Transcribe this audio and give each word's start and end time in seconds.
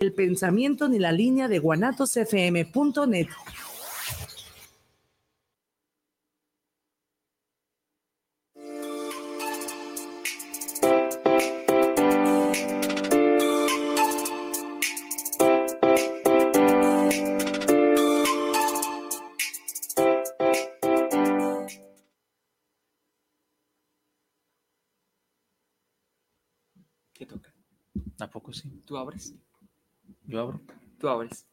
el 0.00 0.14
pensamiento 0.14 0.88
ni 0.88 0.98
la 0.98 1.12
línea 1.12 1.46
de 1.46 1.58
guanatosfm.net. 1.58 3.28
¿Qué 27.12 27.26
toca? 27.26 27.52
¿A 28.18 28.30
poco 28.30 28.54
sí? 28.54 28.82
¿Tú 28.86 28.96
abres? 28.96 29.34
¿Yo 30.30 30.40
abro? 30.40 30.60
Tú 30.98 31.08
abres. 31.08 31.46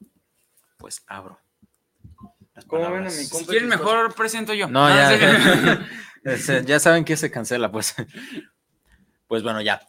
Pues 0.78 1.04
abro. 1.08 1.40
Las 2.54 2.66
¿Cómo 2.66 2.90
ven 2.92 3.02
a 3.02 3.06
mi 3.06 3.10
Si 3.12 3.30
compa 3.30 3.48
quieren, 3.52 3.70
chistoso? 3.70 3.92
mejor 3.92 4.14
presento 4.16 4.54
yo. 4.54 4.68
No, 4.68 4.86
Ah, 4.86 4.96
ya, 4.96 5.10
sí. 5.12 5.20
ya, 5.20 5.88
Ese- 6.34 6.66
ya 6.66 6.80
saben 6.80 7.04
que 7.06 7.18
se 7.18 7.32
cancela, 7.32 7.72
pues. 7.72 7.96
Pues 9.28 9.44
bueno, 9.44 9.62
ya. 9.62 9.82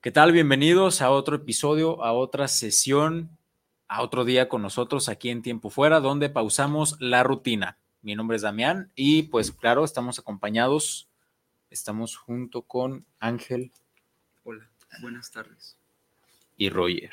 ¿Qué 0.00 0.10
tal? 0.10 0.32
Bienvenidos 0.32 1.00
a 1.02 1.10
otro 1.10 1.36
episodio, 1.36 2.04
a 2.04 2.12
otra 2.12 2.48
sesión, 2.48 3.36
a 3.88 4.02
otro 4.02 4.24
día 4.24 4.48
con 4.48 4.62
nosotros 4.62 5.08
aquí 5.08 5.30
en 5.30 5.42
Tiempo 5.42 5.70
Fuera, 5.70 6.00
donde 6.00 6.28
pausamos 6.30 6.96
la 7.00 7.22
rutina. 7.22 7.78
Mi 8.02 8.14
nombre 8.14 8.36
es 8.36 8.42
Damián 8.42 8.92
y 8.94 9.24
pues 9.24 9.50
claro, 9.50 9.84
estamos 9.84 10.18
acompañados, 10.18 11.08
estamos 11.70 12.16
junto 12.16 12.62
con 12.62 13.04
Ángel 13.18 13.72
Hola, 14.44 14.70
buenas 15.02 15.30
tardes. 15.32 15.76
y 16.56 16.70
Roger. 16.70 17.10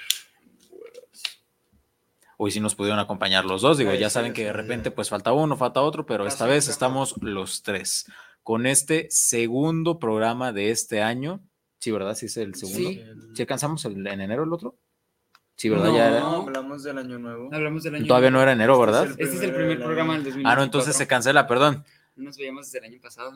Hoy 2.37 2.51
sí 2.51 2.59
nos 2.59 2.75
pudieron 2.75 2.99
acompañar 2.99 3.45
los 3.45 3.61
dos, 3.61 3.77
digo, 3.77 3.93
ya 3.93 4.09
sí, 4.09 4.13
saben 4.13 4.33
que 4.33 4.43
de 4.45 4.53
repente 4.53 4.91
pues 4.91 5.09
falta 5.09 5.31
uno, 5.33 5.55
falta 5.57 5.81
otro, 5.81 6.05
pero 6.05 6.27
esta 6.27 6.45
vez 6.45 6.67
estamos 6.67 7.15
los 7.21 7.63
tres 7.63 8.05
con 8.43 8.65
este 8.65 9.07
segundo 9.09 9.97
programa 9.99 10.51
de 10.51 10.69
este 10.71 11.01
año. 11.01 11.39
Sí, 11.79 11.91
¿verdad? 11.91 12.15
Sí 12.15 12.25
es 12.27 12.37
el 12.37 12.55
segundo. 12.55 12.89
Sí. 12.89 13.03
¿Sí 13.35 13.41
alcanzamos 13.43 13.85
el- 13.85 14.05
en 14.07 14.21
enero 14.21 14.43
el 14.43 14.51
otro? 14.53 14.75
Sí, 15.55 15.69
¿verdad? 15.69 15.85
No. 15.85 15.95
Ya 15.97 16.07
era- 16.09 16.19
No, 16.19 16.35
hablamos 16.41 16.83
del 16.83 16.97
año 16.97 17.17
nuevo. 17.19 17.49
Hablamos 17.53 17.83
del 17.83 17.95
año. 17.95 18.05
Todavía 18.07 18.29
no 18.31 18.41
era 18.41 18.51
enero, 18.51 18.77
¿verdad? 18.79 19.05
Este 19.09 19.23
Este 19.23 19.35
es 19.37 19.41
el 19.43 19.53
primer 19.53 19.77
programa 19.79 20.13
del 20.15 20.23
2024. 20.25 20.51
Ah, 20.51 20.55
no, 20.57 20.63
entonces 20.63 20.95
se 20.95 21.07
cancela, 21.07 21.47
perdón. 21.47 21.85
No 22.17 22.25
Nos 22.25 22.37
veíamos 22.37 22.65
desde 22.65 22.79
el 22.85 22.93
año 22.93 23.01
pasado. 23.01 23.31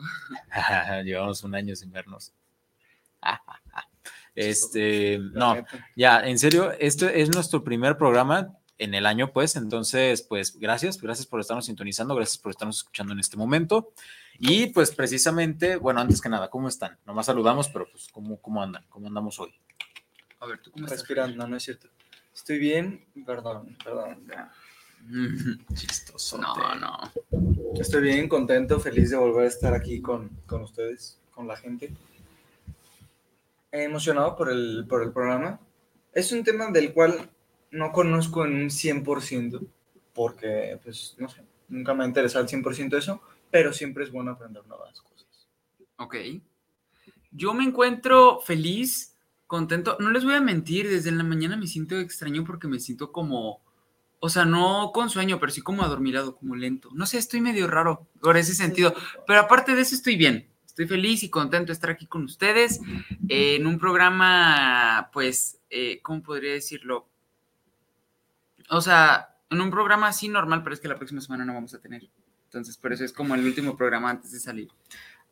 Llevamos 1.04 1.42
un 1.44 1.54
año 1.54 1.74
sin 1.76 1.90
vernos. 1.90 2.32
Este, 4.34 5.18
no. 5.32 5.56
Ya, 5.96 6.20
en 6.26 6.38
serio, 6.38 6.72
este 6.78 7.20
es 7.20 7.34
nuestro 7.34 7.64
primer 7.64 7.98
programa 7.98 8.56
en 8.80 8.94
el 8.94 9.04
año, 9.04 9.32
pues, 9.32 9.56
entonces, 9.56 10.22
pues, 10.22 10.58
gracias, 10.58 10.98
gracias 10.98 11.26
por 11.26 11.38
estarnos 11.38 11.66
sintonizando, 11.66 12.14
gracias 12.14 12.38
por 12.38 12.50
estarnos 12.50 12.78
escuchando 12.78 13.12
en 13.12 13.20
este 13.20 13.36
momento. 13.36 13.92
Y 14.38 14.68
pues 14.68 14.90
precisamente, 14.90 15.76
bueno, 15.76 16.00
antes 16.00 16.22
que 16.22 16.30
nada, 16.30 16.48
¿cómo 16.48 16.66
están? 16.66 16.98
Nomás 17.04 17.26
saludamos, 17.26 17.68
pero 17.68 17.86
pues, 17.90 18.08
¿cómo, 18.10 18.40
cómo 18.40 18.62
andan? 18.62 18.82
¿Cómo 18.88 19.06
andamos 19.06 19.38
hoy? 19.38 19.52
A 20.40 20.46
ver, 20.46 20.62
¿tú 20.62 20.70
cómo 20.70 20.86
estás? 20.86 21.00
Respirando, 21.00 21.36
no, 21.36 21.46
no 21.46 21.56
es 21.58 21.62
cierto. 21.62 21.88
Estoy 22.34 22.58
bien, 22.58 23.04
perdón, 23.26 23.76
perdón. 23.84 24.26
Chistoso. 25.74 26.38
No, 26.38 26.74
no. 26.74 27.12
Estoy 27.78 28.00
bien, 28.00 28.28
contento, 28.28 28.80
feliz 28.80 29.10
de 29.10 29.16
volver 29.16 29.44
a 29.44 29.48
estar 29.48 29.74
aquí 29.74 30.00
con, 30.00 30.30
con 30.46 30.62
ustedes, 30.62 31.20
con 31.34 31.46
la 31.46 31.56
gente. 31.56 31.92
Emocionado 33.72 34.36
por 34.36 34.50
el, 34.50 34.86
por 34.88 35.02
el 35.02 35.12
programa. 35.12 35.60
Es 36.14 36.32
un 36.32 36.42
tema 36.44 36.70
del 36.70 36.94
cual 36.94 37.28
no 37.70 37.92
conozco 37.92 38.44
en 38.44 38.54
un 38.54 38.70
100%, 38.70 39.66
porque, 40.12 40.78
pues, 40.82 41.14
no 41.18 41.28
sé, 41.28 41.42
nunca 41.68 41.94
me 41.94 42.04
ha 42.04 42.06
interesado 42.06 42.44
al 42.44 42.50
100% 42.50 42.96
eso, 42.96 43.22
pero 43.50 43.72
siempre 43.72 44.04
es 44.04 44.10
bueno 44.10 44.32
aprender 44.32 44.66
nuevas 44.66 45.00
cosas. 45.00 45.48
Ok. 45.96 46.16
Yo 47.30 47.54
me 47.54 47.64
encuentro 47.64 48.40
feliz, 48.40 49.16
contento. 49.46 49.96
No 50.00 50.10
les 50.10 50.24
voy 50.24 50.34
a 50.34 50.40
mentir, 50.40 50.88
desde 50.88 51.12
la 51.12 51.22
mañana 51.24 51.56
me 51.56 51.66
siento 51.66 51.98
extraño 51.98 52.44
porque 52.44 52.68
me 52.68 52.80
siento 52.80 53.12
como, 53.12 53.62
o 54.18 54.28
sea, 54.28 54.44
no 54.44 54.90
con 54.92 55.10
sueño, 55.10 55.38
pero 55.38 55.52
sí 55.52 55.60
como 55.60 55.82
adormilado, 55.82 56.36
como 56.36 56.56
lento. 56.56 56.90
No 56.92 57.06
sé, 57.06 57.18
estoy 57.18 57.40
medio 57.40 57.66
raro 57.66 58.08
por 58.20 58.36
ese 58.36 58.54
sentido. 58.54 58.94
Pero 59.26 59.40
aparte 59.40 59.74
de 59.74 59.82
eso, 59.82 59.94
estoy 59.94 60.16
bien. 60.16 60.48
Estoy 60.66 60.86
feliz 60.86 61.22
y 61.22 61.30
contento 61.30 61.66
de 61.66 61.72
estar 61.74 61.90
aquí 61.90 62.06
con 62.06 62.24
ustedes 62.24 62.80
en 63.28 63.66
un 63.66 63.78
programa, 63.78 65.10
pues, 65.12 65.58
eh, 65.68 66.00
¿cómo 66.02 66.22
podría 66.22 66.52
decirlo? 66.52 67.09
O 68.70 68.80
sea, 68.80 69.36
en 69.50 69.60
un 69.60 69.70
programa 69.70 70.08
así 70.08 70.28
normal, 70.28 70.62
pero 70.62 70.74
es 70.74 70.80
que 70.80 70.88
la 70.88 70.96
próxima 70.96 71.20
semana 71.20 71.44
no 71.44 71.54
vamos 71.54 71.74
a 71.74 71.80
tener. 71.80 72.08
Entonces, 72.44 72.76
por 72.76 72.92
eso 72.92 73.04
es 73.04 73.12
como 73.12 73.34
el 73.34 73.44
último 73.44 73.76
programa 73.76 74.10
antes 74.10 74.32
de 74.32 74.40
salir. 74.40 74.68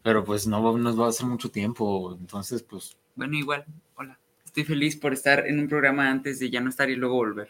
Pero 0.02 0.24
pues 0.24 0.46
no 0.46 0.76
nos 0.76 0.98
va 0.98 1.06
a 1.06 1.08
hacer 1.08 1.26
mucho 1.26 1.50
tiempo, 1.50 2.16
entonces, 2.18 2.62
pues, 2.62 2.96
Bueno, 3.14 3.36
igual, 3.36 3.64
hola. 3.96 4.18
Estoy 4.44 4.64
feliz 4.64 4.96
por 4.96 5.12
estar 5.12 5.46
en 5.46 5.58
un 5.60 5.68
programa 5.68 6.08
antes 6.08 6.38
de 6.38 6.50
ya 6.50 6.60
no 6.60 6.70
estar 6.70 6.88
y 6.90 6.96
luego 6.96 7.16
volver. 7.16 7.48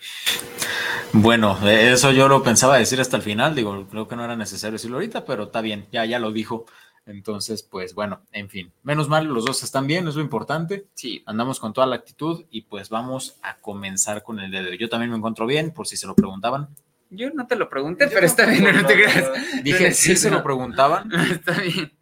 bueno, 1.12 1.58
eso 1.68 2.12
yo 2.12 2.28
lo 2.28 2.42
pensaba 2.42 2.76
decir 2.76 3.00
hasta 3.00 3.16
el 3.16 3.22
final, 3.22 3.54
digo, 3.54 3.86
creo 3.88 4.08
que 4.08 4.16
no 4.16 4.24
era 4.24 4.36
necesario 4.36 4.72
decirlo 4.72 4.96
ahorita, 4.96 5.24
pero 5.24 5.44
está 5.44 5.60
bien, 5.60 5.86
ya, 5.92 6.04
ya 6.04 6.18
lo 6.18 6.32
dijo. 6.32 6.66
Entonces, 7.08 7.62
pues 7.62 7.94
bueno, 7.94 8.20
en 8.32 8.48
fin, 8.50 8.70
menos 8.82 9.08
mal, 9.08 9.26
los 9.26 9.44
dos 9.46 9.62
están 9.62 9.86
bien, 9.86 10.06
es 10.06 10.14
lo 10.14 10.20
importante. 10.20 10.86
Sí, 10.94 11.22
andamos 11.26 11.58
con 11.58 11.72
toda 11.72 11.86
la 11.86 11.96
actitud 11.96 12.44
y 12.50 12.62
pues 12.62 12.90
vamos 12.90 13.38
a 13.42 13.56
comenzar 13.56 14.22
con 14.22 14.38
el 14.40 14.50
dedo. 14.50 14.74
Yo 14.74 14.88
también 14.90 15.10
me 15.10 15.16
encuentro 15.16 15.46
bien, 15.46 15.70
por 15.72 15.86
si 15.88 15.96
se 15.96 16.06
lo 16.06 16.14
preguntaban. 16.14 16.68
yo 17.10 17.30
no 17.30 17.46
te 17.46 17.56
lo 17.56 17.70
pregunté, 17.70 18.04
Yo 18.04 18.10
pero 18.12 18.26
está 18.26 18.44
bien, 18.44 18.62
no 18.64 18.86
te 18.86 18.94
creas. 18.94 19.30
Dije, 19.64 19.92
Sí, 19.92 20.10
si 20.10 20.16
se 20.16 20.30
lo 20.30 20.42
preguntaban. 20.42 21.10
Está 21.32 21.52
bien. 21.60 21.92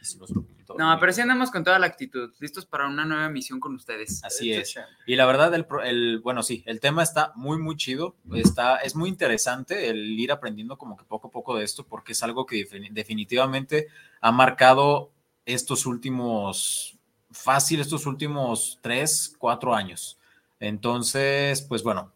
y 0.00 0.04
se 0.04 0.18
los 0.18 0.32
preguntó. 0.74 0.94
No, 0.94 1.00
pero 1.00 1.12
sí 1.12 1.20
andamos 1.20 1.50
con 1.50 1.62
toda 1.64 1.78
la 1.78 1.86
actitud, 1.86 2.32
listos 2.40 2.66
para 2.66 2.86
una 2.88 3.04
nueva 3.04 3.28
misión 3.28 3.60
con 3.60 3.74
ustedes. 3.74 4.22
Así 4.24 4.52
es. 4.52 4.74
Y 5.06 5.16
la 5.16 5.26
verdad, 5.26 5.54
el, 5.54 5.64
pro- 5.64 5.82
el- 5.82 6.20
bueno, 6.20 6.42
sí, 6.42 6.62
el 6.66 6.80
tema 6.80 7.02
está 7.02 7.32
muy, 7.36 7.58
muy 7.58 7.76
chido. 7.76 8.16
Está, 8.34 8.76
es 8.78 8.94
muy 8.96 9.08
interesante 9.08 9.88
el 9.88 10.18
ir 10.18 10.32
aprendiendo 10.32 10.76
como 10.78 10.96
que 10.96 11.04
poco 11.04 11.28
a 11.28 11.30
poco 11.30 11.56
de 11.56 11.64
esto, 11.64 11.84
porque 11.86 12.12
es 12.12 12.22
algo 12.22 12.46
que 12.46 12.66
defini- 12.68 12.90
definitivamente 12.92 13.88
ha 14.20 14.32
marcado 14.32 15.10
estos 15.46 15.86
últimos, 15.86 16.96
fácil, 17.30 17.80
estos 17.80 18.06
últimos 18.06 18.78
tres, 18.82 19.34
cuatro 19.38 19.74
años. 19.74 20.18
Entonces, 20.60 21.60
pues 21.62 21.82
bueno, 21.82 22.12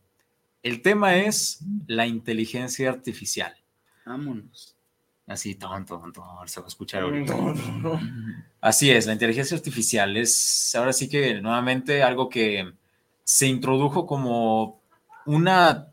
el 0.62 0.80
tema 0.82 1.16
es 1.16 1.60
la 1.86 2.06
inteligencia 2.06 2.88
artificial. 2.90 3.54
Vámonos. 4.04 4.74
Así, 5.26 5.56
tonto, 5.56 5.98
tonto, 5.98 6.24
se 6.46 6.60
va 6.60 6.66
a 6.66 6.68
escuchar 6.68 7.02
ahorita. 7.02 7.34
No, 7.34 7.52
no, 7.54 8.00
no. 8.00 8.00
Así 8.60 8.90
es, 8.90 9.06
la 9.06 9.12
inteligencia 9.12 9.56
artificial 9.56 10.16
es 10.16 10.74
ahora 10.74 10.92
sí 10.92 11.08
que 11.08 11.40
nuevamente 11.40 12.02
algo 12.02 12.28
que 12.28 12.72
se 13.22 13.46
introdujo 13.46 14.06
como 14.06 14.80
una 15.26 15.92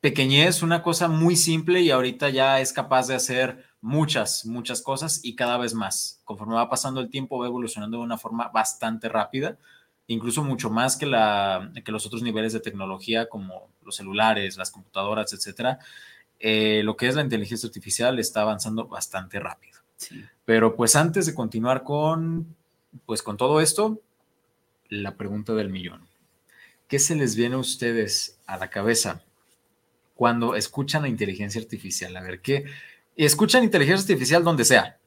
pequeñez, 0.00 0.62
una 0.62 0.82
cosa 0.82 1.08
muy 1.08 1.36
simple 1.36 1.80
y 1.80 1.90
ahorita 1.90 2.30
ya 2.30 2.60
es 2.60 2.72
capaz 2.72 3.08
de 3.08 3.14
hacer 3.14 3.64
muchas, 3.80 4.46
muchas 4.46 4.82
cosas 4.82 5.20
y 5.22 5.34
cada 5.34 5.58
vez 5.58 5.74
más. 5.74 6.20
Conforme 6.24 6.54
va 6.54 6.70
pasando 6.70 7.00
el 7.00 7.10
tiempo 7.10 7.38
va 7.38 7.46
evolucionando 7.46 7.98
de 7.98 8.04
una 8.04 8.18
forma 8.18 8.48
bastante 8.48 9.08
rápida, 9.08 9.58
incluso 10.06 10.44
mucho 10.44 10.70
más 10.70 10.96
que, 10.96 11.06
la, 11.06 11.72
que 11.84 11.92
los 11.92 12.06
otros 12.06 12.22
niveles 12.22 12.52
de 12.52 12.60
tecnología 12.60 13.28
como 13.28 13.70
los 13.82 13.96
celulares, 13.96 14.56
las 14.56 14.70
computadoras, 14.70 15.32
etcétera. 15.32 15.78
Eh, 16.38 16.82
lo 16.84 16.96
que 16.96 17.08
es 17.08 17.14
la 17.14 17.22
inteligencia 17.22 17.66
artificial 17.66 18.18
está 18.18 18.42
avanzando 18.42 18.86
bastante 18.86 19.40
rápido. 19.40 19.83
Sí. 20.08 20.24
Pero 20.44 20.76
pues 20.76 20.96
antes 20.96 21.26
de 21.26 21.34
continuar 21.34 21.82
con, 21.82 22.54
pues 23.06 23.22
con 23.22 23.36
todo 23.36 23.60
esto, 23.60 24.00
la 24.88 25.16
pregunta 25.16 25.54
del 25.54 25.70
millón. 25.70 26.06
¿Qué 26.88 26.98
se 26.98 27.14
les 27.14 27.34
viene 27.34 27.54
a 27.54 27.58
ustedes 27.58 28.38
a 28.46 28.56
la 28.58 28.68
cabeza 28.68 29.22
cuando 30.14 30.54
escuchan 30.54 31.02
la 31.02 31.08
inteligencia 31.08 31.60
artificial? 31.60 32.16
A 32.16 32.22
ver, 32.22 32.40
¿qué? 32.40 32.64
Escuchan 33.16 33.64
inteligencia 33.64 34.02
artificial 34.02 34.44
donde 34.44 34.64
sea, 34.64 34.98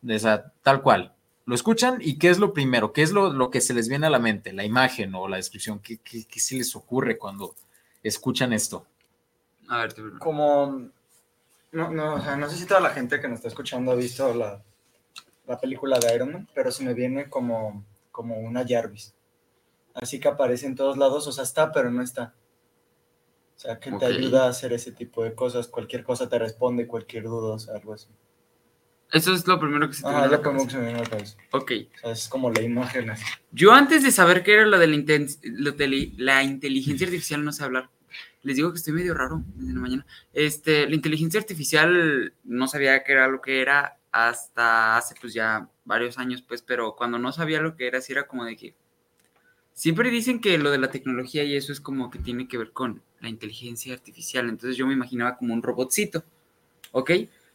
tal 0.64 0.82
cual. 0.82 1.14
Lo 1.46 1.56
escuchan 1.56 2.00
y 2.02 2.18
¿qué 2.18 2.30
es 2.30 2.40
lo 2.40 2.54
primero? 2.54 2.92
¿Qué 2.92 3.04
es 3.04 3.12
lo, 3.12 3.32
lo 3.32 3.50
que 3.52 3.62
se 3.62 3.74
les 3.74 3.88
viene 3.88 4.08
a 4.08 4.10
la 4.10 4.20
mente? 4.20 4.52
¿La 4.52 4.66
imagen 4.66 5.14
o 5.16 5.28
la 5.28 5.38
descripción? 5.38 5.80
¿Qué, 5.80 6.00
qué, 6.00 6.26
qué 6.26 6.40
se 6.40 6.56
les 6.56 6.76
ocurre 6.76 7.18
cuando 7.18 7.56
escuchan 8.04 8.52
esto? 8.52 8.86
A 9.70 9.78
ver. 9.78 9.94
Como, 10.20 10.90
no, 11.72 11.92
no, 11.92 12.16
o 12.16 12.22
sea, 12.22 12.36
no 12.36 12.50
sé 12.50 12.58
si 12.58 12.66
toda 12.66 12.82
la 12.82 12.90
gente 12.90 13.22
que 13.22 13.28
nos 13.28 13.38
está 13.38 13.48
escuchando 13.50 13.92
ha 13.92 13.96
visto 13.96 14.34
la, 14.34 14.62
la 15.48 15.60
película 15.60 15.98
de 16.00 16.14
Iron 16.16 16.32
Man, 16.34 16.50
pero 16.54 16.72
se 16.72 16.84
me 16.84 16.94
viene 16.94 17.30
como, 17.30 17.86
como 18.12 18.38
una 18.40 18.66
Jarvis. 18.68 19.14
Así 19.94 20.20
que 20.20 20.28
aparece 20.28 20.68
en 20.68 20.76
todos 20.76 20.98
lados, 20.98 21.26
o 21.28 21.32
sea, 21.32 21.44
está, 21.44 21.72
pero 21.72 21.90
no 21.90 22.02
está. 22.04 22.36
O 23.56 23.60
sea, 23.60 23.80
que 23.80 23.92
te 23.92 24.06
ayuda 24.06 24.46
a 24.46 24.50
hacer 24.50 24.72
ese 24.74 24.92
tipo 24.92 25.24
de 25.24 25.34
cosas. 25.34 25.68
Cualquier 25.68 26.04
cosa 26.04 26.30
te 26.30 26.38
responde, 26.38 26.86
cualquier 26.86 27.24
duda, 27.24 27.56
o 27.56 27.60
sea, 27.60 27.74
algo 27.76 27.94
así. 27.94 28.08
Eso 29.12 29.34
es 29.34 29.48
lo 29.48 29.58
primero 29.60 29.88
que 29.88 29.96
se 29.96 30.04
te 30.04 30.10
Ah, 30.10 30.12
viene 30.12 30.24
a 30.24 30.26
es 30.26 30.32
la 30.32 30.38
lo 30.38 30.44
primero 30.44 30.66
que 30.66 30.72
se 30.72 30.78
me 30.78 30.86
viene 30.86 31.00
a. 31.02 31.58
Ok. 31.58 31.72
O 31.96 32.00
sea, 32.02 32.12
es 32.12 32.28
como 32.28 32.52
la 32.52 32.62
imagen 32.62 33.10
así. 33.10 33.24
Yo 33.52 33.72
antes 33.72 34.04
de 34.04 34.12
saber 34.12 34.44
qué 34.44 34.54
era 34.54 34.66
lo 34.68 34.78
de 34.78 34.86
la, 34.88 34.96
inten- 34.96 35.40
lo 35.44 35.72
de 35.72 36.12
la 36.18 36.44
inteligencia 36.44 37.08
artificial 37.08 37.44
no 37.44 37.52
sé 37.52 37.64
hablar. 37.64 37.90
Les 38.44 38.56
digo 38.58 38.72
que 38.72 38.78
estoy 38.78 38.94
medio 38.94 39.14
raro 39.16 39.42
desde 39.56 39.74
la 39.74 39.80
mañana. 39.80 40.06
Este, 40.34 40.88
la 40.88 40.94
inteligencia 40.96 41.40
artificial 41.40 42.34
no 42.44 42.68
sabía 42.68 43.04
qué 43.04 43.14
era 43.14 43.28
lo 43.28 43.42
que 43.42 43.62
era 43.62 43.98
hasta 44.18 44.98
hace 44.98 45.14
pues 45.22 45.34
ya 45.34 45.70
varios 45.86 46.18
años, 46.18 46.42
pues, 46.42 46.64
pero 46.64 46.96
cuando 46.96 47.20
no 47.20 47.32
sabía 47.32 47.62
lo 47.62 47.76
que 47.76 47.88
era, 47.88 48.02
sí 48.02 48.14
era 48.14 48.26
como 48.26 48.46
de 48.46 48.58
que 48.58 48.76
siempre 49.74 50.10
dicen 50.10 50.42
que 50.42 50.58
lo 50.58 50.72
de 50.72 50.80
la 50.80 50.90
tecnología 50.90 51.44
y 51.44 51.56
eso 51.56 51.72
es 51.72 51.80
como 51.80 52.10
que 52.10 52.18
tiene 52.18 52.48
que 52.48 52.58
ver 52.58 52.72
con 52.72 53.04
la 53.20 53.30
inteligencia 53.30 53.94
artificial. 53.94 54.50
Entonces 54.50 54.76
yo 54.76 54.88
me 54.88 54.94
imaginaba 54.94 55.38
como 55.38 55.54
un 55.54 55.62
robotcito, 55.62 56.24
¿ok? 56.92 57.12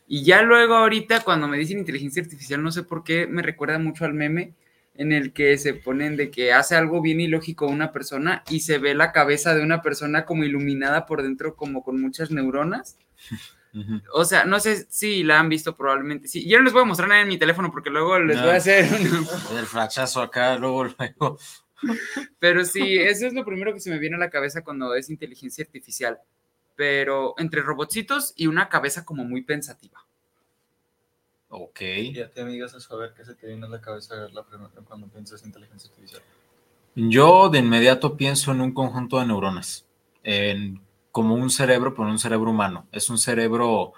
Y 0.06 0.22
ya 0.24 0.42
luego 0.42 0.74
ahorita 0.74 1.24
cuando 1.24 1.48
me 1.48 1.58
dicen 1.58 1.78
inteligencia 1.78 2.22
artificial, 2.22 2.62
no 2.62 2.70
sé 2.70 2.84
por 2.84 3.02
qué 3.02 3.26
me 3.26 3.42
recuerda 3.42 3.78
mucho 3.80 4.04
al 4.04 4.14
meme 4.14 4.54
en 4.94 5.10
el 5.10 5.32
que 5.32 5.58
se 5.58 5.74
ponen 5.74 6.16
de 6.16 6.30
que 6.30 6.52
hace 6.52 6.76
algo 6.76 7.00
bien 7.02 7.20
ilógico 7.20 7.66
una 7.66 7.90
persona 7.90 8.44
y 8.50 8.60
se 8.60 8.78
ve 8.78 8.94
la 8.94 9.10
cabeza 9.10 9.54
de 9.54 9.62
una 9.62 9.82
persona 9.82 10.26
como 10.26 10.44
iluminada 10.44 11.06
por 11.06 11.22
dentro, 11.22 11.56
como 11.56 11.82
con 11.82 12.00
muchas 12.00 12.30
neuronas. 12.30 12.98
O 14.12 14.24
sea, 14.24 14.44
no 14.44 14.60
sé 14.60 14.86
si 14.90 15.22
la 15.22 15.40
han 15.40 15.48
visto 15.48 15.74
probablemente. 15.74 16.28
Sí, 16.28 16.46
yo 16.46 16.58
no 16.58 16.64
les 16.64 16.72
voy 16.72 16.82
a 16.82 16.86
mostrar 16.86 17.08
nada 17.08 17.22
en 17.22 17.28
mi 17.28 17.38
teléfono 17.38 17.70
porque 17.70 17.90
luego 17.90 18.18
les 18.18 18.40
voy 18.40 18.50
a 18.50 18.56
hacer 18.56 18.84
El 19.56 19.66
fracaso 19.66 20.20
acá, 20.20 20.56
luego, 20.56 20.84
luego. 20.84 21.38
Pero 22.38 22.64
sí, 22.64 22.96
eso 22.96 23.26
es 23.26 23.32
lo 23.32 23.44
primero 23.44 23.72
que 23.72 23.80
se 23.80 23.90
me 23.90 23.98
viene 23.98 24.16
a 24.16 24.18
la 24.18 24.30
cabeza 24.30 24.62
cuando 24.62 24.94
es 24.94 25.08
inteligencia 25.08 25.64
artificial. 25.64 26.18
Pero 26.76 27.34
entre 27.38 27.62
robotcitos 27.62 28.34
y 28.36 28.46
una 28.46 28.68
cabeza 28.68 29.04
como 29.04 29.24
muy 29.24 29.42
pensativa. 29.42 30.04
Ok. 31.48 31.80
Y 31.80 32.20
a 32.20 32.30
ti, 32.30 32.40
amigas, 32.40 32.74
a 32.74 32.80
saber 32.80 33.12
qué 33.14 33.24
se 33.24 33.34
te 33.34 33.46
viene 33.46 33.66
a 33.66 33.68
la 33.68 33.80
cabeza 33.80 34.14
la 34.32 34.42
primera, 34.42 34.70
cuando 34.86 35.08
piensas 35.08 35.42
en 35.42 35.48
inteligencia 35.48 35.90
artificial. 35.90 36.22
Yo 36.94 37.48
de 37.48 37.58
inmediato 37.58 38.16
pienso 38.16 38.52
en 38.52 38.60
un 38.60 38.72
conjunto 38.72 39.18
de 39.18 39.26
neuronas, 39.26 39.86
en, 40.22 40.80
como 41.12 41.34
un 41.34 41.50
cerebro, 41.50 41.94
pero 41.94 42.08
un 42.08 42.18
cerebro 42.18 42.50
humano. 42.50 42.88
Es 42.90 43.10
un 43.10 43.18
cerebro 43.18 43.92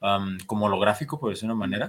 um, 0.00 0.38
como 0.46 0.66
holográfico, 0.66 1.20
por 1.20 1.30
decir 1.30 1.44
una 1.44 1.54
manera, 1.54 1.88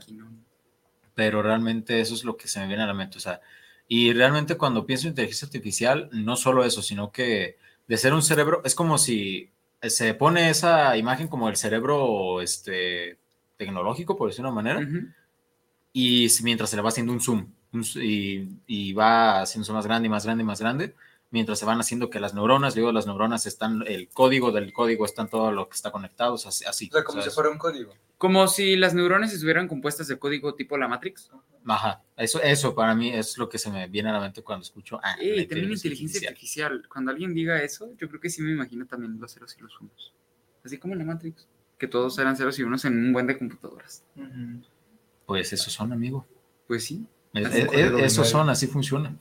pero 1.16 1.42
realmente 1.42 2.02
eso 2.02 2.14
es 2.14 2.26
lo 2.26 2.38
que 2.38 2.48
se 2.48 2.60
me 2.60 2.68
viene 2.68 2.84
a 2.84 2.88
la 2.88 2.94
mente. 2.94 3.18
O 3.18 3.22
sea, 3.22 3.42
y 3.88 4.14
realmente 4.14 4.58
cuando 4.58 4.86
pienso 4.86 5.08
en 5.08 5.12
inteligencia 5.12 5.46
artificial, 5.46 6.10
no 6.12 6.36
solo 6.36 6.66
eso, 6.66 6.82
sino 6.82 7.12
que 7.12 7.58
de 7.88 7.98
ser 7.98 8.14
un 8.14 8.22
cerebro, 8.22 8.62
es 8.66 8.76
como 8.76 8.98
si 8.98 9.50
se 9.82 10.14
pone 10.14 10.50
esa 10.50 10.98
imagen 10.98 11.28
como 11.28 11.48
el 11.50 11.56
cerebro 11.56 12.42
este, 12.42 13.18
tecnológico, 13.58 14.18
por 14.18 14.30
decir 14.30 14.44
una 14.44 14.54
manera, 14.54 14.82
y 15.94 16.28
mientras 16.44 16.70
se 16.70 16.76
le 16.76 16.82
va 16.82 16.90
haciendo 16.90 17.14
un 17.14 17.22
zoom, 17.22 17.48
y, 17.96 18.48
y, 18.68 18.94
va 18.94 19.42
haciéndose 19.42 19.74
más 19.74 19.86
grande 19.86 20.08
y 20.08 20.10
más 20.10 20.26
grande 20.26 20.44
y 20.44 20.46
más 20.46 20.60
grande, 20.60 20.96
mientras 21.32 21.60
se 21.60 21.66
van 21.66 21.80
haciendo 21.80 22.10
que 22.10 22.20
las 22.20 22.34
neuronas, 22.34 22.76
digo, 22.76 22.92
las 22.92 23.08
neuronas 23.08 23.46
están, 23.46 23.84
el 23.88 24.10
código 24.10 24.52
del 24.52 24.72
código 24.74 25.06
está 25.06 25.24
en 25.24 25.30
todo 25.30 25.52
lo 25.52 25.68
que 25.68 25.76
está 25.76 25.92
conectado, 25.92 26.36
así. 26.36 26.66
O 26.66 26.72
sea, 26.72 27.04
como 27.04 27.22
si 27.22 27.30
fuera 27.30 27.50
un 27.50 27.58
código. 27.58 27.94
Como 28.18 28.48
si 28.48 28.76
las 28.76 28.94
neuronas 28.94 29.34
estuvieran 29.34 29.68
compuestas 29.68 30.08
de 30.08 30.18
código 30.18 30.56
tipo 30.56 30.78
la 30.78 30.88
Matrix. 30.88 31.30
Ajá, 31.66 32.04
eso, 32.16 32.42
eso 32.42 32.76
para 32.76 32.96
mí 32.96 33.10
es 33.10 33.38
lo 33.38 33.50
que 33.50 33.58
se 33.58 33.70
me 33.72 33.88
viene 33.88 34.10
a 34.10 34.14
la 34.14 34.20
mente 34.22 34.42
cuando 34.44 34.64
escucho. 34.64 35.00
Ah, 35.04 35.16
y 35.22 35.46
también 35.48 35.72
inteligencia 35.72 36.30
artificial. 36.30 36.88
Cuando 36.88 37.12
alguien 37.12 37.34
diga 37.34 37.62
eso, 37.62 37.92
yo 37.98 38.08
creo 38.08 38.22
que 38.22 38.30
sí 38.30 38.42
me 38.42 38.52
imagino 38.52 38.86
también 38.86 39.20
los 39.20 39.34
ceros 39.34 39.58
y 39.58 39.62
los 39.62 39.80
unos. 39.82 40.14
Así 40.64 40.78
como 40.78 40.94
en 40.94 41.00
la 41.00 41.06
Matrix, 41.06 41.48
que 41.78 41.88
todos 41.88 42.18
eran 42.20 42.38
ceros 42.38 42.58
y 42.60 42.64
unos 42.64 42.86
en 42.86 42.98
un 42.98 43.14
buen 43.14 43.28
de 43.28 43.38
computadoras. 43.38 44.06
Pues 45.26 45.52
esos 45.52 45.74
son, 45.74 45.92
amigo. 45.92 46.26
Pues 46.68 46.86
sí. 46.86 47.06
esos 47.34 48.30
son, 48.30 48.50
así 48.50 48.68
funcionan. 48.68 49.20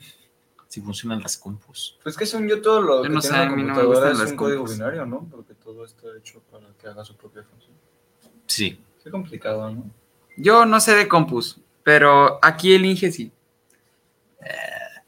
Así 0.69 0.81
funcionan 0.81 1.23
las 1.23 1.37
compus. 1.37 1.99
Pues 2.03 2.17
que 2.17 2.27
son 2.27 2.49
yo 2.49 2.61
todo 2.61 2.81
lo 2.81 3.03
que 3.03 3.09
no 3.09 3.21
tiene 3.21 3.43
una 3.43 3.75
computadora 3.75 4.13
es 4.13 4.31
un 4.31 4.37
código 4.37 4.65
binario, 4.65 5.07
¿no? 5.07 5.29
Porque 5.31 5.55
todo 5.55 5.85
está 5.85 6.07
hecho 6.19 6.41
para 6.51 6.67
que 6.81 6.89
haga 6.89 7.05
su 7.05 7.17
propia 7.17 7.43
función. 7.43 7.73
Sí. 8.47 8.81
Qué 9.03 9.11
complicado, 9.11 9.71
¿no? 9.71 9.91
Yo 10.37 10.67
no 10.67 10.81
sé 10.81 10.95
de 10.95 11.07
compus, 11.07 11.61
pero 11.83 12.39
aquí 12.43 12.75
el 12.75 12.85
Inge 12.85 13.13
sí. 13.13 13.31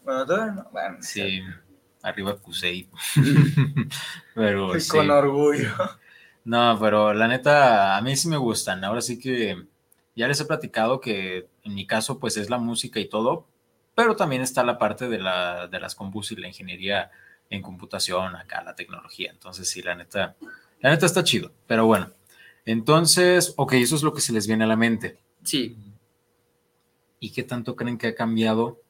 Bueno, 0.04 0.24
todavía 0.24 0.52
no. 0.52 0.68
Bueno, 0.70 0.98
sí, 1.00 1.42
arriba 2.02 2.36
Cusey. 2.36 2.88
pero 4.34 4.78
sí. 4.78 4.88
Con 4.88 5.10
orgullo. 5.10 5.72
No, 6.44 6.78
pero 6.80 7.12
la 7.12 7.26
neta, 7.26 7.96
a 7.96 8.00
mí 8.02 8.16
sí 8.16 8.28
me 8.28 8.36
gustan. 8.36 8.84
Ahora 8.84 9.00
sí 9.00 9.18
que 9.18 9.66
ya 10.14 10.28
les 10.28 10.40
he 10.40 10.44
platicado 10.44 11.00
que 11.00 11.48
en 11.64 11.74
mi 11.74 11.86
caso, 11.86 12.20
pues 12.20 12.36
es 12.36 12.48
la 12.48 12.58
música 12.58 13.00
y 13.00 13.08
todo, 13.08 13.46
pero 13.96 14.14
también 14.14 14.42
está 14.42 14.62
la 14.62 14.78
parte 14.78 15.08
de, 15.08 15.18
la, 15.18 15.68
de 15.68 15.80
las 15.80 15.94
compus 15.94 16.30
y 16.30 16.36
la 16.36 16.46
ingeniería 16.46 17.10
en 17.48 17.62
computación, 17.62 18.36
acá 18.36 18.62
la 18.62 18.74
tecnología. 18.74 19.30
Entonces, 19.32 19.70
sí, 19.70 19.80
la 19.80 19.94
neta, 19.94 20.36
la 20.80 20.90
neta 20.90 21.06
está 21.06 21.24
chido. 21.24 21.50
Pero 21.66 21.86
bueno, 21.86 22.10
entonces, 22.66 23.54
ok, 23.56 23.72
eso 23.72 23.96
es 23.96 24.02
lo 24.02 24.12
que 24.12 24.20
se 24.20 24.34
les 24.34 24.46
viene 24.46 24.64
a 24.64 24.66
la 24.66 24.76
mente. 24.76 25.16
Sí. 25.42 25.78
¿Y 27.20 27.30
qué 27.30 27.42
tanto 27.42 27.74
creen 27.74 27.96
que 27.96 28.08
ha 28.08 28.14
cambiado 28.14 28.82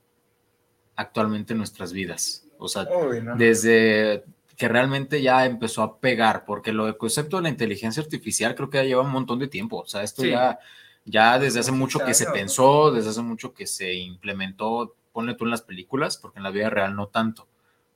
actualmente 0.96 1.54
nuestras 1.54 1.92
vidas? 1.92 2.48
O 2.58 2.66
sea, 2.66 2.88
desde 3.36 4.24
que 4.56 4.66
realmente 4.66 5.22
ya 5.22 5.46
empezó 5.46 5.84
a 5.84 6.00
pegar, 6.00 6.44
porque 6.44 6.72
lo 6.72 6.86
del 6.86 6.96
concepto 6.96 7.36
de 7.36 7.44
la 7.44 7.48
inteligencia 7.50 8.02
artificial 8.02 8.56
creo 8.56 8.70
que 8.70 8.78
ya 8.78 8.84
lleva 8.84 9.02
un 9.02 9.12
montón 9.12 9.38
de 9.38 9.46
tiempo. 9.46 9.78
O 9.78 9.86
sea, 9.86 10.02
esto 10.02 10.24
ya, 10.24 10.58
ya 11.06 11.38
desde 11.38 11.60
hace 11.60 11.72
mucho 11.72 12.00
que 12.00 12.12
se 12.12 12.26
pensó, 12.26 12.90
desde 12.90 13.10
hace 13.10 13.22
mucho 13.22 13.54
que 13.54 13.66
se 13.66 13.94
implementó, 13.94 14.96
ponle 15.12 15.34
tú 15.34 15.44
en 15.44 15.52
las 15.52 15.62
películas, 15.62 16.18
porque 16.18 16.40
en 16.40 16.42
la 16.42 16.50
vida 16.50 16.68
real 16.68 16.94
no 16.94 17.06
tanto, 17.08 17.48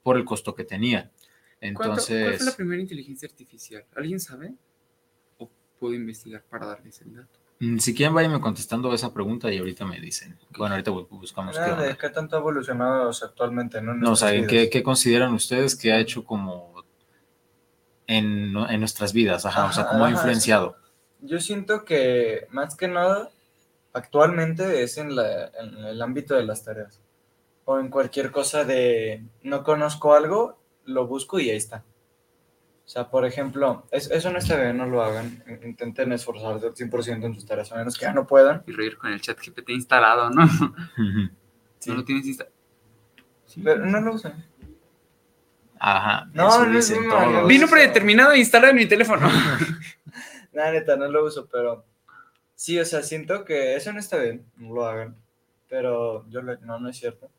por 0.02 0.16
el 0.16 0.24
costo 0.24 0.54
que 0.54 0.64
tenía. 0.64 1.10
Entonces, 1.60 2.24
¿Cuál 2.24 2.36
fue 2.38 2.46
la 2.46 2.56
primera 2.56 2.80
inteligencia 2.80 3.28
artificial? 3.28 3.84
¿Alguien 3.94 4.20
sabe? 4.20 4.54
¿O 5.38 5.50
puedo 5.78 5.92
investigar 5.94 6.44
para 6.48 6.66
darles 6.66 7.00
el 7.02 7.16
dato? 7.16 7.38
Mm, 7.58 7.78
si 7.78 7.94
quieren, 7.94 8.14
váyanme 8.14 8.40
contestando 8.40 8.94
esa 8.94 9.12
pregunta 9.12 9.52
y 9.52 9.58
ahorita 9.58 9.84
me 9.84 10.00
dicen. 10.00 10.38
Bueno, 10.56 10.76
ahorita 10.76 10.92
buscamos 10.92 11.58
qué, 11.58 11.70
onda. 11.70 11.94
qué 11.94 12.08
tanto 12.08 12.36
ha 12.36 12.38
evolucionado 12.38 13.10
actualmente, 13.10 13.82
¿no? 13.82 13.92
No, 13.92 14.12
o 14.12 14.16
sea, 14.16 14.30
¿qué, 14.46 14.70
¿qué, 14.70 14.82
consideran 14.82 15.34
ustedes 15.34 15.76
que 15.76 15.92
ha 15.92 15.98
hecho 15.98 16.24
como 16.24 16.84
en, 18.06 18.56
en 18.56 18.80
nuestras 18.80 19.12
vidas? 19.12 19.44
Ajá, 19.44 19.66
o 19.66 19.72
sea, 19.72 19.88
¿cómo 19.88 20.06
ha 20.06 20.10
influenciado? 20.10 20.76
Yo 21.22 21.40
siento 21.40 21.84
que 21.84 22.46
más 22.50 22.76
que 22.76 22.88
nada, 22.88 23.30
actualmente 23.92 24.82
es 24.82 24.98
en, 24.98 25.14
la, 25.14 25.46
en 25.46 25.84
el 25.84 26.02
ámbito 26.02 26.34
de 26.34 26.44
las 26.44 26.64
tareas. 26.64 27.00
O 27.64 27.78
en 27.78 27.88
cualquier 27.88 28.30
cosa 28.30 28.64
de 28.64 29.24
no 29.42 29.62
conozco 29.62 30.14
algo, 30.14 30.58
lo 30.84 31.06
busco 31.06 31.38
y 31.38 31.50
ahí 31.50 31.56
está. 31.56 31.84
O 32.90 32.92
sea, 32.92 33.08
por 33.08 33.24
ejemplo, 33.24 33.86
eso 33.92 34.32
no 34.32 34.38
está 34.38 34.56
bien, 34.56 34.76
no 34.76 34.84
lo 34.84 35.00
hagan. 35.00 35.44
Intenten 35.62 36.10
esforzarse 36.10 36.66
al 36.66 36.74
100% 36.74 37.24
en 37.24 37.34
sus 37.36 37.46
tareas, 37.46 37.70
a 37.70 37.76
menos 37.76 37.96
que 37.96 38.04
ya 38.04 38.12
no 38.12 38.26
puedan. 38.26 38.64
Y 38.66 38.72
reír 38.72 38.98
con 38.98 39.12
el 39.12 39.20
chat 39.20 39.38
GPT 39.38 39.70
instalado, 39.70 40.30
¿no? 40.30 40.44
No 41.86 41.94
lo 41.94 42.04
tienes 42.04 42.26
instalado. 42.26 42.54
Pero 43.62 43.86
no 43.86 44.00
lo 44.00 44.14
usan. 44.14 44.44
Ajá. 45.78 46.28
No, 46.34 46.66
no, 46.66 46.76
dicen 46.76 47.08
no, 47.08 47.46
Vino 47.46 47.66
predeterminado 47.68 48.32
e 48.32 48.40
instalado 48.40 48.72
en 48.72 48.76
mi 48.76 48.86
teléfono. 48.86 49.30
Nada, 50.52 50.72
neta, 50.72 50.96
no 50.96 51.08
lo 51.08 51.24
uso, 51.24 51.48
pero 51.50 51.84
sí, 52.54 52.78
o 52.78 52.84
sea, 52.84 53.02
siento 53.02 53.44
que 53.44 53.76
eso 53.76 53.92
no 53.92 54.00
está 54.00 54.16
bien, 54.18 54.44
no 54.56 54.74
lo 54.74 54.86
hagan. 54.86 55.16
Pero 55.68 56.28
yo 56.28 56.42
no, 56.42 56.80
no 56.80 56.88
es 56.88 56.96
cierto. 56.96 57.30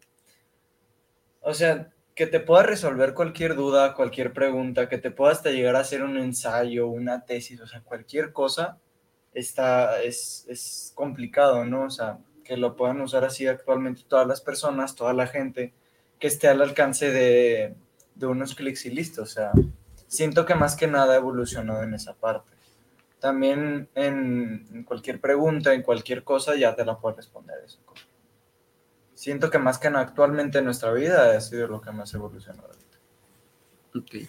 O 1.42 1.54
sea, 1.54 1.92
que 2.16 2.28
te 2.28 2.40
pueda 2.40 2.64
resolver 2.64 3.14
cualquier 3.14 3.56
duda, 3.56 3.94
cualquier 3.94 4.32
pregunta, 4.34 4.88
que 4.88 4.98
te 4.98 5.12
pueda 5.12 5.32
hasta 5.32 5.52
llegar 5.52 5.76
a 5.76 5.80
hacer 5.80 6.04
un 6.04 6.18
ensayo, 6.18 6.88
una 6.88 7.26
tesis, 7.26 7.60
o 7.62 7.68
sea, 7.68 7.82
cualquier 7.82 8.32
cosa, 8.32 8.78
está, 9.34 10.02
es, 10.02 10.46
es 10.48 10.92
complicado, 10.96 11.66
¿no? 11.66 11.84
O 11.84 11.90
sea, 11.90 12.20
que 12.44 12.58
lo 12.58 12.76
puedan 12.76 13.02
usar 13.02 13.24
así 13.24 13.48
actualmente 13.48 14.04
todas 14.08 14.28
las 14.28 14.42
personas, 14.42 14.96
toda 14.96 15.14
la 15.14 15.28
gente, 15.28 15.74
que 16.20 16.28
esté 16.28 16.48
al 16.48 16.62
alcance 16.62 17.12
de, 17.12 17.76
de 18.16 18.26
unos 18.26 18.56
clics 18.56 18.86
y 18.86 18.92
listo. 18.92 19.24
O 19.24 19.26
sea, 19.26 19.52
siento 20.08 20.46
que 20.46 20.56
más 20.56 20.76
que 20.76 20.88
nada 20.88 21.14
ha 21.14 21.18
evolucionado 21.18 21.84
en 21.84 21.94
esa 21.94 22.14
parte. 22.14 22.52
También 23.22 23.88
en, 23.96 24.84
cualquier 24.86 25.22
pregunta, 25.22 25.74
en 25.74 25.84
cualquier 25.84 26.26
cosa, 26.26 26.56
ya 26.56 26.76
te 26.76 26.84
la 26.84 26.98
puede 26.98 27.16
responder 27.18 27.56
eso 27.66 27.80
siento 29.22 29.52
que 29.52 29.60
más 29.60 29.78
que 29.78 29.88
actualmente 29.88 30.58
en 30.58 30.66
nuestra 30.66 30.92
vida 30.94 31.38
ha 31.38 31.42
sido 31.42 31.68
lo 31.68 31.80
que 31.80 31.92
más 31.92 32.12
evolucionó. 32.16 32.64
Ok. 33.94 34.28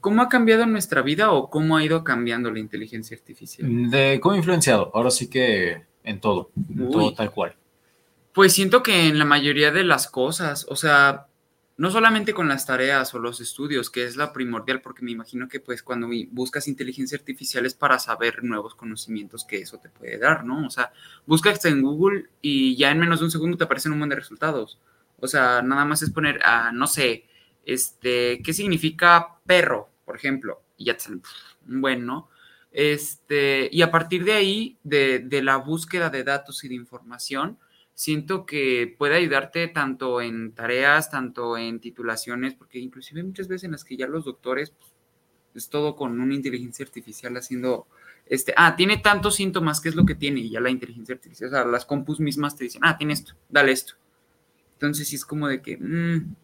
¿Cómo 0.00 0.22
ha 0.22 0.28
cambiado 0.28 0.66
nuestra 0.66 1.02
vida 1.02 1.32
o 1.32 1.50
cómo 1.50 1.76
ha 1.76 1.84
ido 1.84 2.04
cambiando 2.04 2.48
la 2.52 2.60
inteligencia 2.60 3.16
artificial? 3.16 3.90
De 3.90 4.20
cómo 4.22 4.34
ha 4.34 4.38
influenciado. 4.38 4.92
Ahora 4.94 5.10
sí 5.10 5.28
que 5.28 5.84
en 6.04 6.20
todo, 6.20 6.52
en 6.68 6.90
todo 6.90 7.12
tal 7.12 7.32
cual. 7.32 7.56
Pues 8.32 8.52
siento 8.52 8.84
que 8.84 9.08
en 9.08 9.18
la 9.18 9.24
mayoría 9.24 9.72
de 9.72 9.82
las 9.82 10.06
cosas, 10.06 10.64
o 10.68 10.76
sea, 10.76 11.26
no 11.80 11.90
solamente 11.90 12.34
con 12.34 12.46
las 12.46 12.66
tareas 12.66 13.14
o 13.14 13.18
los 13.18 13.40
estudios, 13.40 13.88
que 13.88 14.04
es 14.04 14.14
la 14.14 14.34
primordial, 14.34 14.82
porque 14.82 15.02
me 15.02 15.12
imagino 15.12 15.48
que 15.48 15.60
pues 15.60 15.82
cuando 15.82 16.10
buscas 16.30 16.68
inteligencia 16.68 17.16
artificial 17.16 17.64
es 17.64 17.72
para 17.72 17.98
saber 17.98 18.44
nuevos 18.44 18.74
conocimientos 18.74 19.46
que 19.46 19.62
eso 19.62 19.78
te 19.78 19.88
puede 19.88 20.18
dar, 20.18 20.44
¿no? 20.44 20.66
O 20.66 20.68
sea, 20.68 20.92
buscas 21.24 21.64
en 21.64 21.80
Google 21.80 22.26
y 22.42 22.76
ya 22.76 22.90
en 22.90 22.98
menos 22.98 23.20
de 23.20 23.24
un 23.24 23.30
segundo 23.30 23.56
te 23.56 23.64
aparecen 23.64 23.92
un 23.92 23.98
montón 23.98 24.10
de 24.10 24.16
resultados. 24.16 24.78
O 25.20 25.26
sea, 25.26 25.62
nada 25.62 25.86
más 25.86 26.02
es 26.02 26.10
poner, 26.10 26.40
ah, 26.44 26.70
no 26.70 26.86
sé, 26.86 27.24
este, 27.64 28.42
¿qué 28.44 28.52
significa 28.52 29.38
perro? 29.46 29.88
por 30.04 30.16
ejemplo, 30.16 30.60
y 30.76 30.86
ya 30.86 30.94
te 30.94 31.04
sale 31.04 31.20
un 31.68 31.80
buen, 31.80 32.04
¿no? 32.04 32.28
Este, 32.72 33.70
y 33.72 33.80
a 33.80 33.92
partir 33.92 34.24
de 34.24 34.32
ahí, 34.32 34.76
de, 34.82 35.20
de 35.20 35.40
la 35.40 35.56
búsqueda 35.56 36.10
de 36.10 36.24
datos 36.24 36.64
y 36.64 36.68
de 36.68 36.74
información, 36.74 37.58
siento 38.00 38.46
que 38.46 38.94
puede 38.96 39.16
ayudarte 39.16 39.68
tanto 39.68 40.22
en 40.22 40.52
tareas, 40.52 41.10
tanto 41.10 41.58
en 41.58 41.80
titulaciones, 41.80 42.54
porque 42.54 42.78
inclusive 42.78 43.22
muchas 43.22 43.46
veces 43.46 43.64
en 43.64 43.72
las 43.72 43.84
que 43.84 43.98
ya 43.98 44.06
los 44.06 44.24
doctores, 44.24 44.70
pues, 44.70 44.90
es 45.54 45.68
todo 45.68 45.96
con 45.96 46.18
una 46.18 46.34
inteligencia 46.34 46.82
artificial 46.82 47.36
haciendo, 47.36 47.86
este, 48.24 48.54
ah, 48.56 48.74
tiene 48.74 48.96
tantos 48.96 49.34
síntomas, 49.34 49.82
¿qué 49.82 49.90
es 49.90 49.96
lo 49.96 50.06
que 50.06 50.14
tiene? 50.14 50.40
Y 50.40 50.48
ya 50.48 50.60
la 50.60 50.70
inteligencia 50.70 51.14
artificial, 51.14 51.48
o 51.48 51.52
sea, 51.52 51.64
las 51.66 51.84
compus 51.84 52.20
mismas 52.20 52.56
te 52.56 52.64
dicen, 52.64 52.80
ah, 52.86 52.96
tiene 52.96 53.12
esto, 53.12 53.34
dale 53.50 53.72
esto. 53.72 53.96
Entonces 54.72 55.06
sí 55.06 55.16
es 55.16 55.26
como 55.26 55.46
de 55.46 55.60
que 55.60 55.76
mm, 55.76 56.34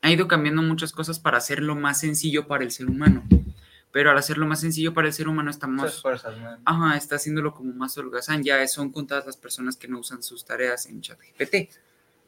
ha 0.00 0.10
ido 0.10 0.26
cambiando 0.26 0.62
muchas 0.62 0.92
cosas 0.92 1.20
para 1.20 1.36
hacerlo 1.36 1.76
más 1.76 2.00
sencillo 2.00 2.46
para 2.46 2.64
el 2.64 2.70
ser 2.70 2.86
humano 2.86 3.24
pero 3.94 4.10
al 4.10 4.18
hacerlo 4.18 4.44
más 4.44 4.60
sencillo 4.60 4.92
para 4.92 5.06
el 5.06 5.14
ser 5.14 5.28
humano 5.28 5.52
estamos... 5.52 6.02
fuerzas. 6.02 6.34
Ajá, 6.64 6.96
está 6.96 7.14
haciéndolo 7.14 7.54
como 7.54 7.72
más 7.74 7.96
holgazán. 7.96 8.42
Ya 8.42 8.66
son 8.66 8.90
contadas 8.90 9.24
las 9.24 9.36
personas 9.36 9.76
que 9.76 9.86
no 9.86 10.00
usan 10.00 10.20
sus 10.20 10.44
tareas 10.44 10.86
en 10.86 11.00
ChatGPT, 11.00 11.70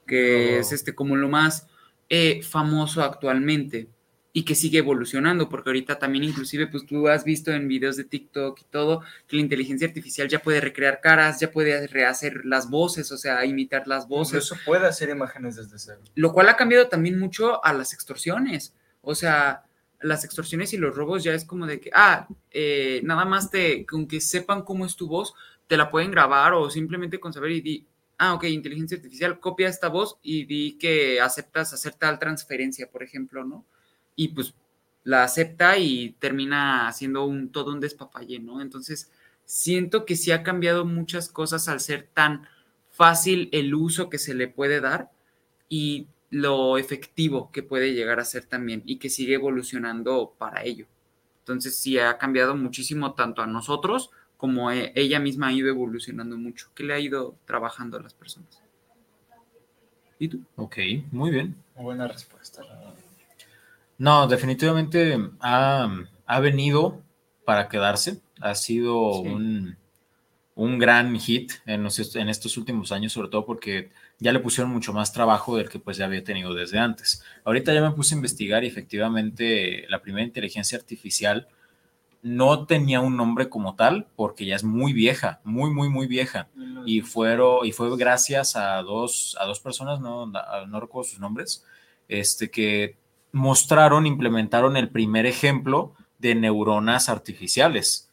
que 0.07 0.53
No. 0.53 0.61
es 0.61 0.71
este 0.71 0.95
como 0.95 1.17
lo 1.17 1.29
más 1.29 1.67
eh, 2.09 2.41
famoso 2.45 3.03
actualmente 3.03 3.89
y 4.33 4.45
que 4.45 4.55
sigue 4.55 4.79
evolucionando, 4.79 5.49
porque 5.49 5.71
ahorita 5.71 5.99
también 5.99 6.23
inclusive 6.23 6.69
pues 6.69 6.87
tú 6.87 7.09
has 7.09 7.25
visto 7.25 7.51
en 7.51 7.67
videos 7.67 7.97
de 7.97 8.05
TikTok 8.05 8.61
y 8.61 8.65
todo 8.71 9.01
que 9.27 9.35
la 9.35 9.43
inteligencia 9.43 9.89
artificial 9.89 10.29
ya 10.29 10.39
puede 10.39 10.61
recrear 10.61 11.01
caras, 11.01 11.41
ya 11.41 11.51
puede 11.51 11.89
rehacer 11.89 12.45
las 12.45 12.71
voces, 12.71 13.11
o 13.11 13.17
sea, 13.17 13.45
imitar 13.45 13.89
las 13.89 14.07
voces 14.07 14.45
Incluso 14.45 14.57
puede 14.65 14.87
hacer 14.87 15.09
imágenes 15.09 15.57
desde 15.57 15.81
cero. 15.81 16.01
lo 16.15 16.33
cual 16.33 16.49
ha 16.49 16.57
cambiado 16.57 16.87
también 16.87 17.19
mucho 17.19 17.65
a 17.65 17.73
las 17.73 17.93
extorsiones. 17.93 18.73
O 19.01 19.17
sea, 19.17 19.65
las 20.01 20.25
extorsiones 20.25 20.73
y 20.73 20.77
los 20.77 20.95
robos 20.95 21.25
ya 21.25 21.35
es 21.35 21.45
como 21.45 21.67
de 21.67 21.81
que, 21.81 21.91
ah, 21.95 22.29
eh, 22.51 23.01
nada 23.05 23.25
más 23.25 23.51
te, 23.51 23.87
con 23.87 24.07
que 24.07 24.21
sepan 24.21 24.63
cómo 24.63 24.87
es 24.87 24.97
tu 24.97 25.09
voz, 25.09 25.35
te 25.67 25.77
la 25.77 25.91
pueden 25.91 26.11
grabar 26.11 26.55
o 26.55 26.71
simplemente 26.71 27.19
con 27.19 27.33
saber 27.33 27.51
y 27.53 27.61
di, 27.61 27.87
ah, 28.19 28.35
ok, 28.35 28.45
inteligencia 28.45 28.97
artificial, 28.97 29.41
copia 29.41 29.69
esta 29.69 29.89
voz 29.89 30.19
y 30.23 30.45
di 30.45 30.79
que 30.79 31.21
aceptas 31.21 31.73
hacer 31.73 31.95
tal 31.95 32.19
transferencia, 32.19 32.91
por 32.91 33.03
ejemplo, 33.03 33.45
¿no? 33.45 33.65
Y 34.15 34.29
pues 34.29 34.55
la 35.05 35.25
acepta 35.25 35.79
y 35.79 36.17
termina 36.19 36.89
haciendo 36.89 37.25
un, 37.25 37.51
todo 37.51 37.73
un 37.73 37.81
despapalle, 37.81 38.39
¿no? 38.41 38.61
Entonces, 38.61 39.11
siento 39.45 40.05
que 40.05 40.17
sí 40.17 40.33
ha 40.33 40.43
cambiado 40.43 40.85
muchas 40.85 41.29
cosas 41.29 41.69
al 41.69 41.81
ser 41.81 42.09
tan 42.13 42.47
fácil 42.91 43.49
el 43.53 43.75
uso 43.75 44.11
que 44.11 44.19
se 44.19 44.35
le 44.35 44.49
puede 44.49 44.81
dar 44.81 45.11
y 45.69 46.09
lo 46.31 46.77
efectivo 46.79 47.51
que 47.53 47.63
puede 47.63 47.95
llegar 47.95 48.19
a 48.21 48.25
ser 48.25 48.45
también 48.47 48.83
y 48.85 48.99
que 48.99 49.11
sigue 49.11 49.35
evolucionando 49.35 50.35
para 50.39 50.65
ello. 50.65 50.87
Entonces 51.41 51.77
sí 51.79 51.99
ha 51.99 52.19
cambiado 52.19 52.57
muchísimo 52.57 53.15
tanto 53.15 53.43
a 53.43 53.47
nosotros 53.47 54.11
como 54.37 54.71
e- 54.71 54.93
ella 54.97 55.21
misma 55.21 55.49
ha 55.49 55.53
ido 55.53 55.69
evolucionando 55.69 56.37
mucho, 56.37 56.69
que 56.75 56.83
le 56.85 56.93
ha 56.95 56.99
ido 57.01 57.37
trabajando 57.47 57.97
a 57.97 58.03
las 58.03 58.13
personas. 58.15 58.61
¿Y 60.19 60.29
tú? 60.29 60.41
Ok, 60.57 60.77
muy 61.13 61.31
bien. 61.31 61.55
Buena 61.77 62.09
respuesta. 62.09 62.63
No, 63.99 64.27
definitivamente 64.27 65.17
ha, 65.41 65.89
ha 66.27 66.41
venido 66.41 67.01
para 67.45 67.69
quedarse. 67.69 68.21
Ha 68.41 68.55
sido 68.55 69.23
Sí. 69.23 69.29
un, 69.29 69.77
un 70.55 70.79
gran 70.79 71.19
hit 71.19 71.53
en, 71.67 71.83
los- 71.85 72.17
en 72.17 72.29
estos 72.29 72.57
últimos 72.57 72.93
años, 72.93 73.13
sobre 73.13 73.29
todo 73.29 73.47
porque 73.47 73.91
ya 74.19 74.33
le 74.33 74.41
pusieron 74.41 74.73
mucho 74.73 74.93
más 74.93 75.13
trabajo 75.13 75.57
del 75.57 75.69
que 75.69 75.79
pues 75.79 75.97
ya 75.97 76.07
había 76.07 76.25
tenido 76.25 76.55
desde 76.55 76.79
antes. 76.79 77.23
Ahorita 77.45 77.75
ya 77.75 77.83
me 77.83 77.91
puse 77.91 78.15
a 78.15 78.17
investigar 78.17 78.65
y 78.65 78.67
efectivamente 78.67 79.87
la 79.89 80.01
primera 80.01 80.25
inteligencia 80.25 80.79
artificial 80.79 81.49
no 82.23 82.67
tenía 82.67 83.01
un 83.01 83.17
nombre 83.17 83.49
como 83.49 83.77
tal 83.77 84.09
porque 84.17 84.47
ya 84.47 84.57
es 84.57 84.65
muy 84.65 84.93
vieja, 84.93 85.41
muy, 85.45 85.71
muy, 85.71 85.89
muy 85.89 86.07
vieja. 86.07 86.49
Y, 86.87 87.03
fueron, 87.03 87.67
y 87.67 87.73
fue 87.73 87.95
gracias 87.97 88.57
a 88.57 88.83
dos, 88.83 89.37
a 89.39 89.45
dos 89.45 89.61
personas, 89.61 90.01
no, 90.01 90.27
no 90.27 90.81
recuerdo 90.81 91.11
sus 91.11 91.21
nombres, 91.21 91.65
este, 92.09 92.51
que 92.51 92.97
mostraron, 93.33 94.07
implementaron 94.07 94.77
el 94.77 94.89
primer 94.89 95.27
ejemplo 95.27 95.95
de 96.19 96.35
neuronas 96.35 97.09
artificiales. 97.09 98.11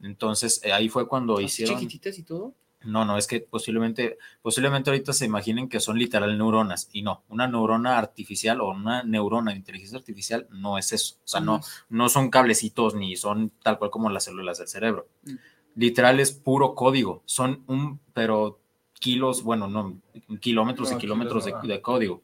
Entonces, 0.00 0.60
eh, 0.64 0.72
ahí 0.72 0.88
fue 0.88 1.08
cuando 1.08 1.40
hicieron... 1.40 1.74
chiquititas 1.78 2.18
y 2.18 2.22
todo? 2.22 2.54
No, 2.84 3.04
no, 3.04 3.16
es 3.16 3.26
que 3.26 3.40
posiblemente, 3.40 4.18
posiblemente 4.42 4.90
ahorita 4.90 5.12
se 5.12 5.26
imaginen 5.26 5.68
que 5.68 5.80
son 5.80 5.98
literal 5.98 6.36
neuronas 6.36 6.88
y 6.92 7.02
no, 7.02 7.22
una 7.28 7.46
neurona 7.46 7.98
artificial 7.98 8.60
o 8.60 8.70
una 8.70 9.02
neurona 9.02 9.52
de 9.52 9.58
inteligencia 9.58 9.98
artificial 9.98 10.46
no 10.50 10.78
es 10.78 10.92
eso. 10.92 11.16
O 11.24 11.28
sea, 11.28 11.40
no, 11.40 11.60
no 11.88 12.08
son 12.08 12.30
cablecitos 12.30 12.94
ni 12.94 13.16
son 13.16 13.52
tal 13.62 13.78
cual 13.78 13.90
como 13.90 14.10
las 14.10 14.24
células 14.24 14.58
del 14.58 14.68
cerebro. 14.68 15.06
Mm. 15.24 15.34
Literal 15.74 16.20
es 16.20 16.32
puro 16.32 16.74
código. 16.74 17.22
Son 17.24 17.62
un, 17.66 18.00
pero 18.12 18.58
kilos, 19.02 19.42
bueno, 19.42 19.68
no, 19.68 19.98
kilómetros 20.40 20.90
No, 20.90 20.96
y 20.96 21.00
kilómetros 21.00 21.44
de, 21.44 21.82
código. 21.82 22.22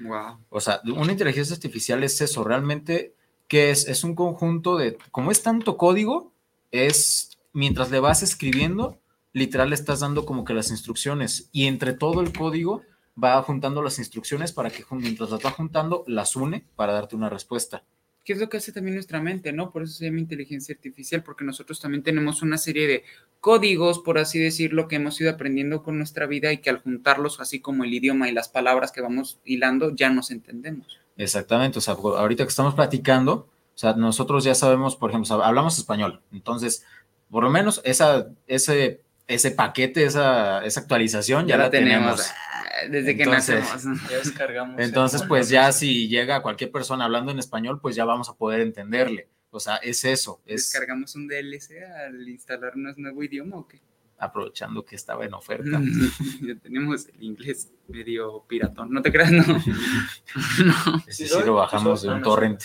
Wow. 0.00 0.38
O 0.48 0.60
sea, 0.60 0.80
una 0.84 1.12
inteligencia 1.12 1.54
artificial 1.54 2.02
es 2.02 2.20
eso, 2.20 2.42
realmente, 2.42 3.14
que 3.46 3.70
es? 3.70 3.86
Es 3.86 4.02
un 4.04 4.14
conjunto 4.14 4.76
de, 4.76 4.96
como 5.10 5.30
es 5.30 5.42
tanto 5.42 5.76
código, 5.76 6.32
es, 6.70 7.38
mientras 7.52 7.90
le 7.90 8.00
vas 8.00 8.22
escribiendo, 8.22 8.98
literal 9.34 9.68
le 9.68 9.74
estás 9.74 10.00
dando 10.00 10.24
como 10.24 10.44
que 10.44 10.54
las 10.54 10.70
instrucciones 10.70 11.50
y 11.52 11.66
entre 11.66 11.92
todo 11.92 12.22
el 12.22 12.32
código 12.32 12.82
va 13.22 13.42
juntando 13.42 13.82
las 13.82 13.98
instrucciones 13.98 14.52
para 14.52 14.70
que 14.70 14.84
mientras 14.92 15.30
las 15.30 15.44
va 15.44 15.50
juntando, 15.50 16.04
las 16.06 16.36
une 16.36 16.64
para 16.76 16.94
darte 16.94 17.16
una 17.16 17.28
respuesta. 17.28 17.84
¿Qué 18.24 18.32
es 18.32 18.38
lo 18.38 18.48
que 18.48 18.56
hace 18.56 18.72
también 18.72 18.94
nuestra 18.94 19.20
mente, 19.20 19.52
no? 19.52 19.70
Por 19.70 19.82
eso 19.82 19.92
se 19.92 20.06
llama 20.06 20.20
inteligencia 20.20 20.74
artificial, 20.74 21.22
porque 21.22 21.44
nosotros 21.44 21.78
también 21.78 22.02
tenemos 22.02 22.40
una 22.40 22.56
serie 22.56 22.86
de 22.86 23.04
códigos, 23.40 23.98
por 23.98 24.16
así 24.16 24.38
decirlo, 24.38 24.88
que 24.88 24.96
hemos 24.96 25.20
ido 25.20 25.30
aprendiendo 25.30 25.82
con 25.82 25.98
nuestra 25.98 26.26
vida 26.26 26.50
y 26.50 26.58
que 26.58 26.70
al 26.70 26.80
juntarlos, 26.80 27.38
así 27.40 27.60
como 27.60 27.84
el 27.84 27.92
idioma 27.92 28.30
y 28.30 28.32
las 28.32 28.48
palabras 28.48 28.92
que 28.92 29.02
vamos 29.02 29.40
hilando, 29.44 29.94
ya 29.94 30.08
nos 30.08 30.30
entendemos. 30.30 30.98
Exactamente, 31.18 31.78
o 31.78 31.82
sea, 31.82 31.94
ahorita 31.94 32.44
que 32.44 32.48
estamos 32.48 32.74
platicando, 32.74 33.50
o 33.74 33.78
sea, 33.78 33.92
nosotros 33.92 34.42
ya 34.42 34.54
sabemos, 34.54 34.96
por 34.96 35.10
ejemplo, 35.10 35.44
hablamos 35.44 35.76
español, 35.76 36.22
entonces, 36.32 36.86
por 37.30 37.44
lo 37.44 37.50
menos 37.50 37.82
esa, 37.84 38.30
ese, 38.46 39.03
ese 39.26 39.50
paquete, 39.50 40.04
esa, 40.04 40.64
esa 40.64 40.80
actualización 40.80 41.46
ya, 41.46 41.56
la 41.56 41.70
tenemos. 41.70 42.20
ah, 42.20 42.86
desde 42.90 43.12
Entonces, 43.12 43.54
que 43.56 43.60
nacemos. 43.60 44.02
Ya 44.10 44.18
descargamos. 44.18 44.80
Entonces, 44.80 45.22
pues 45.26 45.48
ya 45.48 45.72
si 45.72 46.08
llega 46.08 46.42
cualquier 46.42 46.70
persona 46.70 47.04
hablando 47.04 47.32
en 47.32 47.38
español, 47.38 47.80
pues 47.80 47.96
ya 47.96 48.04
vamos 48.04 48.28
a 48.28 48.34
poder 48.34 48.60
entenderle. 48.60 49.28
O 49.50 49.60
sea, 49.60 49.76
es 49.76 50.04
eso, 50.04 50.42
es 50.46 50.72
¿Descargamos 50.72 51.14
un 51.14 51.28
DLC 51.28 51.82
al 52.06 52.28
instalarnos 52.28 52.98
nuevo 52.98 53.22
idioma 53.22 53.56
o 53.58 53.68
qué? 53.68 53.80
aprovechando 54.18 54.84
que 54.84 54.96
estaba 54.96 55.24
en 55.24 55.34
oferta. 55.34 55.80
ya 56.42 56.54
tenemos 56.56 57.08
el 57.08 57.22
inglés 57.22 57.70
medio 57.88 58.44
piratón. 58.48 58.90
No 58.90 59.02
te 59.02 59.12
creas, 59.12 59.32
no. 59.32 59.42
no. 60.64 61.02
Ese 61.06 61.26
Sí 61.26 61.34
lo 61.34 61.42
sí 61.42 61.50
bajamos 61.50 62.02
de 62.02 62.08
un 62.08 62.22
torrent. 62.22 62.62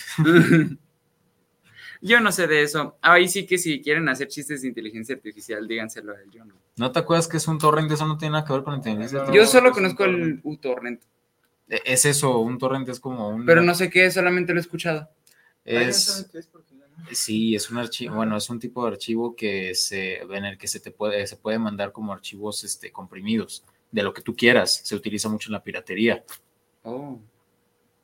Yo 2.02 2.20
no 2.20 2.32
sé 2.32 2.46
de 2.46 2.62
eso. 2.62 2.96
Ahí 3.02 3.28
sí 3.28 3.46
que 3.46 3.58
si 3.58 3.82
quieren 3.82 4.08
hacer 4.08 4.28
chistes 4.28 4.62
de 4.62 4.68
inteligencia 4.68 5.14
artificial, 5.14 5.66
díganselo 5.68 6.14
a 6.14 6.20
él. 6.20 6.30
Yo 6.30 6.44
no. 6.44 6.54
¿No 6.76 6.92
te 6.92 6.98
acuerdas 6.98 7.28
que 7.28 7.36
es 7.36 7.46
un 7.46 7.58
torrent? 7.58 7.90
Eso 7.92 8.06
no 8.06 8.16
tiene 8.16 8.32
nada 8.32 8.44
que 8.44 8.52
ver 8.54 8.62
con 8.62 8.74
inteligencia 8.74 9.18
No, 9.18 9.24
artificial. 9.24 9.46
Yo 9.46 9.50
solo 9.50 9.72
conozco 9.72 10.04
el 10.04 10.12
torrent. 10.16 10.40
uTorrent, 10.44 11.02
E- 11.68 11.82
Es 11.84 12.04
eso, 12.06 12.38
un 12.38 12.56
torrent 12.58 12.88
es 12.88 12.98
como 13.00 13.28
un... 13.28 13.44
pero 13.44 13.60
no 13.62 13.74
sé 13.74 13.90
qué, 13.90 14.06
es, 14.06 14.14
solamente 14.14 14.52
lo 14.54 14.58
he 14.58 14.62
escuchado. 14.62 15.08
Es, 15.64 16.26
no. 16.54 17.04
sí, 17.12 17.54
es 17.54 17.70
un 17.70 17.76
archivo, 17.78 18.14
bueno, 18.16 18.36
es 18.36 18.48
un 18.48 18.58
tipo 18.58 18.82
de 18.84 18.92
archivo 18.92 19.36
que 19.36 19.74
se, 19.74 20.20
en 20.22 20.44
el 20.46 20.56
que 20.56 20.66
se 20.68 20.80
te 20.80 20.90
puede, 20.90 21.26
se 21.26 21.36
puede 21.36 21.58
mandar 21.58 21.92
como 21.92 22.12
archivos 22.14 22.64
este, 22.64 22.90
comprimidos, 22.90 23.62
de 23.92 24.02
lo 24.02 24.14
que 24.14 24.22
tú 24.22 24.34
quieras. 24.34 24.80
Se 24.84 24.96
utiliza 24.96 25.28
mucho 25.28 25.48
en 25.50 25.52
la 25.52 25.62
piratería. 25.62 26.24
Oh. 26.82 27.20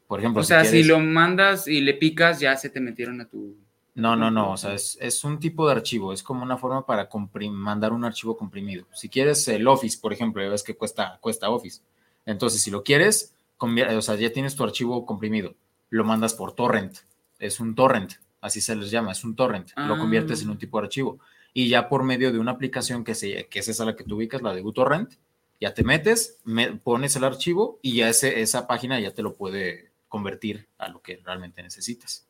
Por 0.06 0.20
ejemplo, 0.20 0.42
O 0.42 0.44
sea, 0.44 0.64
si 0.66 0.84
lo 0.84 1.00
mandas 1.00 1.66
y 1.66 1.80
le 1.80 1.94
picas, 1.94 2.38
ya 2.40 2.56
se 2.56 2.68
te 2.68 2.78
metieron 2.80 3.20
a 3.22 3.24
tu. 3.28 3.56
No, 3.96 4.14
no, 4.14 4.30
no, 4.30 4.52
o 4.52 4.56
sea, 4.56 4.74
es, 4.74 4.96
es 5.00 5.24
un 5.24 5.40
tipo 5.40 5.66
de 5.66 5.72
archivo, 5.72 6.12
es 6.12 6.22
como 6.22 6.42
una 6.42 6.56
forma 6.58 6.84
para 6.86 7.08
mandar 7.50 7.92
un 7.92 8.04
archivo 8.04 8.36
comprimido. 8.36 8.86
Si 8.92 9.08
quieres 9.08 9.48
el 9.48 9.66
Office, 9.66 9.98
por 10.00 10.12
ejemplo, 10.12 10.42
ya 10.42 10.48
ves 10.50 10.62
que 10.62 10.76
cuesta, 10.76 11.18
cuesta 11.20 11.48
Office. 11.50 11.80
Entonces, 12.26 12.60
si 12.62 12.70
lo 12.70 12.84
quieres, 12.84 13.34
o 13.58 14.02
sea, 14.02 14.14
ya 14.16 14.30
tienes 14.32 14.54
tu 14.54 14.64
archivo 14.64 15.04
comprimido, 15.06 15.54
lo 15.90 16.04
mandas 16.04 16.34
por 16.34 16.52
torrent, 16.52 16.94
es 17.38 17.58
un 17.58 17.74
torrent, 17.74 18.12
así 18.42 18.60
se 18.60 18.76
les 18.76 18.90
llama, 18.90 19.12
es 19.12 19.24
un 19.24 19.34
torrent, 19.34 19.70
lo 19.76 19.94
Ah. 19.94 19.98
conviertes 19.98 20.42
en 20.42 20.50
un 20.50 20.58
tipo 20.58 20.78
de 20.78 20.86
archivo. 20.86 21.18
Y 21.54 21.68
ya 21.70 21.88
por 21.88 22.02
medio 22.02 22.30
de 22.32 22.38
una 22.38 22.50
aplicación 22.52 23.02
que, 23.02 23.14
se, 23.14 23.46
que 23.48 23.60
es 23.60 23.68
esa 23.68 23.86
la 23.86 23.96
que 23.96 24.04
tú 24.04 24.16
ubicas, 24.16 24.42
la 24.42 24.52
de 24.54 24.60
uTorrent, 24.62 25.14
ya 25.58 25.72
te 25.72 25.84
metes, 25.84 26.38
me- 26.44 26.72
pones 26.76 27.16
el 27.16 27.24
archivo 27.24 27.78
y 27.80 27.96
ya 27.96 28.10
ese, 28.10 28.42
esa 28.42 28.66
página 28.66 29.00
ya 29.00 29.14
te 29.14 29.22
lo 29.22 29.32
puede 29.32 29.90
convertir 30.08 30.68
a 30.76 30.88
lo 30.88 31.00
que 31.00 31.16
realmente 31.24 31.62
necesitas. 31.62 32.25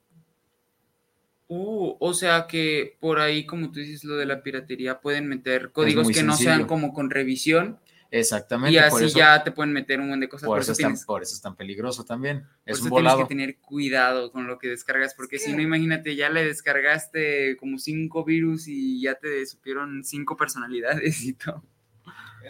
Uh, 1.49 1.95
o 2.01 2.15
sea 2.15 2.47
que 2.49 2.97
por 3.01 3.21
ahí, 3.21 3.47
como 3.47 3.71
tú 3.71 3.81
dices, 3.81 4.05
lo 4.05 4.17
de 4.17 4.27
la 4.27 4.43
piratería, 4.43 5.01
pueden 5.01 5.29
meter 5.29 5.71
códigos 5.73 6.09
que 6.11 6.23
no 6.23 6.37
sean 6.37 6.67
como 6.67 6.93
con 6.93 7.11
revisión 7.11 7.79
Exactamente. 8.11 8.77
Y 8.77 8.91
por 8.91 8.99
así 8.99 9.05
eso, 9.07 9.19
ya 9.19 9.43
te 9.43 9.53
pueden 9.53 9.73
meter 9.73 10.01
un 10.01 10.07
montón 10.07 10.21
de 10.21 10.29
cosas. 10.29 10.47
por 10.47 10.61
eso, 10.61 10.73
es 10.73 10.79
tan, 10.79 10.89
tienes, 10.89 11.05
por 11.05 11.23
eso 11.23 11.35
es 11.35 11.41
tan 11.41 11.57
peligroso 11.57 12.05
también. 12.05 12.41
por 12.43 12.49
Es 12.65 12.79
eso 12.79 12.85
un 12.85 12.91
tienes 12.91 12.91
volado. 12.91 13.19
que 13.19 13.35
tener 13.35 13.59
cuidado 13.59 14.33
con 14.33 14.47
lo 14.47 14.59
que 14.59 14.69
descargas, 14.69 15.15
porque 15.15 15.39
si 15.39 15.53
no, 15.53 15.61
imagínate, 15.63 16.15
ya 16.17 16.31
le 16.31 16.45
descargaste 16.45 17.57
como 17.57 17.79
cinco 17.79 18.25
virus 18.25 18.69
y 18.69 19.03
ya 19.03 19.15
te 19.15 19.45
supieron 19.47 20.05
cinco 20.05 20.37
personalidades 20.37 21.23
y 21.25 21.33
todo. 21.35 21.65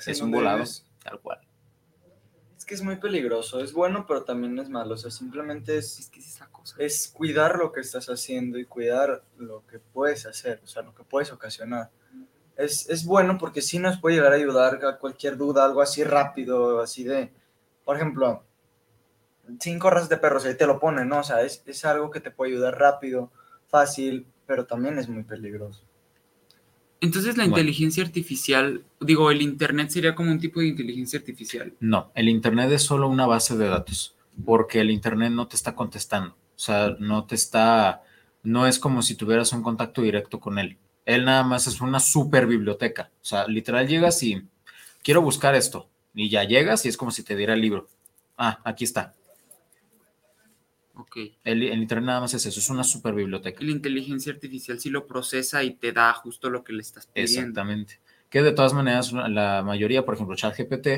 Es 0.07 0.21
no 0.21 0.27
un 0.27 0.33
volado, 0.33 0.65
tal 1.03 1.21
cual. 1.21 1.41
Es 2.67 2.71
que 2.71 2.75
es 2.75 2.83
muy 2.83 2.97
peligroso. 2.97 3.61
Es 3.61 3.73
bueno, 3.73 4.07
pero 4.09 4.25
también 4.25 4.59
es 4.59 4.69
malo. 4.69 4.95
O 4.95 4.97
sea, 4.97 5.13
simplemente 5.13 5.79
Es 5.79 6.01
es, 6.01 6.11
que 6.11 6.19
esa 6.19 6.47
es 6.47 6.51
cosa. 6.51 6.75
es 6.81 7.09
cuidar 7.15 7.57
lo 7.59 7.71
que 7.71 7.79
estás 7.79 8.09
haciendo 8.09 8.59
y 8.59 8.65
cuidar 8.65 9.23
lo 9.39 9.65
que 9.69 9.79
puedes 9.79 10.27
hacer, 10.27 10.61
o 10.65 10.67
sea, 10.67 10.83
lo 10.83 10.93
que 10.93 11.05
puedes 11.05 11.31
ocasionar. 11.31 11.91
Es, 12.57 12.91
es 12.91 13.05
bueno 13.07 13.39
porque 13.39 13.63
sí 13.63 13.79
nos 13.79 14.01
puede 14.01 14.17
llegar 14.17 14.33
a 14.33 14.35
ayudar 14.35 14.85
a 14.85 14.99
cualquier 14.99 15.37
duda, 15.37 15.65
algo 15.65 15.81
así 15.81 16.03
rápido, 16.03 16.81
así 16.81 17.05
de, 17.05 17.33
por 17.85 17.95
ejemplo, 17.95 18.43
cinco 19.61 19.89
razas 19.89 20.09
de 20.09 20.17
perros, 20.17 20.45
ahí 20.45 20.57
te 20.57 20.67
lo 20.67 20.81
ponen, 20.81 21.09
¿no? 21.09 21.21
O 21.21 21.23
sea, 21.23 21.43
es, 21.43 21.63
es 21.67 21.85
algo 21.85 22.11
que 22.11 22.19
te 22.21 22.33
puede 22.33 22.51
ayudar 22.51 22.77
rápido, 22.77 23.31
fácil, 23.69 24.27
pero 24.45 24.67
también 24.67 24.99
es 24.99 25.09
muy 25.09 25.23
peligroso. 25.23 25.85
Entonces 27.07 27.37
la 27.37 27.45
Bueno. 27.45 27.57
inteligencia 27.57 28.05
artificial, 28.05 28.83
digo, 29.01 29.31
el 29.31 29.43
Internet 29.43 29.91
sería 29.91 30.15
como 30.15 30.31
un 30.31 30.39
tipo 30.39 30.61
de 30.61 30.67
inteligencia 30.69 31.19
artificial. 31.19 31.73
No, 31.81 32.11
el 32.15 32.29
Internet 32.29 32.71
es 32.73 32.83
solo 32.83 33.09
una 33.09 33.27
base 33.27 33.57
de 33.57 33.69
datos, 33.69 34.15
porque 34.45 34.81
el 34.81 34.91
Internet 34.91 35.33
no 35.33 35.47
te 35.49 35.57
está 35.57 35.75
contestando, 35.75 36.31
o 36.33 36.59
sea, 36.59 36.97
no 36.99 37.25
te 37.25 37.35
está, 37.35 38.03
no 38.43 38.67
es 38.67 38.79
como 38.79 39.03
si 39.03 39.15
tuvieras 39.15 39.53
un 39.53 39.63
contacto 39.63 40.03
directo 40.03 40.41
con 40.41 40.59
él. 40.59 40.77
Él 41.05 41.25
nada 41.25 41.43
más 41.45 41.67
es 41.67 41.81
una 41.81 42.01
super 42.01 42.47
biblioteca, 42.47 43.11
o 43.23 43.25
sea, 43.25 43.47
literal 43.47 43.87
llegas 43.87 44.23
y 44.23 44.43
quiero 45.03 45.23
buscar 45.23 45.55
esto, 45.55 45.89
y 46.15 46.29
ya 46.29 46.45
llegas 46.45 46.85
y 46.85 46.89
es 46.89 46.97
como 46.97 47.11
si 47.11 47.23
te 47.23 47.37
diera 47.37 47.55
el 47.55 47.61
libro. 47.61 47.89
Ah, 48.37 48.61
aquí 48.65 48.85
está. 48.85 49.15
El, 51.45 51.63
el 51.63 51.79
Internet 51.83 52.07
nada 52.07 52.21
más 52.21 52.35
es 52.35 52.47
eso, 52.47 52.59
es 52.61 52.71
una 52.71 52.85
super 52.85 53.15
biblioteca. 53.15 53.63
La 53.65 53.71
inteligencia 53.71 54.33
artificial 54.33 54.81
sí 54.81 54.91
lo 54.91 55.07
procesa 55.07 55.63
y 55.63 55.75
te 55.75 55.93
da 55.93 56.13
justo 56.15 56.49
lo 56.51 56.65
que 56.65 56.73
le 56.73 56.81
estás 56.83 57.07
pidiendo. 57.07 57.41
Exactamente. 57.41 58.01
Que 58.31 58.43
de 58.43 58.53
todas 58.53 58.73
maneras, 58.73 59.13
la 59.13 59.63
mayoría, 59.65 60.05
por 60.05 60.15
ejemplo, 60.15 60.35
ChatGPT, 60.35 60.89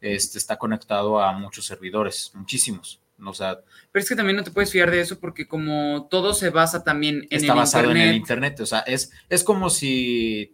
este, 0.00 0.38
está 0.38 0.56
conectado 0.58 1.20
a 1.20 1.32
muchos 1.32 1.64
servidores, 1.66 2.30
muchísimos. 2.34 3.00
O 3.24 3.32
sea, 3.32 3.60
Pero 3.92 4.02
es 4.02 4.08
que 4.08 4.16
también 4.16 4.36
no 4.36 4.42
te 4.44 4.50
puedes 4.50 4.70
fiar 4.72 4.90
de 4.90 5.00
eso 5.00 5.18
porque 5.18 5.46
como 5.46 6.08
todo 6.10 6.34
se 6.34 6.50
basa 6.50 6.82
también 6.84 7.26
en 7.30 7.38
está 7.40 7.52
el 7.52 7.58
basado 7.58 7.84
Internet. 7.84 8.02
en 8.04 8.10
el 8.10 8.16
Internet. 8.16 8.60
O 8.60 8.66
sea, 8.66 8.80
es, 8.80 9.12
es 9.30 9.44
como 9.44 9.70
si, 9.70 10.52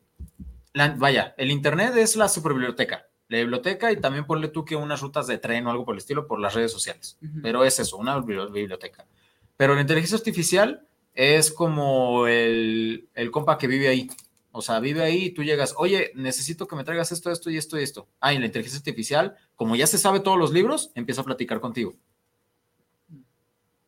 la- 0.75 0.91
vaya, 0.91 1.35
el 1.39 1.51
Internet 1.51 1.95
es 1.97 2.15
la 2.17 2.29
superbiblioteca, 2.29 3.07
la 3.31 3.39
biblioteca 3.39 3.91
y 3.93 3.97
también 4.01 4.27
ponle 4.27 4.49
tú 4.49 4.65
que 4.65 4.77
unas 4.77 5.01
rutas 5.01 5.27
de 5.27 5.39
tren 5.39 5.67
o 5.67 5.71
algo 5.71 5.85
por 5.87 5.95
el 5.95 5.99
estilo 5.99 6.27
por 6.27 6.39
las 6.41 6.53
redes 6.55 6.73
sociales. 6.73 7.17
Pero 7.43 7.65
es 7.65 7.79
eso, 7.79 7.97
una 7.97 8.19
bibli- 8.19 8.53
biblioteca. 8.53 9.07
Pero 9.57 9.75
la 9.75 9.81
inteligencia 9.81 10.19
artificial 10.19 10.87
es 11.15 11.51
como 11.53 12.27
el, 12.27 13.09
el 13.15 13.31
compa 13.31 13.57
que 13.57 13.67
vive 13.67 13.89
ahí. 13.89 14.11
O 14.53 14.63
sea, 14.63 14.81
vive 14.81 15.03
ahí 15.03 15.27
y 15.27 15.31
tú 15.31 15.45
llegas, 15.45 15.75
oye, 15.79 16.11
necesito 16.17 16.67
que 16.67 16.75
me 16.75 16.83
traigas 16.83 17.13
esto, 17.13 17.31
esto 17.31 17.51
y 17.51 17.57
esto 17.57 17.79
y 17.79 17.85
esto. 17.85 18.09
Ah, 18.21 18.35
y 18.35 18.39
la 18.39 18.47
inteligencia 18.47 18.79
artificial, 18.79 19.37
como 19.55 19.77
ya 19.77 19.87
se 19.87 19.97
sabe 19.97 20.19
todos 20.21 20.37
los 20.39 20.53
libros, 20.53 20.91
empieza 20.97 21.21
a 21.21 21.25
platicar 21.25 21.61
contigo. 21.61 21.95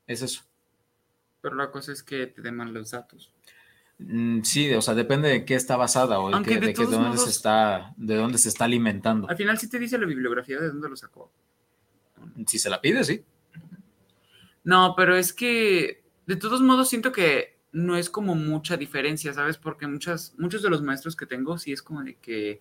Es 0.06 0.22
eso. 0.22 0.42
Pero 1.40 1.56
la 1.56 1.70
cosa 1.72 1.90
es 1.92 2.02
que 2.04 2.28
te 2.28 2.42
deman 2.42 2.72
los 2.72 2.92
datos. 2.92 3.32
Mm, 3.98 4.42
Sí, 4.42 4.72
o 4.74 4.82
sea, 4.82 4.94
depende 4.94 5.28
de 5.28 5.44
qué 5.44 5.54
está 5.54 5.76
basada 5.76 6.18
o 6.20 6.30
de, 6.30 6.42
qué- 6.42 6.54
de 6.54 6.54
de, 6.54 6.60
qué- 6.60 6.66
de 6.68 6.74
todos 6.74 6.90
dónde 6.90 7.18
se 7.18 7.30
está, 7.30 7.92
de 7.96 8.14
dónde 8.16 8.38
se 8.38 8.48
está 8.48 8.64
alimentando. 8.64 9.28
Al 9.28 9.36
final 9.36 9.58
sí 9.58 9.68
te 9.68 9.78
dice 9.78 9.98
la 9.98 10.06
bibliografía 10.06 10.58
de 10.60 10.68
dónde 10.68 10.88
lo 10.88 10.96
sacó. 10.96 11.30
Si 12.46 12.58
se 12.58 12.70
la 12.70 12.80
pide, 12.80 13.04
sí. 13.04 13.24
No, 14.64 14.94
pero 14.96 15.16
es 15.16 15.32
que 15.32 16.02
de 16.26 16.36
todos 16.36 16.60
modos 16.60 16.88
siento 16.88 17.12
que 17.12 17.58
no 17.72 17.96
es 17.96 18.10
como 18.10 18.34
mucha 18.34 18.76
diferencia, 18.76 19.32
¿sabes? 19.32 19.56
Porque 19.56 19.86
muchas, 19.86 20.34
muchos 20.38 20.62
de 20.62 20.70
los 20.70 20.82
maestros 20.82 21.16
que 21.16 21.26
tengo 21.26 21.58
sí 21.58 21.72
es 21.72 21.82
como 21.82 22.02
de 22.02 22.16
que 22.16 22.60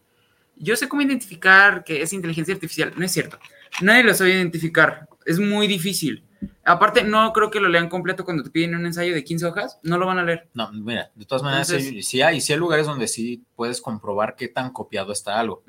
yo 0.56 0.76
sé 0.76 0.88
cómo 0.88 1.02
identificar 1.02 1.84
que 1.84 2.02
es 2.02 2.14
inteligencia 2.14 2.54
artificial. 2.54 2.94
No 2.96 3.06
es 3.06 3.12
cierto. 3.12 3.40
Nadie 3.82 4.04
lo 4.04 4.14
sabe 4.14 4.32
identificar. 4.34 5.08
Es 5.26 5.40
muy 5.40 5.68
difícil. 5.68 6.24
Aparte, 6.64 7.04
no 7.04 7.32
creo 7.34 7.50
que 7.52 7.60
lo 7.60 7.70
lean 7.70 7.90
completo 7.90 8.24
cuando 8.24 8.44
te 8.44 8.50
piden 8.50 8.76
un 8.76 8.86
ensayo 8.86 9.14
de 9.14 9.24
15 9.24 9.46
hojas. 9.46 9.80
No 9.84 9.98
lo 9.98 10.06
van 10.06 10.20
a 10.20 10.24
leer. 10.24 10.50
No, 10.54 10.72
mira, 10.72 11.12
de 11.16 11.26
todas 11.26 11.44
maneras, 11.44 11.70
Entonces- 11.70 11.90
sí, 11.92 12.04
sí 12.04 12.22
hay, 12.22 12.42
sí 12.42 12.54
hay 12.54 12.60
lugares 12.60 12.86
donde 12.86 13.08
sí 13.08 13.44
puedes 13.56 13.82
comprobar 13.82 14.36
qué 14.36 14.48
tan 14.48 14.72
copiado 14.72 15.12
está 15.12 15.40
algo. 15.40 15.64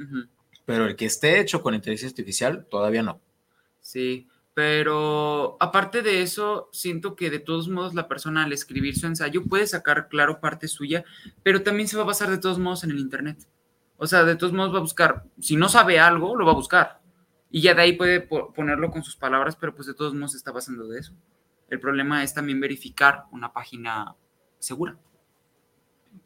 Pero 0.64 0.86
el 0.86 0.96
que 0.96 1.06
esté 1.06 1.40
hecho 1.40 1.62
con 1.62 1.74
inteligencia 1.74 2.08
artificial, 2.08 2.66
todavía 2.70 3.02
no. 3.02 3.20
Sí, 3.80 4.28
pero 4.54 5.56
aparte 5.60 6.02
de 6.02 6.22
eso, 6.22 6.68
siento 6.72 7.16
que 7.16 7.30
de 7.30 7.38
todos 7.40 7.68
modos 7.68 7.94
la 7.94 8.06
persona 8.06 8.44
al 8.44 8.52
escribir 8.52 8.96
su 8.98 9.06
ensayo 9.06 9.42
puede 9.44 9.66
sacar 9.66 10.08
claro 10.08 10.40
parte 10.40 10.68
suya, 10.68 11.04
pero 11.42 11.62
también 11.62 11.88
se 11.88 11.96
va 11.96 12.02
a 12.04 12.06
basar 12.06 12.30
de 12.30 12.38
todos 12.38 12.58
modos 12.58 12.84
en 12.84 12.90
el 12.92 12.98
Internet. 12.98 13.46
O 13.96 14.06
sea, 14.06 14.24
de 14.24 14.36
todos 14.36 14.52
modos 14.52 14.72
va 14.74 14.78
a 14.78 14.82
buscar, 14.82 15.24
si 15.40 15.56
no 15.56 15.68
sabe 15.68 15.98
algo, 15.98 16.36
lo 16.36 16.44
va 16.44 16.52
a 16.52 16.56
buscar. 16.56 17.00
Y 17.52 17.60
ya 17.60 17.74
de 17.74 17.82
ahí 17.82 17.92
puede 17.92 18.20
po- 18.20 18.52
ponerlo 18.52 18.90
con 18.90 19.04
sus 19.04 19.14
palabras, 19.14 19.54
pero 19.56 19.74
pues 19.74 19.86
de 19.86 19.94
todos 19.94 20.14
modos 20.14 20.34
está 20.34 20.50
basando 20.50 20.88
de 20.88 20.98
eso. 21.00 21.12
El 21.68 21.78
problema 21.78 22.24
es 22.24 22.34
también 22.34 22.58
verificar 22.60 23.24
una 23.30 23.52
página 23.52 24.16
segura. 24.58 24.98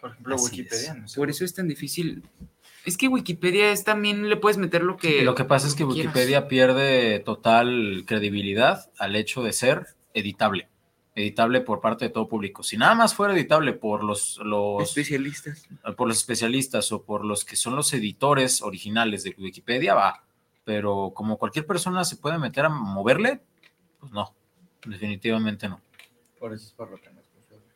Por 0.00 0.10
ejemplo, 0.12 0.34
Así 0.36 0.44
Wikipedia. 0.44 0.92
es. 0.92 0.96
no 0.98 1.08
sé. 1.08 1.16
Por 1.16 1.30
eso 1.30 1.44
es 1.44 1.54
tan 1.54 1.68
difícil. 1.68 2.22
Es 2.84 2.96
que 2.96 3.08
Wikipedia 3.08 3.70
es 3.72 3.84
también 3.84 4.28
le 4.28 4.36
puedes 4.36 4.56
meter 4.58 4.82
lo 4.82 4.96
que... 4.96 5.22
Lo 5.24 5.34
que 5.34 5.44
pasa 5.44 5.66
es 5.66 5.74
que 5.74 5.84
quieras. 5.84 5.96
Wikipedia 6.14 6.48
pierde 6.48 7.20
total 7.20 8.04
credibilidad 8.06 8.90
al 8.98 9.16
hecho 9.16 9.42
de 9.42 9.52
ser 9.52 9.86
editable. 10.14 10.68
Editable 11.14 11.60
por 11.60 11.80
parte 11.80 12.04
de 12.04 12.10
todo 12.10 12.28
público. 12.28 12.62
Si 12.62 12.76
nada 12.76 12.94
más 12.94 13.14
fuera 13.14 13.34
editable 13.34 13.72
por 13.72 14.04
los, 14.04 14.38
los, 14.44 14.82
especialistas. 14.82 15.66
por 15.96 16.06
los 16.08 16.18
especialistas 16.18 16.92
o 16.92 17.02
por 17.04 17.24
los 17.24 17.44
que 17.44 17.56
son 17.56 17.74
los 17.74 17.92
editores 17.94 18.62
originales 18.62 19.24
de 19.24 19.34
Wikipedia, 19.38 19.94
va. 19.94 20.25
Pero 20.66 21.12
como 21.14 21.38
cualquier 21.38 21.64
persona 21.64 22.04
se 22.04 22.16
puede 22.16 22.36
meter 22.38 22.64
a 22.66 22.68
moverle, 22.68 23.40
pues 24.00 24.10
no, 24.12 24.34
definitivamente 24.84 25.68
no. 25.68 25.80
Por 26.40 26.52
eso 26.52 26.66
es 26.66 26.72
por 26.72 26.90
lo 26.90 26.96
que 26.98 27.08
no 27.10 27.20
es 27.20 27.28
confiable. 27.28 27.66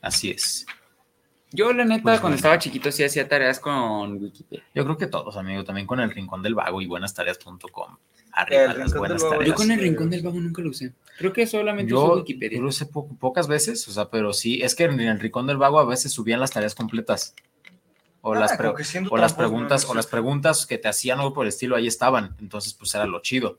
Así 0.00 0.30
es. 0.30 0.66
Yo, 1.52 1.72
la 1.74 1.84
neta, 1.84 2.02
Pues 2.02 2.14
cuando 2.20 2.20
bueno. 2.22 2.36
estaba 2.36 2.58
chiquito 2.58 2.90
sí 2.90 3.04
hacía 3.04 3.28
tareas 3.28 3.60
con 3.60 4.14
Wikipedia. 4.22 4.64
Yo 4.74 4.84
creo 4.84 4.96
que 4.96 5.06
todos, 5.06 5.36
amigo, 5.36 5.64
también 5.64 5.86
con 5.86 6.00
el 6.00 6.10
Rincón 6.10 6.42
del 6.42 6.54
Vago 6.54 6.80
y 6.80 6.86
buenastareas.com. 6.86 7.96
Arriba 8.32 8.72
las 8.72 8.94
buenas 8.94 9.22
tareas. 9.22 9.46
Yo 9.48 9.54
con 9.54 9.70
el 9.70 9.80
Rincón 9.80 10.08
del 10.08 10.22
Vago 10.22 10.40
nunca 10.40 10.62
lo 10.62 10.70
usé. 10.70 10.94
Creo 11.18 11.32
que 11.32 11.46
solamente 11.46 11.92
uso 11.92 12.06
Yo, 12.06 12.14
Wikipedia. 12.20 12.56
yo 12.56 12.62
lo 12.62 12.68
usé 12.70 12.86
po- 12.86 13.08
pocas 13.18 13.48
veces, 13.48 13.86
o 13.88 13.90
sea, 13.92 14.08
pero 14.08 14.32
sí, 14.32 14.62
es 14.62 14.74
que 14.74 14.84
en 14.84 14.98
el 15.00 15.20
Rincón 15.20 15.46
del 15.46 15.56
Vago 15.58 15.78
a 15.80 15.84
veces 15.84 16.12
subían 16.12 16.40
las 16.40 16.52
tareas 16.52 16.74
completas. 16.74 17.34
O, 18.22 18.34
las, 18.34 18.52
pre- 18.56 18.68
o 18.68 18.74
preguntas, 18.74 19.84
¿no? 19.84 19.90
o 19.90 19.94
las 19.94 20.06
preguntas 20.06 20.66
que 20.66 20.76
te 20.78 20.88
hacían 20.88 21.18
algo 21.20 21.32
por 21.32 21.46
el 21.46 21.48
estilo, 21.48 21.76
ahí 21.76 21.86
estaban. 21.86 22.36
Entonces, 22.40 22.74
pues 22.74 22.94
era 22.94 23.06
lo 23.06 23.20
chido. 23.22 23.58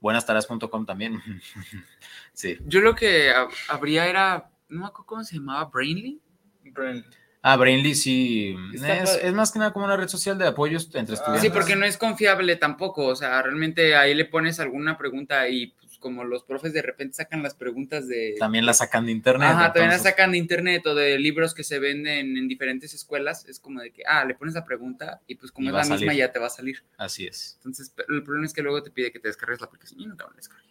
Buenastareas.com 0.00 0.86
también. 0.86 1.20
sí. 2.32 2.58
Yo 2.66 2.80
lo 2.80 2.94
que 2.94 3.30
ha- 3.30 3.48
habría 3.68 4.06
era, 4.06 4.50
no 4.68 4.80
me 4.80 4.86
acuerdo 4.86 5.06
cómo 5.06 5.24
se 5.24 5.36
llamaba, 5.36 5.64
Brainly. 5.66 6.20
Brain- 6.64 7.04
Ah, 7.44 7.56
Brainly 7.56 7.94
sí. 7.96 8.54
Es, 8.72 9.16
es 9.20 9.32
más 9.34 9.50
que 9.50 9.58
nada 9.58 9.72
como 9.72 9.84
una 9.84 9.96
red 9.96 10.06
social 10.06 10.38
de 10.38 10.46
apoyos 10.46 10.84
entre 10.94 11.14
Ah, 11.16 11.18
estudiantes. 11.18 11.42
Sí, 11.42 11.50
porque 11.50 11.74
no 11.74 11.84
es 11.84 11.96
confiable 11.98 12.54
tampoco. 12.54 13.06
O 13.06 13.16
sea, 13.16 13.42
realmente 13.42 13.96
ahí 13.96 14.14
le 14.14 14.26
pones 14.26 14.60
alguna 14.60 14.96
pregunta 14.96 15.48
y 15.48 15.74
como 16.02 16.24
los 16.24 16.44
profes 16.44 16.74
de 16.74 16.82
repente 16.82 17.14
sacan 17.14 17.42
las 17.42 17.54
preguntas 17.54 18.06
de... 18.06 18.34
También 18.38 18.66
la 18.66 18.74
sacan 18.74 19.06
de 19.06 19.12
internet. 19.12 19.48
Ajá, 19.48 19.72
también 19.72 19.88
la 19.88 19.94
entonces- 19.94 20.10
sacan 20.10 20.32
de 20.32 20.36
internet 20.38 20.86
o 20.86 20.94
de 20.94 21.18
libros 21.18 21.54
que 21.54 21.64
se 21.64 21.78
venden 21.78 22.36
en 22.36 22.46
diferentes 22.48 22.92
escuelas. 22.92 23.46
Es 23.48 23.58
como 23.58 23.80
de 23.80 23.90
que, 23.92 24.02
ah, 24.06 24.26
le 24.26 24.34
pones 24.34 24.52
la 24.54 24.66
pregunta 24.66 25.22
y 25.26 25.36
pues 25.36 25.50
como 25.50 25.64
Y 25.64 25.68
es 25.68 25.72
la 25.74 25.94
a 25.94 25.96
misma 25.98 26.12
ya 26.12 26.30
te 26.30 26.38
va 26.38 26.48
a 26.48 26.50
salir. 26.50 26.84
Así 26.98 27.26
es. 27.26 27.54
Entonces, 27.56 27.90
pero 27.96 28.14
el 28.14 28.22
problema 28.22 28.44
es 28.44 28.52
que 28.52 28.60
luego 28.60 28.82
te 28.82 28.90
pide 28.90 29.10
que 29.10 29.18
te 29.20 29.28
descargues 29.28 29.60
la 29.62 29.68
aplicación 29.68 29.98
y 30.00 30.06
nunca 30.06 30.26
me 30.26 30.32
la 30.32 30.36
descargué. 30.36 30.68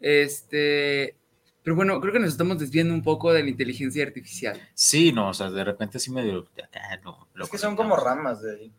Este, 0.00 1.16
pero 1.62 1.74
bueno, 1.76 2.00
creo 2.00 2.12
que 2.12 2.18
nos 2.20 2.30
estamos 2.30 2.58
desviando 2.58 2.94
un 2.94 3.02
poco 3.02 3.32
de 3.32 3.42
la 3.42 3.48
inteligencia 3.48 4.04
artificial. 4.04 4.60
Sí, 4.74 5.12
no, 5.12 5.30
o 5.30 5.34
sea, 5.34 5.50
de 5.50 5.64
repente 5.64 5.98
sí 5.98 6.10
medio. 6.10 6.48
ah, 6.74 6.96
no, 7.02 7.28
lo 7.34 7.44
Es 7.44 7.50
que 7.50 7.58
son 7.58 7.76
como 7.76 7.96
ramas 7.96 8.42
de 8.42 8.52
ahí. 8.56 8.72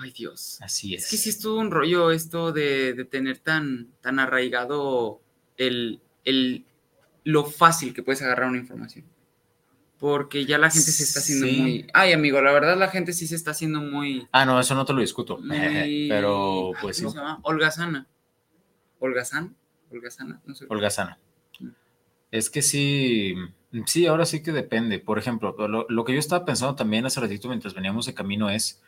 Ay, 0.00 0.12
Dios. 0.12 0.58
Así 0.62 0.94
es. 0.94 1.04
Es 1.04 1.10
que 1.10 1.16
sí 1.16 1.28
es 1.30 1.40
todo 1.40 1.58
un 1.58 1.70
rollo 1.70 2.10
esto 2.12 2.52
de, 2.52 2.92
de 2.94 3.04
tener 3.04 3.38
tan, 3.38 3.88
tan 4.00 4.18
arraigado 4.20 5.20
el, 5.56 6.00
el, 6.24 6.64
lo 7.24 7.44
fácil 7.44 7.92
que 7.92 8.02
puedes 8.02 8.22
agarrar 8.22 8.48
una 8.48 8.58
información. 8.58 9.04
Porque 9.98 10.46
ya 10.46 10.58
la 10.58 10.70
gente 10.70 10.92
se 10.92 11.02
está 11.02 11.18
haciendo 11.18 11.46
Sí. 11.46 11.56
muy... 11.60 11.86
Ay, 11.92 12.12
amigo, 12.12 12.40
la 12.40 12.52
verdad 12.52 12.78
la 12.78 12.86
gente 12.88 13.12
sí 13.12 13.26
se 13.26 13.34
está 13.34 13.50
haciendo 13.50 13.80
muy... 13.80 14.28
Ah, 14.30 14.44
no, 14.46 14.60
eso 14.60 14.76
no 14.76 14.84
te 14.84 14.92
lo 14.92 15.00
discuto. 15.00 15.38
muy- 15.38 16.06
Pero, 16.08 16.70
pues 16.80 16.98
sí. 16.98 17.02
¿Cómo 17.02 17.12
se 17.14 17.18
llama? 17.18 17.40
Holgazana. 17.42 18.06
¿Holgazán? 19.00 19.56
¿Holgazana? 19.90 20.40
No 20.46 20.54
sé. 20.54 20.66
Holgazana. 20.68 21.18
Mm. 21.58 21.68
Es 22.30 22.50
que 22.50 22.62
sí, 22.62 23.34
sí, 23.86 24.06
ahora 24.06 24.24
sí 24.26 24.42
que 24.44 24.52
depende. 24.52 25.00
Por 25.00 25.18
ejemplo, 25.18 25.56
lo, 25.66 25.86
lo 25.88 26.04
que 26.04 26.12
yo 26.12 26.20
estaba 26.20 26.44
pensando 26.44 26.76
también 26.76 27.04
hace 27.06 27.20
ratito 27.20 27.48
mientras 27.48 27.74
veníamos 27.74 28.06
de 28.06 28.14
camino 28.14 28.50
es, 28.50 28.80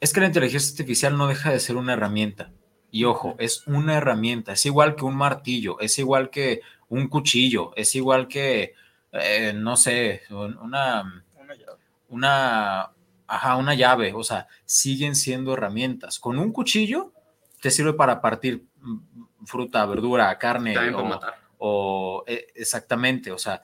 Es 0.00 0.12
que 0.12 0.20
la 0.20 0.26
inteligencia 0.26 0.70
artificial 0.72 1.16
no 1.16 1.26
deja 1.26 1.50
de 1.50 1.60
ser 1.60 1.76
una 1.76 1.94
herramienta. 1.94 2.52
Y 2.90 3.04
ojo, 3.04 3.34
es 3.38 3.66
una 3.66 3.96
herramienta, 3.96 4.52
es 4.52 4.64
igual 4.64 4.96
que 4.96 5.04
un 5.04 5.14
martillo, 5.16 5.78
es 5.80 5.98
igual 5.98 6.30
que 6.30 6.62
un 6.88 7.08
cuchillo, 7.08 7.72
es 7.76 7.94
igual 7.94 8.28
que, 8.28 8.74
eh, 9.12 9.52
no 9.54 9.76
sé, 9.76 10.22
una, 10.30 11.22
Una 11.36 11.54
llave. 11.54 11.78
una, 12.08 12.90
ajá, 13.26 13.56
una 13.56 13.74
llave, 13.74 14.14
o 14.14 14.22
sea, 14.24 14.46
siguen 14.64 15.14
siendo 15.14 15.52
herramientas. 15.52 16.18
Con 16.18 16.38
un 16.38 16.50
cuchillo 16.52 17.12
te 17.60 17.70
sirve 17.70 17.92
para 17.92 18.22
partir 18.22 18.64
mm, 18.80 19.44
fruta, 19.44 19.84
verdura, 19.84 20.38
carne 20.38 20.72
También 20.74 20.94
o, 20.94 21.04
matar. 21.04 21.34
o, 21.58 22.24
eh, 22.26 22.46
exactamente, 22.54 23.32
o 23.32 23.38
sea, 23.38 23.60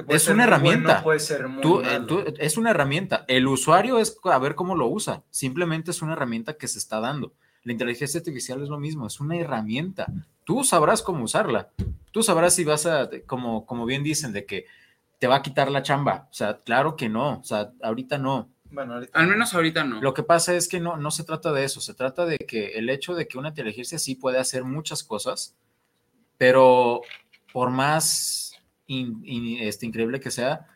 Es, 0.00 0.04
que 0.04 0.06
puede 0.06 0.16
Es 0.16 0.22
ser 0.24 0.34
una 0.34 0.44
muy 0.44 0.50
bueno, 0.52 0.66
herramienta. 0.72 1.02
puede 1.02 1.20
ser 1.20 1.48
muy 1.48 1.62
tú, 1.62 1.80
eh, 1.80 1.84
malo. 1.84 2.06
tú- 2.06 2.24
es 2.38 2.56
una 2.56 2.70
herramienta. 2.70 3.24
El 3.28 3.46
usuario 3.46 3.98
es 3.98 4.18
a 4.24 4.38
ver 4.38 4.54
cómo 4.54 4.74
lo 4.74 4.86
usa. 4.88 5.22
Simplemente 5.30 5.90
es 5.90 6.02
una 6.02 6.12
herramienta 6.14 6.54
que 6.54 6.68
se 6.68 6.78
está 6.78 7.00
dando. 7.00 7.32
La 7.64 7.72
inteligencia 7.72 8.18
artificial 8.18 8.62
es 8.62 8.68
lo 8.68 8.78
mismo, 8.78 9.06
es 9.06 9.20
una 9.20 9.36
herramienta. 9.36 10.06
Tú 10.44 10.64
sabrás 10.64 11.02
cómo 11.02 11.24
usarla. 11.24 11.68
Tú 12.10 12.22
sabrás 12.22 12.54
si 12.54 12.64
vas 12.64 12.86
a, 12.86 13.08
como, 13.26 13.66
como 13.66 13.84
bien 13.86 14.02
dicen, 14.02 14.32
de 14.32 14.46
que 14.46 14.64
te 15.18 15.26
va 15.26 15.36
a 15.36 15.42
quitar 15.42 15.70
la 15.70 15.82
chamba. 15.82 16.26
O 16.30 16.34
sea, 16.34 16.58
claro 16.64 16.96
que 16.96 17.08
no. 17.10 17.38
O 17.40 17.44
sea, 17.44 17.70
ahorita 17.82 18.16
no. 18.18 18.48
Bueno, 18.70 18.94
ahorita 18.94 19.18
Al 19.18 19.26
menos 19.26 19.52
ahorita 19.52 19.84
no. 19.84 20.00
Lo 20.00 20.14
que 20.14 20.22
pasa 20.22 20.54
es 20.54 20.68
que 20.68 20.80
no, 20.80 20.96
no 20.96 21.10
se 21.10 21.24
trata 21.24 21.52
de 21.52 21.64
eso, 21.64 21.80
se 21.80 21.92
trata 21.92 22.24
de 22.24 22.38
que 22.38 22.78
el 22.78 22.88
hecho 22.88 23.14
de 23.14 23.28
que 23.28 23.36
una 23.36 23.48
inteligencia 23.48 23.98
sí 23.98 24.14
puede 24.14 24.38
hacer 24.38 24.64
muchas 24.64 25.02
cosas, 25.04 25.54
pero 26.38 27.02
por 27.52 27.70
más 27.70 28.49
este, 29.60 29.86
increíble 29.86 30.20
que 30.20 30.30
sea, 30.30 30.66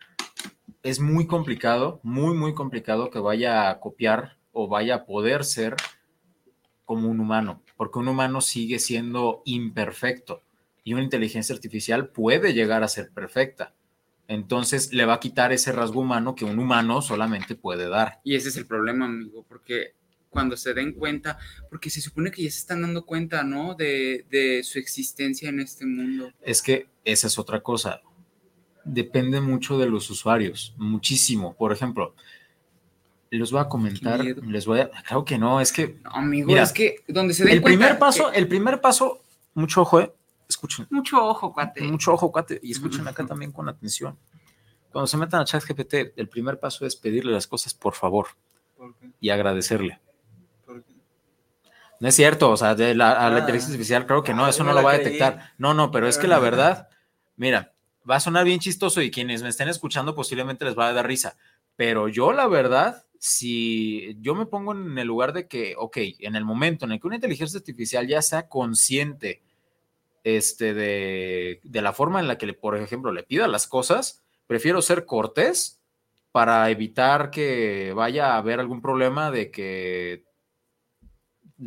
es 0.82 1.00
muy 1.00 1.26
complicado, 1.26 2.00
muy, 2.02 2.34
muy 2.34 2.54
complicado 2.54 3.10
que 3.10 3.18
vaya 3.18 3.70
a 3.70 3.80
copiar 3.80 4.36
o 4.52 4.68
vaya 4.68 4.94
a 4.96 5.04
poder 5.04 5.44
ser 5.44 5.76
como 6.84 7.08
un 7.08 7.20
humano, 7.20 7.62
porque 7.76 7.98
un 7.98 8.08
humano 8.08 8.40
sigue 8.40 8.78
siendo 8.78 9.42
imperfecto 9.44 10.42
y 10.84 10.92
una 10.92 11.02
inteligencia 11.02 11.54
artificial 11.54 12.08
puede 12.08 12.52
llegar 12.52 12.82
a 12.82 12.88
ser 12.88 13.10
perfecta. 13.10 13.74
Entonces 14.28 14.92
le 14.92 15.04
va 15.04 15.14
a 15.14 15.20
quitar 15.20 15.52
ese 15.52 15.72
rasgo 15.72 16.00
humano 16.00 16.34
que 16.34 16.44
un 16.44 16.58
humano 16.58 17.02
solamente 17.02 17.54
puede 17.54 17.88
dar. 17.88 18.20
Y 18.24 18.36
ese 18.36 18.48
es 18.50 18.56
el 18.56 18.66
problema, 18.66 19.06
amigo, 19.06 19.44
porque 19.48 19.94
cuando 20.34 20.56
se 20.58 20.74
den 20.74 20.92
cuenta, 20.92 21.38
porque 21.70 21.88
se 21.88 22.02
supone 22.02 22.30
que 22.30 22.42
ya 22.42 22.50
se 22.50 22.58
están 22.58 22.82
dando 22.82 23.06
cuenta, 23.06 23.42
¿no? 23.44 23.74
De, 23.74 24.26
de 24.28 24.62
su 24.62 24.78
existencia 24.78 25.48
en 25.48 25.60
este 25.60 25.86
mundo. 25.86 26.30
Es 26.42 26.60
que 26.60 26.88
esa 27.04 27.28
es 27.28 27.38
otra 27.38 27.62
cosa. 27.62 28.02
Depende 28.84 29.40
mucho 29.40 29.78
de 29.78 29.86
los 29.86 30.10
usuarios, 30.10 30.74
muchísimo. 30.76 31.54
Por 31.56 31.72
ejemplo, 31.72 32.14
les 33.30 33.50
voy 33.50 33.60
a 33.60 33.68
comentar, 33.68 34.22
les 34.22 34.66
voy 34.66 34.80
a, 34.80 34.90
claro 34.90 35.24
que 35.24 35.38
no, 35.38 35.60
es 35.60 35.72
que 35.72 35.98
No, 36.04 36.10
amigo, 36.10 36.48
Mira, 36.48 36.62
es 36.64 36.72
que 36.72 36.96
donde 37.08 37.32
se 37.32 37.44
den 37.44 37.54
el 37.54 37.62
cuenta 37.62 37.78
primer 37.86 37.98
paso, 37.98 38.30
que- 38.30 38.38
el 38.38 38.46
primer 38.48 38.80
paso, 38.80 39.22
mucho 39.54 39.80
ojo, 39.82 40.00
eh, 40.00 40.12
escuchen, 40.48 40.86
Mucho 40.90 41.24
ojo, 41.24 41.52
cuate. 41.54 41.80
mucho 41.82 42.12
ojo, 42.12 42.30
cuate, 42.30 42.60
y 42.62 42.72
escuchen 42.72 43.08
acá 43.08 43.24
también 43.26 43.50
con 43.52 43.68
atención. 43.68 44.18
Cuando 44.92 45.06
se 45.08 45.16
metan 45.16 45.40
a 45.40 45.44
ChatGPT, 45.44 46.12
el 46.16 46.28
primer 46.28 46.60
paso 46.60 46.86
es 46.86 46.94
pedirle 46.94 47.32
las 47.32 47.46
cosas 47.48 47.74
por 47.74 47.94
favor 47.94 48.26
y 49.20 49.30
agradecerle. 49.30 49.98
No 52.04 52.10
es 52.10 52.16
cierto, 52.16 52.50
o 52.50 52.56
sea, 52.58 52.74
de 52.74 52.94
la, 52.94 53.12
a 53.12 53.30
la 53.30 53.36
Ah. 53.36 53.38
inteligencia 53.40 53.72
artificial, 53.72 54.04
creo 54.06 54.22
que 54.22 54.34
no, 54.34 54.44
Ah, 54.44 54.50
eso 54.50 54.62
no 54.62 54.74
lo 54.74 54.82
va 54.82 54.90
a 54.92 54.94
creí. 54.96 55.04
detectar. 55.06 55.52
No, 55.56 55.72
no, 55.72 55.90
pero 55.90 56.06
es 56.06 56.18
que 56.18 56.28
la 56.28 56.38
verdad, 56.38 56.88
mira, 57.36 57.72
va 58.08 58.16
a 58.16 58.20
sonar 58.20 58.44
bien 58.44 58.60
chistoso 58.60 59.00
y 59.00 59.10
quienes 59.10 59.42
me 59.42 59.48
estén 59.48 59.68
escuchando 59.68 60.14
posiblemente 60.14 60.66
les 60.66 60.76
va 60.78 60.88
a 60.88 60.92
dar 60.92 61.06
risa, 61.06 61.38
pero 61.76 62.08
yo 62.08 62.34
la 62.34 62.46
verdad, 62.46 63.06
si 63.18 64.18
yo 64.20 64.34
me 64.34 64.44
pongo 64.44 64.72
en 64.74 64.98
el 64.98 65.06
lugar 65.06 65.32
de 65.32 65.48
que, 65.48 65.76
ok, 65.78 65.96
en 66.18 66.36
el 66.36 66.44
momento 66.44 66.84
en 66.84 66.92
el 66.92 67.00
que 67.00 67.06
una 67.06 67.16
inteligencia 67.16 67.56
artificial 67.58 68.06
ya 68.06 68.20
sea 68.20 68.48
consciente 68.50 69.42
este, 70.24 70.74
de, 70.74 71.60
de 71.64 71.80
la 71.80 71.94
forma 71.94 72.20
en 72.20 72.28
la 72.28 72.36
que, 72.36 72.44
le, 72.44 72.52
por 72.52 72.76
ejemplo, 72.76 73.12
le 73.12 73.22
pida 73.22 73.48
las 73.48 73.66
cosas, 73.66 74.22
prefiero 74.46 74.82
ser 74.82 75.06
cortés 75.06 75.80
para 76.32 76.68
evitar 76.68 77.30
que 77.30 77.94
vaya 77.94 78.34
a 78.34 78.36
haber 78.36 78.60
algún 78.60 78.82
problema 78.82 79.30
de 79.30 79.50
que 79.50 80.24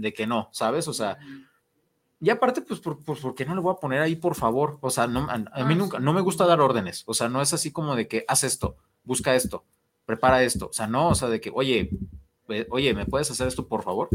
de 0.02 0.14
que 0.14 0.28
no, 0.28 0.50
¿sabes? 0.52 0.88
O 0.88 0.94
sea, 0.94 1.18
y 2.20 2.30
aparte, 2.30 2.62
pues, 2.62 2.80
por, 2.80 3.04
pues, 3.04 3.20
¿por 3.20 3.36
qué 3.36 3.46
no 3.46 3.54
le 3.56 3.62
voy 3.62 3.74
a 3.74 3.80
poner 3.80 4.02
ahí, 4.02 4.16
por 4.16 4.36
favor? 4.36 4.78
O 4.82 4.90
sea, 4.90 5.06
no, 5.08 5.22
a, 5.30 5.34
a 5.34 5.38
mí 5.40 5.46
Ah, 5.54 5.76
nunca, 5.76 6.00
no 6.00 6.14
me 6.14 6.22
gusta 6.22 6.46
dar 6.46 6.62
órdenes. 6.62 7.04
O 7.06 7.14
sea, 7.14 7.30
no 7.30 7.42
es 7.42 7.54
así 7.54 7.72
como 7.72 7.96
de 7.96 8.08
que 8.08 8.26
haz 8.28 8.44
esto, 8.44 8.76
busca 9.04 9.36
esto, 9.36 9.64
prepara 10.06 10.42
esto. 10.44 10.68
O 10.68 10.74
sea, 10.74 10.88
no, 10.88 11.10
o 11.10 11.16
sea, 11.16 11.30
de 11.30 11.40
que, 11.40 11.52
oye, 11.54 11.90
oye, 12.70 12.94
¿me 12.94 13.06
puedes 13.06 13.30
hacer 13.30 13.48
esto, 13.48 13.68
por 13.68 13.84
favor? 13.84 14.10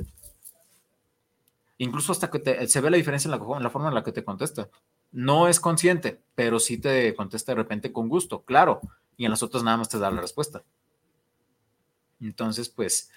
Incluso 1.79 2.13
hasta 2.13 2.31
que 2.31 2.39
te- 2.39 2.67
se 2.69 2.81
ve 2.81 2.91
la 2.91 2.97
diferencia 2.97 3.33
en 3.33 3.39
la, 3.39 3.57
en 3.57 3.63
la 3.63 3.71
forma 3.71 3.89
en 3.89 3.95
la 3.95 4.05
que 4.05 4.13
te 4.13 4.25
contesta. 4.25 4.69
No 5.11 5.49
es 5.49 5.61
consciente, 5.61 6.21
pero 6.35 6.59
sí 6.61 6.79
te 6.79 7.15
contesta 7.15 7.53
de 7.53 7.57
repente 7.57 7.93
con 7.93 8.09
gusto, 8.09 8.43
claro. 8.43 8.81
Y 9.17 9.25
en 9.25 9.31
las 9.31 9.43
otras 9.43 9.63
nada 9.63 9.77
más 9.77 9.89
te 9.89 9.99
da 9.99 10.11
la 10.11 10.21
respuesta. 10.21 10.63
Entonces, 12.21 12.69
pues, 12.69 13.11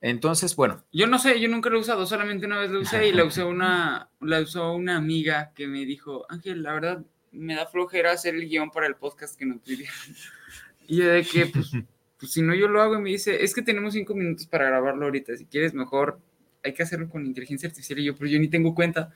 entonces, 0.00 0.54
bueno, 0.54 0.84
Yo 0.92 1.06
no 1.06 1.18
sé, 1.18 1.40
yo 1.40 1.48
nunca 1.48 1.70
lo 1.70 1.78
he 1.78 1.80
usado, 1.80 2.06
solamente 2.06 2.46
una 2.46 2.58
vez 2.58 2.70
lo 2.70 2.80
usé 2.80 3.08
y 3.08 3.12
la 3.12 3.24
usó 3.24 3.48
una, 3.48 4.10
la 4.20 4.40
usó 4.40 4.72
una 4.72 4.96
amiga 4.96 5.52
que 5.54 5.66
me 5.66 5.84
dijo, 5.84 6.24
Ángel, 6.28 6.62
la 6.62 6.72
verdad 6.72 7.04
me 7.32 7.54
da 7.54 7.66
flojera 7.66 8.12
hacer 8.12 8.34
el 8.34 8.48
guion 8.48 8.70
para 8.70 8.86
el 8.86 8.96
podcast 8.96 9.38
que 9.38 9.46
nos 9.46 9.60
pidieron. 9.60 9.94
Y 10.86 10.98
yo 10.98 11.08
de 11.08 11.22
que, 11.22 11.46
pues, 11.46 11.70
pues, 12.18 12.32
si 12.32 12.42
no 12.42 12.54
yo 12.54 12.68
lo 12.68 12.80
hago 12.80 12.96
y 12.96 13.02
me 13.02 13.10
dice, 13.10 13.42
es 13.42 13.54
que 13.54 13.62
tenemos 13.62 13.94
cinco 13.94 14.14
minutos 14.14 14.46
para 14.46 14.66
grabarlo 14.66 15.06
ahorita, 15.06 15.36
si 15.36 15.46
quieres 15.46 15.74
mejor 15.74 16.20
hay 16.64 16.72
que 16.72 16.82
hacerlo 16.82 17.08
con 17.08 17.24
inteligencia 17.24 17.68
artificial 17.68 17.98
y 17.98 18.04
yo, 18.04 18.16
pero 18.16 18.30
yo 18.30 18.38
ni 18.38 18.48
tengo 18.48 18.74
cuenta. 18.74 19.12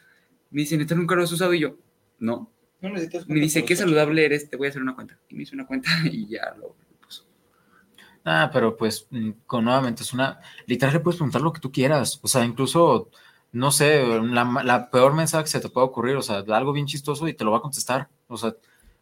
Me 0.50 0.62
dice, 0.62 0.76
¿neta 0.76 0.94
nunca 0.94 1.14
lo 1.14 1.22
has 1.22 1.32
usado? 1.32 1.54
Y 1.54 1.60
yo, 1.60 1.78
no. 2.18 2.50
No 2.80 2.90
necesitas 2.90 3.28
Me 3.28 3.40
dice, 3.40 3.64
qué 3.64 3.76
saludable 3.76 4.24
eres, 4.24 4.50
te 4.50 4.56
voy 4.56 4.66
a 4.66 4.70
hacer 4.70 4.82
una 4.82 4.94
cuenta. 4.94 5.18
Y 5.28 5.36
me 5.36 5.44
hizo 5.44 5.54
una 5.54 5.66
cuenta 5.66 5.88
y 6.10 6.26
ya 6.26 6.54
lo. 6.58 6.76
Ah, 8.24 8.50
pero 8.52 8.76
pues 8.76 9.06
mm, 9.10 9.30
con 9.46 9.64
nuevamente 9.64 10.02
es 10.02 10.12
una, 10.12 10.40
literal 10.66 10.94
le 10.94 11.00
puedes 11.00 11.16
preguntar 11.18 11.42
lo 11.42 11.52
que 11.52 11.60
tú 11.60 11.72
quieras, 11.72 12.20
o 12.22 12.28
sea, 12.28 12.44
incluso, 12.44 13.10
no 13.50 13.72
sé, 13.72 14.04
la, 14.22 14.44
la 14.64 14.90
peor 14.90 15.12
mensaje 15.14 15.44
que 15.44 15.50
se 15.50 15.60
te 15.60 15.68
puede 15.68 15.88
ocurrir, 15.88 16.16
o 16.16 16.22
sea, 16.22 16.44
algo 16.48 16.72
bien 16.72 16.86
chistoso 16.86 17.26
y 17.26 17.34
te 17.34 17.42
lo 17.44 17.50
va 17.50 17.58
a 17.58 17.62
contestar, 17.62 18.08
o 18.28 18.36
sea, 18.36 18.54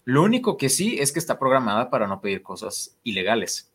lo 0.07 0.23
único 0.23 0.57
que 0.57 0.71
sí 0.71 0.97
es 0.99 1.13
que 1.13 1.19
está 1.19 1.39
programada 1.39 1.91
para 1.91 2.07
no 2.07 2.21
pedir 2.23 2.43
cosas 2.43 2.97
ilegales. 3.05 3.71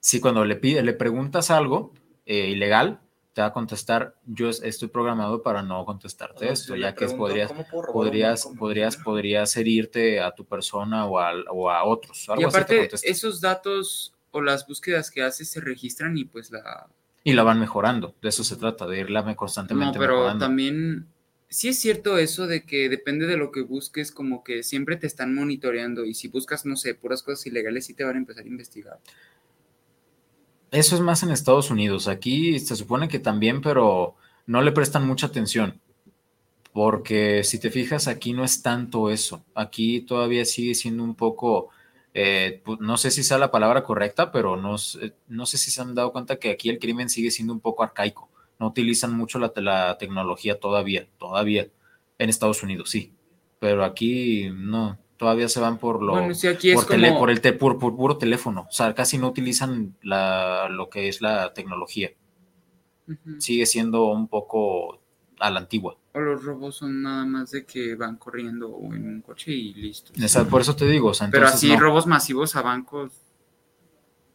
Si 0.00 0.18
cuando 0.20 0.44
le 0.44 0.56
pide, 0.56 0.82
le 0.82 0.92
preguntas 0.94 1.50
algo 1.50 1.92
eh, 2.26 2.48
ilegal, 2.48 3.00
te 3.32 3.42
va 3.42 3.48
a 3.48 3.52
contestar, 3.52 4.16
yo 4.26 4.48
es- 4.48 4.60
estoy 4.62 4.88
programado 4.88 5.42
para 5.42 5.62
no 5.62 5.84
contestarte 5.84 6.46
Yo 6.46 6.52
esto, 6.52 6.74
ya 6.74 6.92
que 6.94 7.06
pregunto, 7.06 7.18
podrías, 7.18 7.48
¿cómo 7.48 7.64
puedo 7.64 7.82
robar 7.82 7.94
un 7.94 8.02
podrías, 8.08 8.46
podrías, 8.58 8.96
podrías 8.96 9.56
herirte 9.56 10.20
a 10.20 10.32
tu 10.32 10.44
persona 10.44 11.06
o 11.06 11.18
a, 11.20 11.32
o 11.50 11.70
a 11.70 11.84
otros. 11.84 12.28
Y 12.28 12.32
Algo 12.32 12.48
así 12.48 12.64
te 12.64 12.76
aparte, 12.76 12.96
esos 13.04 13.40
datos 13.40 14.12
o 14.32 14.40
las 14.42 14.66
búsquedas 14.66 15.10
que 15.10 15.22
haces 15.22 15.50
se 15.50 15.60
registran 15.60 16.16
y 16.18 16.24
pues 16.24 16.50
la, 16.50 16.88
Y 17.24 17.32
la 17.32 17.44
van 17.44 17.58
mejorando, 17.58 18.14
de 18.20 18.28
eso 18.28 18.44
se 18.44 18.56
trata, 18.56 18.86
de 18.86 19.00
irla 19.00 19.22
me- 19.22 19.34
No, 19.34 19.36
constantemente 19.36 19.98
pero 19.98 20.06
mejorando. 20.10 20.38
también 20.38 21.06
sí 21.48 21.68
es 21.68 21.78
cierto 21.78 22.18
eso 22.18 22.46
de 22.46 22.64
que 22.66 22.88
depende 22.90 23.26
de 23.26 23.38
lo 23.38 23.50
que 23.52 23.62
busques, 23.62 24.12
como 24.12 24.44
que 24.44 24.62
siempre 24.62 24.96
te 24.96 25.06
están 25.06 25.34
monitoreando 25.34 26.04
y 26.04 26.12
si 26.14 26.28
buscas, 26.28 26.66
no 26.66 26.76
sé, 26.76 26.94
puras 26.94 27.22
cosas 27.22 27.46
ilegales, 27.46 27.86
sí 27.86 27.94
te 27.94 28.04
van 28.04 28.16
a 28.16 28.18
empezar 28.18 28.44
a 28.44 28.48
investigar. 28.48 28.98
Eso 30.70 30.94
es 30.94 31.00
más 31.00 31.22
en 31.22 31.30
Estados 31.30 31.70
Unidos. 31.70 32.06
Aquí 32.08 32.58
se 32.60 32.76
supone 32.76 33.08
que 33.08 33.18
también, 33.18 33.60
pero 33.60 34.14
no 34.46 34.62
le 34.62 34.72
prestan 34.72 35.06
mucha 35.06 35.26
atención. 35.26 35.80
Porque 36.72 37.44
si 37.44 37.60
te 37.60 37.70
fijas, 37.70 38.08
aquí 38.08 38.32
no 38.32 38.44
es 38.44 38.62
tanto 38.62 39.10
eso. 39.10 39.44
Aquí 39.54 40.02
todavía 40.02 40.44
sigue 40.44 40.74
siendo 40.74 41.04
un 41.04 41.14
poco, 41.16 41.70
eh, 42.14 42.62
no 42.80 42.96
sé 42.96 43.10
si 43.10 43.22
sea 43.22 43.38
la 43.38 43.50
palabra 43.50 43.82
correcta, 43.84 44.32
pero 44.32 44.56
no, 44.56 44.78
sé- 44.78 45.14
no 45.28 45.46
sé 45.46 45.58
si 45.58 45.70
se 45.70 45.80
han 45.80 45.94
dado 45.94 46.12
cuenta 46.12 46.36
que 46.36 46.50
aquí 46.50 46.68
el 46.68 46.78
crimen 46.78 47.08
sigue 47.08 47.30
siendo 47.30 47.52
un 47.52 47.60
poco 47.60 47.82
arcaico. 47.82 48.28
No 48.58 48.66
utilizan 48.68 49.14
mucho 49.16 49.38
la, 49.38 49.50
te- 49.50 49.62
la 49.62 49.96
tecnología 49.98 50.58
todavía, 50.58 51.06
todavía. 51.18 51.68
En 52.18 52.28
Estados 52.28 52.62
Unidos, 52.62 52.90
sí. 52.90 53.14
Pero 53.58 53.84
aquí 53.84 54.50
no, 54.52 54.98
todavía 55.16 55.48
se 55.48 55.60
van 55.60 55.78
por 55.78 56.02
lo, 56.02 56.12
bueno, 56.12 56.34
aquí 56.50 56.70
es 56.70 56.74
por, 56.76 56.86
tele- 56.86 57.08
como... 57.08 57.20
por 57.20 57.30
el 57.30 57.40
te- 57.40 57.52
por, 57.52 57.78
por 57.78 57.96
puro 57.96 58.18
teléfono. 58.18 58.66
O 58.68 58.72
sea, 58.72 58.94
casi 58.94 59.16
no 59.18 59.28
utilizan 59.28 59.96
la, 60.02 60.68
lo 60.70 60.90
que 60.90 61.08
es 61.08 61.20
la 61.22 61.52
tecnología. 61.54 62.10
Sigue 63.38 63.66
siendo 63.66 64.04
un 64.06 64.28
poco 64.28 65.00
a 65.38 65.50
la 65.50 65.60
antigua. 65.60 65.96
O 66.12 66.18
los 66.20 66.42
robos 66.44 66.76
son 66.76 67.02
nada 67.02 67.24
más 67.24 67.52
de 67.52 67.64
que 67.64 67.94
van 67.94 68.16
corriendo 68.16 68.68
o 68.68 68.92
en 68.94 69.06
un 69.06 69.20
coche 69.22 69.52
y 69.52 69.72
listo. 69.74 70.12
Esa- 70.16 70.44
por 70.48 70.60
eso 70.60 70.74
te 70.74 70.86
digo, 70.86 71.08
o 71.10 71.14
sea, 71.14 71.28
Pero 71.30 71.46
así 71.46 71.68
no. 71.68 71.78
robos 71.78 72.06
masivos 72.06 72.56
a 72.56 72.62
bancos, 72.62 73.12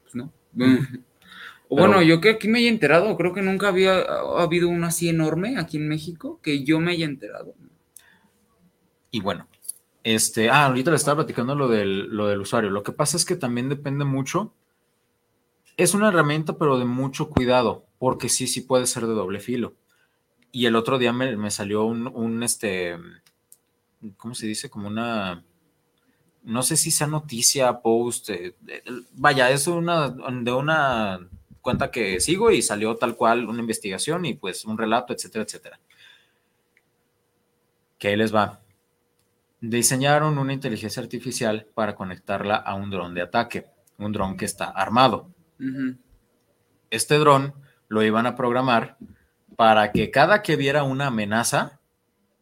pues 0.04 0.16
no. 0.16 0.32
O 1.68 1.76
Pero- 1.78 1.88
bueno, 1.88 2.04
yo 2.04 2.22
que 2.22 2.30
aquí 2.30 2.48
me 2.48 2.60
haya 2.60 2.70
enterado, 2.70 3.18
creo 3.18 3.34
que 3.34 3.42
nunca 3.42 3.70
había 3.70 3.98
ha 4.00 4.44
habido 4.44 4.70
uno 4.70 4.86
así 4.86 5.10
enorme 5.10 5.58
aquí 5.58 5.78
en 5.78 5.88
México 5.90 6.40
que 6.44 6.64
yo 6.64 6.80
me 6.80 6.92
haya 6.92 7.06
enterado. 7.06 7.56
Y 9.10 9.20
bueno, 9.22 9.48
este, 10.04 10.50
ah, 10.52 10.68
ahorita 10.68 10.92
le 10.92 10.98
estaba 10.98 11.18
platicando 11.24 11.56
lo 11.56 11.68
del, 11.68 12.08
lo 12.16 12.28
del 12.28 12.42
usuario. 12.42 12.70
Lo 12.70 12.84
que 12.84 12.92
pasa 12.92 13.18
es 13.18 13.26
que 13.26 13.36
también 13.36 13.68
depende 13.68 14.06
mucho. 14.06 14.54
Es 15.76 15.96
una 15.96 16.10
herramienta, 16.10 16.58
pero 16.60 16.78
de 16.78 16.86
mucho 16.86 17.30
cuidado, 17.30 17.86
porque 17.98 18.30
sí, 18.30 18.46
sí 18.46 18.62
puede 18.62 18.86
ser 18.86 19.08
de 19.08 19.14
doble 19.14 19.40
filo. 19.40 19.74
Y 20.56 20.68
el 20.68 20.78
otro 20.78 20.98
día 20.98 21.12
me, 21.12 21.36
me 21.36 21.52
salió 21.52 21.84
un, 21.84 22.08
un, 22.08 22.42
este, 22.42 22.98
¿cómo 24.16 24.34
se 24.34 24.48
dice? 24.48 24.70
Como 24.70 24.88
una, 24.88 25.44
no 26.44 26.64
sé 26.64 26.78
si 26.78 26.92
sea 26.92 27.08
noticia, 27.08 27.82
post, 27.82 28.30
eh, 28.30 28.56
eh, 28.66 28.82
vaya, 29.16 29.52
es 29.52 29.68
una, 29.68 30.08
de 30.12 30.54
una 30.54 31.20
cuenta 31.60 31.92
que 31.92 32.22
sigo 32.22 32.52
y 32.52 32.62
salió 32.62 32.96
tal 32.96 33.18
cual 33.18 33.50
una 33.50 33.60
investigación 33.60 34.24
y 34.24 34.36
pues 34.36 34.64
un 34.64 34.78
relato, 34.78 35.12
etcétera, 35.12 35.44
etcétera. 35.44 35.78
Que 37.98 38.08
ahí 38.08 38.16
les 38.16 38.34
va. 38.34 38.62
Diseñaron 39.60 40.38
una 40.38 40.54
inteligencia 40.54 41.04
artificial 41.04 41.68
para 41.74 41.96
conectarla 41.96 42.56
a 42.56 42.76
un 42.76 42.90
dron 42.90 43.14
de 43.14 43.24
ataque, 43.24 43.66
un 43.98 44.14
dron 44.14 44.38
que 44.38 44.46
está 44.46 44.70
armado. 44.70 45.30
Este 46.92 47.18
dron 47.18 47.54
lo 47.90 48.04
iban 48.04 48.26
a 48.26 48.38
programar 48.38 48.98
para 49.56 49.92
que 49.92 50.12
cada 50.12 50.42
que 50.42 50.56
viera 50.56 50.84
una 50.84 51.08
amenaza, 51.08 51.80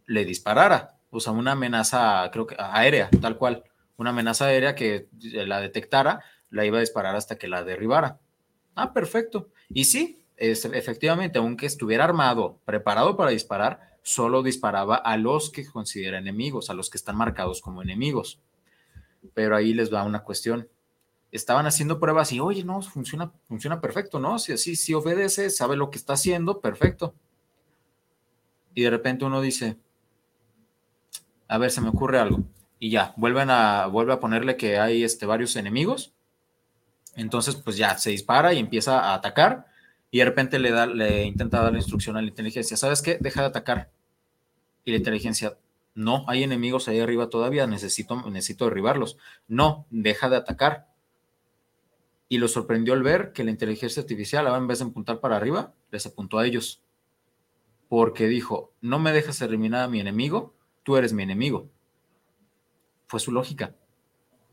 le 0.05 0.25
disparara. 0.25 0.97
O 1.09 1.19
sea, 1.19 1.33
una 1.33 1.51
amenaza, 1.51 2.29
creo 2.31 2.47
que 2.47 2.55
aérea, 2.57 3.09
tal 3.21 3.37
cual. 3.37 3.63
Una 3.97 4.09
amenaza 4.09 4.45
aérea 4.45 4.75
que 4.75 5.07
la 5.21 5.59
detectara, 5.59 6.23
la 6.49 6.65
iba 6.65 6.77
a 6.77 6.81
disparar 6.81 7.15
hasta 7.15 7.37
que 7.37 7.47
la 7.47 7.63
derribara. 7.63 8.19
Ah, 8.75 8.93
perfecto. 8.93 9.49
Y 9.69 9.85
sí, 9.85 10.25
es, 10.37 10.65
efectivamente, 10.65 11.39
aunque 11.39 11.67
estuviera 11.67 12.03
armado, 12.03 12.59
preparado 12.65 13.15
para 13.15 13.31
disparar, 13.31 13.97
solo 14.01 14.43
disparaba 14.43 14.95
a 14.95 15.17
los 15.17 15.51
que 15.51 15.65
considera 15.65 16.17
enemigos, 16.17 16.69
a 16.69 16.73
los 16.73 16.89
que 16.89 16.97
están 16.97 17.15
marcados 17.15 17.61
como 17.61 17.81
enemigos. 17.81 18.39
Pero 19.33 19.55
ahí 19.55 19.73
les 19.73 19.93
va 19.93 20.03
una 20.03 20.23
cuestión. 20.23 20.67
Estaban 21.33 21.65
haciendo 21.65 21.99
pruebas 21.99 22.31
y, 22.31 22.39
oye, 22.39 22.63
no, 22.63 22.81
funciona, 22.83 23.31
funciona 23.47 23.81
perfecto, 23.81 24.19
¿no? 24.19 24.37
Si 24.37 24.53
así, 24.53 24.75
si 24.75 24.93
obedece, 24.93 25.49
sabe 25.49 25.75
lo 25.75 25.89
que 25.89 25.97
está 25.97 26.13
haciendo, 26.13 26.61
perfecto. 26.61 27.15
Y 28.75 28.83
de 28.83 28.91
repente 28.91 29.25
uno 29.25 29.41
dice, 29.41 29.77
a 31.47 31.57
ver, 31.57 31.71
se 31.71 31.81
me 31.81 31.89
ocurre 31.89 32.19
algo. 32.19 32.43
Y 32.79 32.91
ya, 32.91 33.15
vuelven 33.17 33.49
a, 33.49 33.87
vuelve 33.87 34.13
a 34.13 34.19
ponerle 34.19 34.57
que 34.57 34.77
hay 34.77 35.03
este, 35.03 35.25
varios 35.25 35.55
enemigos. 35.55 36.13
Entonces, 37.15 37.55
pues 37.55 37.77
ya 37.77 37.97
se 37.97 38.11
dispara 38.11 38.53
y 38.53 38.59
empieza 38.59 38.99
a 38.99 39.15
atacar. 39.15 39.65
Y 40.11 40.19
de 40.19 40.25
repente 40.25 40.59
le, 40.59 40.69
da, 40.69 40.85
le 40.85 41.23
intenta 41.23 41.63
dar 41.63 41.71
la 41.71 41.79
instrucción 41.79 42.15
a 42.15 42.21
la 42.21 42.27
inteligencia. 42.27 42.77
¿Sabes 42.77 43.01
qué? 43.01 43.17
Deja 43.19 43.41
de 43.41 43.47
atacar. 43.47 43.89
Y 44.85 44.91
la 44.91 44.97
inteligencia, 44.97 45.57
no, 45.95 46.25
hay 46.27 46.43
enemigos 46.43 46.87
ahí 46.87 46.99
arriba 46.99 47.29
todavía, 47.29 47.65
necesito, 47.65 48.29
necesito 48.29 48.65
derribarlos. 48.65 49.17
No, 49.47 49.87
deja 49.89 50.29
de 50.29 50.35
atacar. 50.35 50.92
Y 52.33 52.39
lo 52.39 52.47
sorprendió 52.47 52.95
el 52.95 53.03
ver 53.03 53.31
que 53.31 53.43
la 53.43 53.51
inteligencia 53.51 54.01
artificial, 54.01 54.47
ahora 54.47 54.57
en 54.57 54.65
vez 54.65 54.79
de 54.79 54.85
apuntar 54.85 55.19
para 55.19 55.37
arriba, 55.37 55.75
les 55.91 56.03
apuntó 56.07 56.39
a 56.39 56.47
ellos. 56.47 56.81
Porque 57.87 58.25
dijo, 58.25 58.73
no 58.81 58.97
me 58.97 59.11
dejas 59.11 59.39
eliminar 59.43 59.83
a 59.83 59.87
mi 59.87 59.99
enemigo, 59.99 60.55
tú 60.81 60.97
eres 60.97 61.13
mi 61.13 61.21
enemigo. 61.21 61.69
Fue 63.05 63.19
su 63.19 63.31
lógica. 63.31 63.75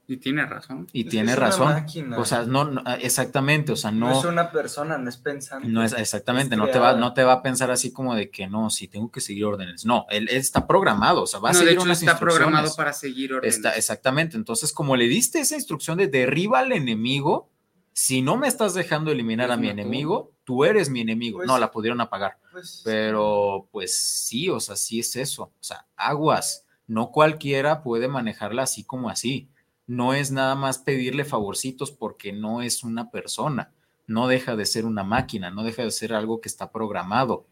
Y 0.06 0.18
tiene 0.18 0.44
razón. 0.44 0.88
Y 0.92 1.04
Es 1.04 1.08
tiene 1.08 1.34
razón. 1.34 1.68
máquina. 1.68 2.18
O 2.18 2.26
sea, 2.26 2.42
no, 2.42 2.66
no, 2.66 2.82
exactamente, 3.00 3.72
o 3.72 3.76
sea, 3.76 3.92
No, 3.92 4.10
no, 4.10 4.18
es 4.18 4.26
una 4.26 4.52
persona, 4.52 4.98
no 4.98 5.08
es 5.08 5.16
pensante. 5.16 5.66
no 5.66 5.82
es 5.82 5.94
exactamente, 5.94 6.56
es 6.56 6.58
no 6.58 6.68
te 6.68 6.78
va, 6.78 6.92
no 6.96 7.14
te 7.14 7.24
va 7.24 7.32
a 7.32 7.42
pensar 7.42 7.70
así 7.70 7.94
como 7.94 8.14
de 8.14 8.28
que 8.28 8.46
no, 8.46 8.68
si 8.68 8.88
tengo 8.88 9.10
que 9.10 9.22
seguir 9.22 9.46
órdenes. 9.46 9.86
No, 9.86 10.04
él, 10.10 10.28
él 10.30 10.36
está 10.36 10.66
programado, 10.66 11.22
o 11.22 11.26
sea, 11.26 11.40
va 11.40 11.48
a 11.48 11.52
no, 11.54 11.60
de 11.60 11.64
seguir 11.64 11.78
hecho, 11.78 11.84
unas 11.86 12.02
está 12.02 12.18
programado 12.18 12.76
para 12.76 12.92
seguir 12.92 13.32
órdenes. 13.32 13.56
Está, 13.56 13.70
exactamente. 13.70 14.36
Entonces, 14.36 14.70
como 14.70 14.96
le 14.96 15.06
diste 15.06 15.40
esa 15.40 15.54
instrucción 15.54 15.96
de 15.96 16.08
derriba 16.08 16.58
al 16.58 16.72
enemigo, 16.72 17.48
si 17.92 18.22
no 18.22 18.36
me 18.36 18.48
estás 18.48 18.74
dejando 18.74 19.10
eliminar 19.10 19.48
Pues 19.48 19.58
a 19.58 19.60
mi 19.60 19.68
enemigo, 19.68 20.32
tú 20.44 20.64
eres 20.64 20.90
mi 20.90 21.00
enemigo. 21.00 21.38
Pues- 21.38 21.48
no, 21.48 21.58
la 21.58 21.70
pudieron 21.70 22.00
apagar. 22.00 22.38
Pues, 22.52 22.82
Pero, 22.84 23.68
pues 23.72 23.96
sí, 23.98 24.48
o 24.48 24.60
sea, 24.60 24.76
sí 24.76 25.00
es 25.00 25.16
eso. 25.16 25.44
O 25.44 25.62
sea, 25.62 25.86
aguas. 25.96 26.64
No 26.86 27.10
cualquiera 27.12 27.82
puede 27.82 28.08
manejarla 28.08 28.62
así 28.62 28.84
como 28.84 29.10
así. 29.10 29.48
No 29.86 30.14
es 30.14 30.30
nada 30.32 30.54
más 30.54 30.78
pedirle 30.78 31.24
favorcitos 31.24 31.90
porque 31.90 32.32
no 32.32 32.62
es 32.62 32.82
una 32.82 33.10
persona. 33.10 33.72
No 34.06 34.26
deja 34.26 34.56
de 34.56 34.66
ser 34.66 34.86
una 34.86 35.04
máquina, 35.04 35.50
no 35.50 35.62
deja 35.62 35.82
de 35.84 35.90
ser 35.90 36.14
algo 36.14 36.40
que 36.40 36.48
está 36.48 36.72
programado. 36.72 37.46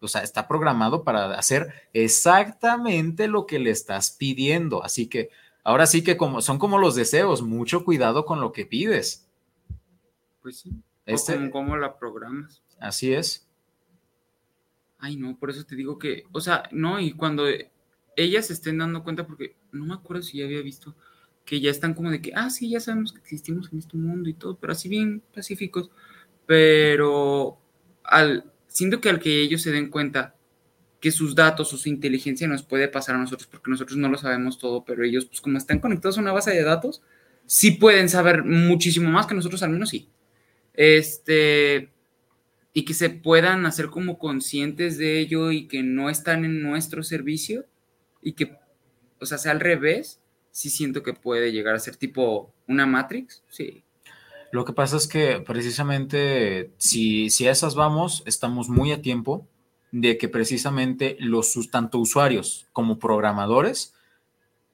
O 0.00 0.08
sea, 0.08 0.22
está 0.22 0.46
programado 0.46 1.04
para 1.04 1.38
hacer 1.38 1.72
exactamente 1.94 3.28
lo 3.28 3.46
que 3.46 3.58
le 3.58 3.70
estás 3.70 4.10
pidiendo. 4.10 4.82
Así 4.82 5.06
que 5.06 5.30
ahora 5.64 5.86
sí 5.86 6.02
que 6.02 6.16
como 6.16 6.42
son 6.42 6.58
como 6.58 6.78
los 6.78 6.94
deseos, 6.94 7.42
mucho 7.42 7.84
cuidado 7.84 8.24
con 8.24 8.40
lo 8.40 8.52
que 8.52 8.66
pides. 8.66 9.25
Pues 10.46 10.60
sí. 10.60 10.70
Este, 11.06 11.32
O 11.32 11.36
como, 11.38 11.50
cómo 11.50 11.76
la 11.76 11.98
programas. 11.98 12.62
así 12.78 13.12
es. 13.12 13.48
Ay, 14.96 15.16
no, 15.16 15.36
por 15.36 15.50
eso 15.50 15.64
te 15.64 15.74
digo 15.74 15.98
que, 15.98 16.22
o 16.30 16.40
sea, 16.40 16.68
no, 16.70 17.00
y 17.00 17.14
cuando 17.14 17.46
ellas 18.14 18.46
se 18.46 18.52
estén 18.52 18.78
dando 18.78 19.02
cuenta, 19.02 19.26
porque 19.26 19.56
no 19.72 19.86
me 19.86 19.94
acuerdo 19.94 20.22
si 20.22 20.38
ya 20.38 20.44
había 20.44 20.62
visto 20.62 20.94
que 21.44 21.60
ya 21.60 21.72
están 21.72 21.94
como 21.94 22.12
de 22.12 22.22
que, 22.22 22.30
ah, 22.36 22.48
sí, 22.48 22.70
ya 22.70 22.78
sabemos 22.78 23.12
que 23.12 23.18
existimos 23.18 23.72
en 23.72 23.80
este 23.80 23.96
mundo 23.96 24.28
y 24.28 24.34
todo, 24.34 24.56
pero 24.56 24.72
así 24.72 24.88
bien 24.88 25.20
pacíficos, 25.34 25.90
pero 26.46 27.58
al, 28.04 28.48
siento 28.68 29.00
que 29.00 29.10
al 29.10 29.18
que 29.18 29.42
ellos 29.42 29.62
se 29.62 29.72
den 29.72 29.90
cuenta 29.90 30.36
que 31.00 31.10
sus 31.10 31.34
datos 31.34 31.72
o 31.72 31.76
su 31.76 31.88
inteligencia 31.88 32.46
nos 32.46 32.62
puede 32.62 32.86
pasar 32.86 33.16
a 33.16 33.18
nosotros, 33.18 33.48
porque 33.48 33.68
nosotros 33.68 33.98
no 33.98 34.08
lo 34.08 34.16
sabemos 34.16 34.60
todo, 34.60 34.84
pero 34.84 35.02
ellos, 35.02 35.24
pues 35.24 35.40
como 35.40 35.58
están 35.58 35.80
conectados 35.80 36.18
a 36.18 36.20
una 36.20 36.30
base 36.30 36.52
de 36.52 36.62
datos, 36.62 37.02
sí 37.46 37.72
pueden 37.72 38.08
saber 38.08 38.44
muchísimo 38.44 39.10
más 39.10 39.26
que 39.26 39.34
nosotros, 39.34 39.64
al 39.64 39.70
menos 39.70 39.88
sí. 39.88 40.08
Este, 40.76 41.90
y 42.72 42.84
que 42.84 42.94
se 42.94 43.10
puedan 43.10 43.66
hacer 43.66 43.88
como 43.88 44.18
conscientes 44.18 44.98
de 44.98 45.18
ello 45.18 45.50
y 45.50 45.66
que 45.66 45.82
no 45.82 46.10
están 46.10 46.44
en 46.44 46.62
nuestro 46.62 47.02
servicio 47.02 47.64
y 48.22 48.32
que, 48.32 48.58
o 49.20 49.26
sea, 49.26 49.38
sea 49.38 49.52
al 49.52 49.60
revés, 49.60 50.20
sí 50.50 50.70
siento 50.70 51.02
que 51.02 51.14
puede 51.14 51.52
llegar 51.52 51.74
a 51.74 51.78
ser 51.78 51.96
tipo 51.96 52.52
una 52.66 52.86
Matrix, 52.86 53.42
sí. 53.48 53.82
Lo 54.52 54.64
que 54.64 54.72
pasa 54.72 54.96
es 54.96 55.08
que 55.08 55.40
precisamente 55.40 56.70
si, 56.76 57.30
si 57.30 57.46
a 57.46 57.50
esas 57.50 57.74
vamos, 57.74 58.22
estamos 58.26 58.68
muy 58.68 58.92
a 58.92 59.02
tiempo 59.02 59.46
de 59.92 60.18
que 60.18 60.28
precisamente 60.28 61.16
los 61.18 61.54
tanto 61.70 61.98
usuarios 61.98 62.66
como 62.72 62.98
programadores 62.98 63.94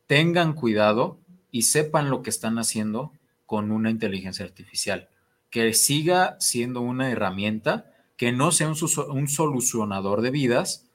tengan 0.06 0.54
cuidado 0.54 1.18
y 1.50 1.62
sepan 1.62 2.10
lo 2.10 2.22
que 2.22 2.30
están 2.30 2.58
haciendo 2.58 3.12
con 3.46 3.70
una 3.70 3.90
inteligencia 3.90 4.44
artificial, 4.44 5.08
que 5.52 5.74
siga 5.74 6.36
siendo 6.40 6.80
una 6.80 7.10
herramienta, 7.10 7.92
que 8.16 8.32
no 8.32 8.52
sea 8.52 8.68
un, 8.68 9.28
solucionador 9.28 10.22
de 10.22 10.30
vidas 10.30 10.86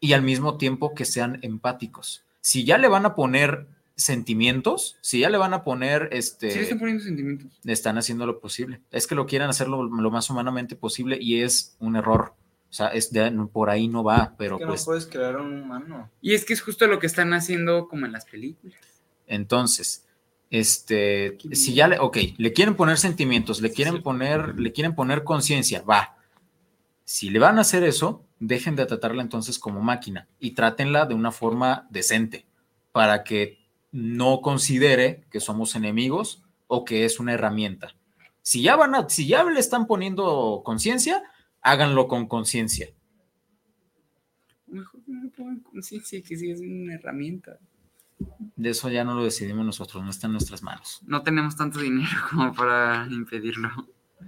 y 0.00 0.12
al 0.12 0.22
mismo 0.22 0.58
tiempo 0.58 0.92
que 0.92 1.04
sean 1.04 1.38
empáticos. 1.40 2.24
Si 2.40 2.64
ya 2.64 2.78
le 2.78 2.88
van 2.88 3.06
a 3.06 3.14
poner 3.14 3.68
sentimientos, 3.94 4.98
si 5.02 5.20
ya 5.20 5.30
le 5.30 5.38
van 5.38 5.54
a 5.54 5.62
poner 5.62 6.08
este 6.10 6.50
Sí 6.50 6.56
le 6.56 6.62
están 6.64 6.80
poniendo 6.80 7.04
sentimientos. 7.04 7.52
están 7.64 7.96
haciendo 7.96 8.26
lo 8.26 8.40
posible. 8.40 8.80
Es 8.90 9.06
que 9.06 9.14
lo 9.14 9.24
quieren 9.24 9.48
hacer 9.48 9.68
lo, 9.68 9.84
lo 9.84 10.10
más 10.10 10.28
humanamente 10.30 10.74
posible 10.74 11.16
y 11.20 11.40
es 11.42 11.76
un 11.78 11.94
error. 11.94 12.34
O 12.70 12.72
sea, 12.72 12.88
es 12.88 13.12
de- 13.12 13.30
por 13.52 13.70
ahí 13.70 13.86
no 13.86 14.02
va, 14.02 14.34
pero 14.36 14.56
es 14.56 14.62
que 14.62 14.66
pues 14.66 14.80
no 14.80 14.84
puedes 14.86 15.06
crear 15.06 15.36
un 15.36 15.62
humano. 15.62 16.10
Y 16.20 16.34
es 16.34 16.44
que 16.44 16.54
es 16.54 16.60
justo 16.60 16.88
lo 16.88 16.98
que 16.98 17.06
están 17.06 17.32
haciendo 17.32 17.86
como 17.86 18.04
en 18.04 18.10
las 18.10 18.24
películas. 18.24 18.76
entonces, 19.28 20.04
este, 20.50 21.36
si 21.52 21.74
ya 21.74 21.88
le, 21.88 21.98
ok, 21.98 22.18
le 22.36 22.52
quieren 22.52 22.76
poner 22.76 22.98
sentimientos, 22.98 23.60
le 23.60 23.72
quieren 23.72 24.02
poner, 24.02 24.58
le 24.58 24.72
quieren 24.72 24.94
poner 24.94 25.24
conciencia, 25.24 25.82
va. 25.82 26.16
Si 27.04 27.30
le 27.30 27.38
van 27.38 27.58
a 27.58 27.62
hacer 27.62 27.82
eso, 27.82 28.24
dejen 28.38 28.76
de 28.76 28.86
tratarla 28.86 29.22
entonces 29.22 29.58
como 29.58 29.80
máquina 29.80 30.28
y 30.38 30.52
trátenla 30.52 31.06
de 31.06 31.14
una 31.14 31.32
forma 31.32 31.86
decente 31.90 32.46
para 32.92 33.24
que 33.24 33.58
no 33.92 34.40
considere 34.40 35.24
que 35.30 35.40
somos 35.40 35.74
enemigos 35.76 36.42
o 36.66 36.84
que 36.84 37.04
es 37.04 37.20
una 37.20 37.32
herramienta. 37.34 37.94
Si 38.42 38.62
ya 38.62 38.76
van 38.76 38.94
a, 38.94 39.08
si 39.08 39.26
ya 39.26 39.44
le 39.44 39.60
están 39.60 39.86
poniendo 39.86 40.62
conciencia, 40.64 41.22
háganlo 41.62 42.08
con 42.08 42.26
conciencia. 42.26 42.88
Mejor 44.66 45.00
no 45.06 45.22
lo 45.24 45.30
pongan 45.30 45.60
conciencia 45.60 46.20
que 46.22 46.36
sí 46.36 46.50
es 46.50 46.60
una 46.60 46.94
herramienta. 46.94 47.58
De 48.56 48.70
eso 48.70 48.88
ya 48.88 49.04
no 49.04 49.14
lo 49.14 49.24
decidimos 49.24 49.64
nosotros, 49.66 50.02
no 50.04 50.10
está 50.10 50.26
en 50.26 50.32
nuestras 50.32 50.62
manos. 50.62 51.00
No 51.06 51.22
tenemos 51.22 51.56
tanto 51.56 51.80
dinero 51.80 52.08
como 52.30 52.52
para 52.54 53.06
impedirlo. 53.10 53.68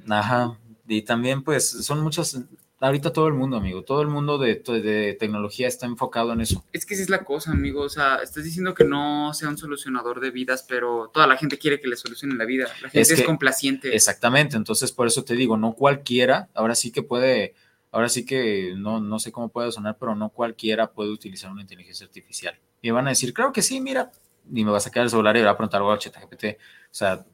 Ajá. 0.08 0.58
Y 0.88 1.02
también, 1.02 1.42
pues, 1.42 1.68
son 1.84 2.00
muchas. 2.00 2.40
Ahorita 2.78 3.10
todo 3.10 3.26
el 3.28 3.32
mundo, 3.34 3.56
amigo, 3.56 3.82
todo 3.84 4.02
el 4.02 4.08
mundo 4.08 4.36
de, 4.36 4.56
de 4.56 5.16
tecnología 5.18 5.66
está 5.66 5.86
enfocado 5.86 6.34
en 6.34 6.42
eso. 6.42 6.62
Es 6.74 6.84
que 6.84 6.92
esa 6.92 7.04
es 7.04 7.08
la 7.08 7.24
cosa, 7.24 7.50
amigo. 7.52 7.80
O 7.80 7.88
sea, 7.88 8.16
estás 8.16 8.44
diciendo 8.44 8.74
que 8.74 8.84
no 8.84 9.32
sea 9.32 9.48
un 9.48 9.56
solucionador 9.56 10.20
de 10.20 10.30
vidas, 10.30 10.66
pero 10.68 11.10
toda 11.12 11.26
la 11.26 11.38
gente 11.38 11.56
quiere 11.58 11.80
que 11.80 11.88
le 11.88 11.96
solucionen 11.96 12.36
la 12.36 12.44
vida. 12.44 12.66
La 12.82 12.90
gente 12.90 13.00
Es 13.00 13.10
es, 13.10 13.20
que- 13.20 13.24
complaciente. 13.24 13.94
Exactamente. 13.96 14.56
Entonces, 14.58 14.92
por 14.92 15.06
eso 15.06 15.24
te 15.24 15.34
digo, 15.34 15.56
no 15.56 15.72
cualquiera, 15.72 16.50
ahora 16.54 16.74
sí 16.74 16.92
que 16.92 17.02
puede, 17.02 17.54
ahora 17.92 18.10
sí 18.10 18.26
que 18.26 18.74
no, 18.76 19.00
no 19.00 19.18
sé 19.20 19.32
cómo 19.32 19.48
puede 19.48 19.72
sonar, 19.72 19.96
pero 19.98 20.14
no 20.14 20.28
cualquiera 20.28 20.92
puede 20.92 21.10
utilizar 21.10 21.50
una 21.50 21.62
inteligencia 21.62 22.04
artificial. 22.04 22.58
Y 22.86 22.90
me 22.90 22.94
van 22.94 23.08
a 23.08 23.10
decir, 23.10 23.34
claro 23.34 23.52
que 23.52 23.62
sí, 23.62 23.80
mira, 23.80 24.12
y 24.48 24.64
me 24.64 24.70
va 24.70 24.76
a 24.76 24.80
sacar 24.80 25.02
el 25.02 25.10
celular 25.10 25.36
y 25.36 25.42
va 25.42 25.50
a 25.50 25.56
preguntar 25.56 25.80
algo 25.80 25.90
al 25.90 25.98
ChatGPT. 25.98 26.44
O 26.44 26.94
sea, 26.94 27.26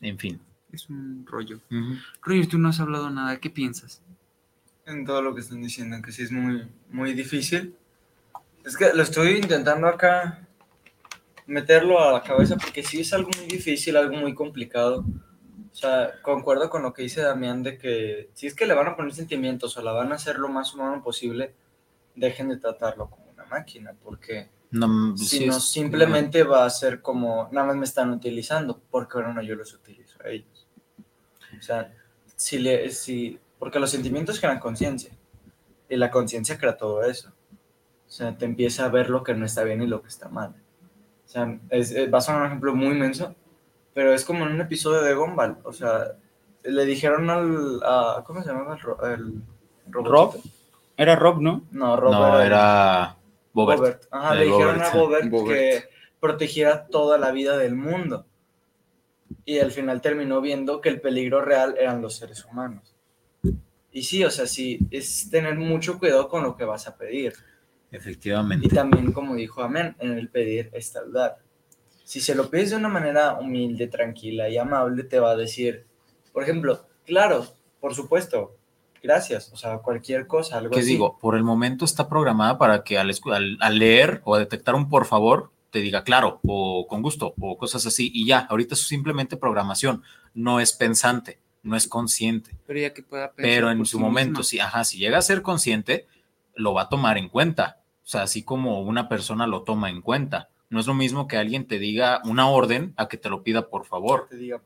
en 0.00 0.16
fin. 0.16 0.40
es 0.72 0.88
un 0.88 1.26
rollo. 1.26 1.58
Roger, 2.22 2.46
tú 2.46 2.58
no 2.58 2.68
has 2.68 2.78
hablado 2.78 3.10
nada, 3.10 3.38
¿qué 3.38 3.50
piensas? 3.50 4.00
En 4.86 5.04
todo 5.04 5.20
lo 5.20 5.34
que 5.34 5.40
están 5.40 5.60
diciendo, 5.60 6.00
que 6.00 6.12
sí 6.12 6.22
es 6.22 6.30
muy, 6.30 6.68
muy 6.90 7.12
difícil. 7.12 7.74
Es 8.64 8.76
que 8.76 8.94
lo 8.94 9.02
estoy 9.02 9.38
intentando 9.38 9.88
acá 9.88 10.46
meterlo 11.46 11.98
a 12.00 12.12
la 12.12 12.22
cabeza 12.22 12.56
porque 12.56 12.84
sí 12.84 13.00
es 13.00 13.12
algo 13.12 13.30
muy 13.36 13.46
difícil, 13.46 13.96
algo 13.96 14.16
muy 14.16 14.32
complicado. 14.32 15.04
O 15.72 15.74
sea, 15.74 16.12
concuerdo 16.22 16.70
con 16.70 16.84
lo 16.84 16.92
que 16.92 17.02
dice 17.02 17.22
Damián 17.22 17.64
de 17.64 17.78
que 17.78 18.30
si 18.34 18.46
es 18.46 18.54
que 18.54 18.66
le 18.66 18.74
van 18.74 18.86
a 18.86 18.94
poner 18.94 19.12
sentimientos 19.12 19.76
o 19.76 19.82
la 19.82 19.90
van 19.90 20.12
a 20.12 20.14
hacer 20.14 20.38
lo 20.38 20.48
más 20.48 20.72
humano 20.72 21.02
posible, 21.02 21.52
dejen 22.14 22.48
de 22.50 22.58
tratarlo 22.58 23.10
como 23.10 23.27
máquina, 23.48 23.94
porque 24.02 24.48
No, 24.70 25.16
si 25.16 25.24
sí 25.38 25.46
no, 25.46 25.58
simplemente 25.60 26.42
va 26.42 26.64
a 26.64 26.70
ser 26.70 27.00
como, 27.02 27.48
nada 27.52 27.66
más 27.68 27.76
me 27.76 27.84
están 27.84 28.10
utilizando, 28.10 28.80
porque 28.90 29.18
ahora 29.18 29.32
no 29.32 29.42
yo 29.42 29.54
los 29.54 29.72
utilizo 29.74 30.18
a 30.24 30.28
ellos. 30.28 30.66
O 31.58 31.62
sea, 31.62 31.92
si 32.36 32.58
le, 32.58 32.90
si, 32.90 33.38
porque 33.58 33.78
los 33.80 33.90
sentimientos 33.90 34.38
crean 34.38 34.58
conciencia, 34.60 35.10
y 35.88 35.96
la 35.96 36.10
conciencia 36.10 36.58
crea 36.58 36.76
todo 36.76 37.02
eso. 37.02 37.30
O 38.06 38.10
sea, 38.10 38.36
te 38.36 38.44
empieza 38.44 38.84
a 38.84 38.88
ver 38.88 39.10
lo 39.10 39.22
que 39.22 39.34
no 39.34 39.44
está 39.46 39.64
bien 39.64 39.82
y 39.82 39.86
lo 39.86 40.02
que 40.02 40.08
está 40.08 40.28
mal. 40.28 40.54
O 41.24 41.28
sea, 41.28 41.58
es, 41.70 41.90
es- 41.92 42.12
va 42.12 42.18
a 42.18 42.20
sonar 42.22 42.42
un 42.42 42.46
ejemplo 42.48 42.74
muy 42.74 42.88
inmenso, 42.88 43.34
pero 43.94 44.12
es 44.12 44.24
como 44.24 44.46
en 44.46 44.52
un 44.52 44.60
episodio 44.60 45.02
de 45.02 45.14
Gumball. 45.14 45.58
O 45.64 45.72
sea, 45.72 46.12
le 46.62 46.84
dijeron 46.86 47.28
al, 47.30 47.80
a, 47.84 48.22
¿cómo 48.26 48.42
se 48.42 48.48
llamaba 48.48 48.74
el, 48.74 48.80
ro- 48.80 49.06
el 49.06 49.42
robotito? 49.90 50.48
Era 50.96 51.16
Rob, 51.16 51.40
¿no? 51.40 51.62
No, 51.70 51.96
Rob 51.96 52.12
No, 52.12 52.40
era 52.40 53.16
Bobert. 53.64 53.78
Bobert. 53.80 54.02
Ajá, 54.10 54.34
Eh, 54.34 54.38
le 54.38 54.44
dijeron 54.46 54.82
a 54.82 54.90
Bobert, 54.90 55.30
Bobert. 55.30 55.58
que 55.58 55.84
protegiera 56.20 56.86
toda 56.86 57.18
la 57.18 57.30
vida 57.32 57.56
del 57.56 57.74
mundo. 57.74 58.26
Y 59.44 59.58
al 59.58 59.70
final 59.70 60.00
terminó 60.00 60.40
viendo 60.40 60.80
que 60.80 60.88
el 60.88 61.00
peligro 61.00 61.40
real 61.42 61.74
eran 61.78 62.00
los 62.02 62.16
seres 62.16 62.44
humanos. 62.44 62.94
Y 63.90 64.02
sí, 64.02 64.24
o 64.24 64.30
sea, 64.30 64.46
sí, 64.46 64.78
es 64.90 65.28
tener 65.30 65.54
mucho 65.56 65.98
cuidado 65.98 66.28
con 66.28 66.42
lo 66.42 66.56
que 66.56 66.64
vas 66.64 66.86
a 66.86 66.96
pedir. 66.96 67.32
Efectivamente. 67.90 68.66
Y 68.66 68.70
también, 68.70 69.12
como 69.12 69.34
dijo 69.34 69.62
Amén, 69.62 69.96
en 69.98 70.12
el 70.18 70.28
pedir 70.28 70.70
está 70.72 71.00
el 71.00 71.12
dar. 71.12 71.38
Si 72.04 72.20
se 72.20 72.34
lo 72.34 72.48
pides 72.50 72.70
de 72.70 72.76
una 72.76 72.88
manera 72.88 73.38
humilde, 73.38 73.86
tranquila 73.86 74.48
y 74.48 74.56
amable, 74.58 75.04
te 75.04 75.18
va 75.20 75.30
a 75.32 75.36
decir, 75.36 75.86
por 76.32 76.42
ejemplo, 76.42 76.86
claro, 77.04 77.46
por 77.80 77.94
supuesto, 77.94 78.56
gracias, 79.02 79.50
o 79.52 79.56
sea, 79.56 79.78
cualquier 79.78 80.26
cosa, 80.26 80.58
algo 80.58 80.70
¿Qué 80.74 80.80
así. 80.80 80.90
digo? 80.90 81.18
Por 81.18 81.36
el 81.36 81.44
momento 81.44 81.84
está 81.84 82.08
programada 82.08 82.58
para 82.58 82.82
que 82.84 82.98
al, 82.98 83.10
escu- 83.10 83.34
al- 83.34 83.56
al 83.60 83.78
leer 83.78 84.20
o 84.24 84.34
a 84.34 84.38
detectar 84.38 84.74
un 84.74 84.88
por 84.88 85.04
favor 85.06 85.50
te 85.70 85.80
diga 85.80 86.02
claro 86.02 86.40
o 86.44 86.86
con 86.88 87.02
gusto 87.02 87.34
o 87.40 87.58
cosas 87.58 87.84
así 87.86 88.10
y 88.14 88.26
ya, 88.26 88.38
ahorita 88.40 88.74
es 88.74 88.86
simplemente 88.86 89.36
programación, 89.36 90.02
no 90.34 90.60
es 90.60 90.72
pensante, 90.72 91.38
no 91.62 91.76
es 91.76 91.86
consciente, 91.88 92.56
Pero 92.66 92.80
ya 92.80 92.94
que 92.94 93.02
pueda 93.02 93.32
pensar 93.32 93.50
pero 93.50 93.70
en 93.70 93.78
su 93.84 93.98
sí 93.98 94.02
momento, 94.02 94.42
si, 94.42 94.60
ajá, 94.60 94.84
si 94.84 94.98
llega 94.98 95.18
a 95.18 95.22
ser 95.22 95.42
consciente, 95.42 96.06
lo 96.54 96.72
va 96.74 96.82
a 96.82 96.88
tomar 96.88 97.18
en 97.18 97.28
cuenta, 97.28 97.80
o 98.02 98.06
sea, 98.08 98.22
así 98.22 98.42
como 98.42 98.80
una 98.80 99.08
persona 99.08 99.46
lo 99.46 99.62
toma 99.62 99.90
en 99.90 100.00
cuenta, 100.00 100.48
no 100.70 100.80
es 100.80 100.86
lo 100.86 100.94
mismo 100.94 101.28
que 101.28 101.36
alguien 101.36 101.66
te 101.66 101.78
diga 101.78 102.20
una 102.24 102.48
orden 102.48 102.94
a 102.96 103.08
que 103.08 103.16
te 103.18 103.28
lo 103.30 103.42
pida 103.42 103.68
por 103.68 103.84
favor. 103.84 104.26
Te 104.30 104.36
diga, 104.36 104.60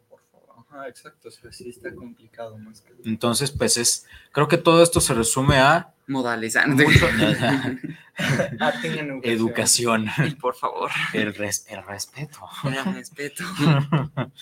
Ajá, 0.72 0.88
exacto, 0.88 1.28
o 1.28 1.30
sea, 1.30 1.52
sí 1.52 1.68
está 1.68 1.94
complicado 1.94 2.56
más 2.58 2.80
que... 2.80 2.92
Entonces, 3.04 3.50
pues 3.50 3.76
es, 3.76 4.06
creo 4.32 4.48
que 4.48 4.56
todo 4.58 4.82
esto 4.82 5.00
se 5.00 5.12
resume 5.14 5.58
a 5.58 5.92
Modales. 6.06 6.56
ah, 6.56 6.66
mucho- 6.66 7.06
Acting 8.60 8.92
en 8.98 9.20
educación. 9.22 10.06
Y 10.26 10.34
por 10.34 10.54
favor, 10.54 10.90
El, 11.12 11.34
res- 11.34 11.66
el 11.68 11.82
respeto. 11.84 12.40
era 12.64 12.84
respeto. 12.84 13.44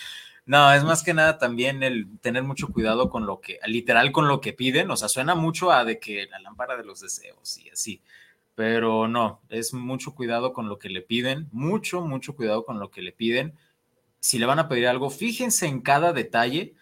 No, 0.46 0.72
es 0.72 0.82
más 0.82 1.04
que 1.04 1.14
nada 1.14 1.38
también 1.38 1.84
el 1.84 2.18
tener 2.22 2.42
mucho 2.42 2.68
cuidado 2.72 3.08
con 3.08 3.24
lo 3.24 3.40
que, 3.40 3.60
literal 3.66 4.10
con 4.10 4.26
lo 4.26 4.40
que 4.40 4.52
piden, 4.52 4.90
o 4.90 4.96
sea, 4.96 5.08
suena 5.08 5.36
mucho 5.36 5.70
a 5.70 5.84
de 5.84 6.00
que 6.00 6.26
la 6.28 6.40
lámpara 6.40 6.76
de 6.76 6.82
los 6.82 7.00
deseos 7.00 7.56
y 7.58 7.68
así, 7.70 8.02
pero 8.56 9.06
no, 9.06 9.40
es 9.48 9.72
mucho 9.74 10.12
cuidado 10.12 10.52
con 10.52 10.68
lo 10.68 10.76
que 10.80 10.88
le 10.88 11.02
piden, 11.02 11.48
mucho, 11.52 12.00
mucho 12.00 12.34
cuidado 12.34 12.64
con 12.64 12.80
lo 12.80 12.90
que 12.90 13.00
le 13.02 13.12
piden. 13.12 13.54
Si 14.20 14.38
le 14.38 14.46
van 14.46 14.58
a 14.58 14.68
pedir 14.68 14.86
algo, 14.86 15.10
fíjense 15.10 15.66
en 15.66 15.80
cada 15.80 16.12
detalle, 16.12 16.74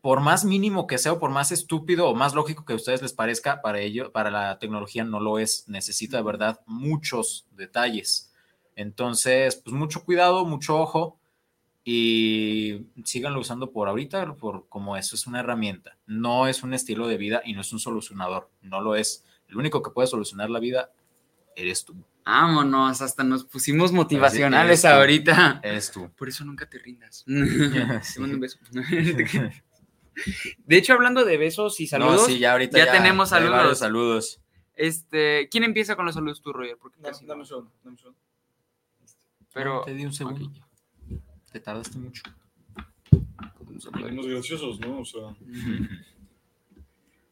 por 0.00 0.20
más 0.20 0.44
mínimo 0.44 0.86
que 0.86 0.98
sea 0.98 1.12
o 1.12 1.18
por 1.18 1.30
más 1.30 1.52
estúpido 1.52 2.08
o 2.08 2.14
más 2.14 2.34
lógico 2.34 2.64
que 2.64 2.72
a 2.72 2.76
ustedes 2.76 3.02
les 3.02 3.12
parezca, 3.12 3.60
para 3.60 3.80
ello, 3.80 4.12
para 4.12 4.30
la 4.30 4.58
tecnología 4.58 5.04
no 5.04 5.20
lo 5.20 5.38
es, 5.38 5.68
necesita 5.68 6.16
de 6.16 6.22
verdad 6.22 6.60
muchos 6.66 7.46
detalles. 7.52 8.32
Entonces, 8.76 9.56
pues 9.56 9.74
mucho 9.74 10.04
cuidado, 10.04 10.44
mucho 10.44 10.78
ojo 10.78 11.18
y 11.84 12.86
síganlo 13.04 13.40
usando 13.40 13.72
por 13.72 13.88
ahorita, 13.88 14.34
por 14.34 14.68
como 14.68 14.96
eso 14.96 15.16
es 15.16 15.26
una 15.26 15.40
herramienta. 15.40 15.96
No 16.06 16.46
es 16.46 16.62
un 16.62 16.72
estilo 16.72 17.08
de 17.08 17.16
vida 17.16 17.42
y 17.44 17.52
no 17.52 17.62
es 17.62 17.72
un 17.72 17.80
solucionador, 17.80 18.50
no 18.62 18.80
lo 18.80 18.94
es. 18.94 19.24
El 19.48 19.56
único 19.56 19.82
que 19.82 19.90
puede 19.90 20.06
solucionar 20.06 20.50
la 20.50 20.60
vida 20.60 20.92
eres 21.56 21.84
tú. 21.84 21.94
Vámonos, 22.24 23.00
hasta 23.02 23.24
nos 23.24 23.44
pusimos 23.44 23.92
motivacionales 23.92 24.82
eres 24.84 24.94
tú. 24.94 24.98
ahorita. 25.00 25.60
Eres 25.62 25.90
tú. 25.90 26.10
Por 26.16 26.28
eso 26.28 26.44
nunca 26.44 26.68
te 26.68 26.78
rindas. 26.78 27.24
Sí. 27.26 27.34
Te 28.14 28.20
mando 28.20 28.34
un 28.36 28.40
beso. 28.40 28.58
De 30.66 30.76
hecho, 30.76 30.92
hablando 30.92 31.24
de 31.24 31.36
besos 31.38 31.80
y 31.80 31.86
saludos, 31.86 32.22
No, 32.22 32.26
sí, 32.26 32.38
ya 32.38 32.52
ahorita 32.52 32.78
ya 32.78 32.92
tenemos 32.92 33.32
hay 33.32 33.42
varios 33.48 33.78
saludos. 33.78 33.78
saludos. 33.78 34.40
este, 34.74 35.48
¿quién 35.50 35.64
empieza 35.64 35.96
con 35.96 36.04
los 36.04 36.14
saludos 36.14 36.42
tú, 36.42 36.52
Roger? 36.52 36.76
Porque 36.80 36.98
Dame, 37.00 37.16
dame 37.26 37.40
un 37.40 37.46
segundo, 37.46 37.72
dame 37.82 37.92
un 37.92 37.98
segundo. 37.98 38.18
Pero 39.52 39.82
Te 39.84 39.94
di 39.94 40.04
un 40.04 40.12
segundo. 40.12 40.50
Te 41.50 41.60
tardaste 41.60 41.98
mucho. 41.98 42.22
Unos 44.10 44.26
graciosos, 44.26 44.78
¿no? 44.80 45.00
O 45.00 45.04
sea, 45.04 45.34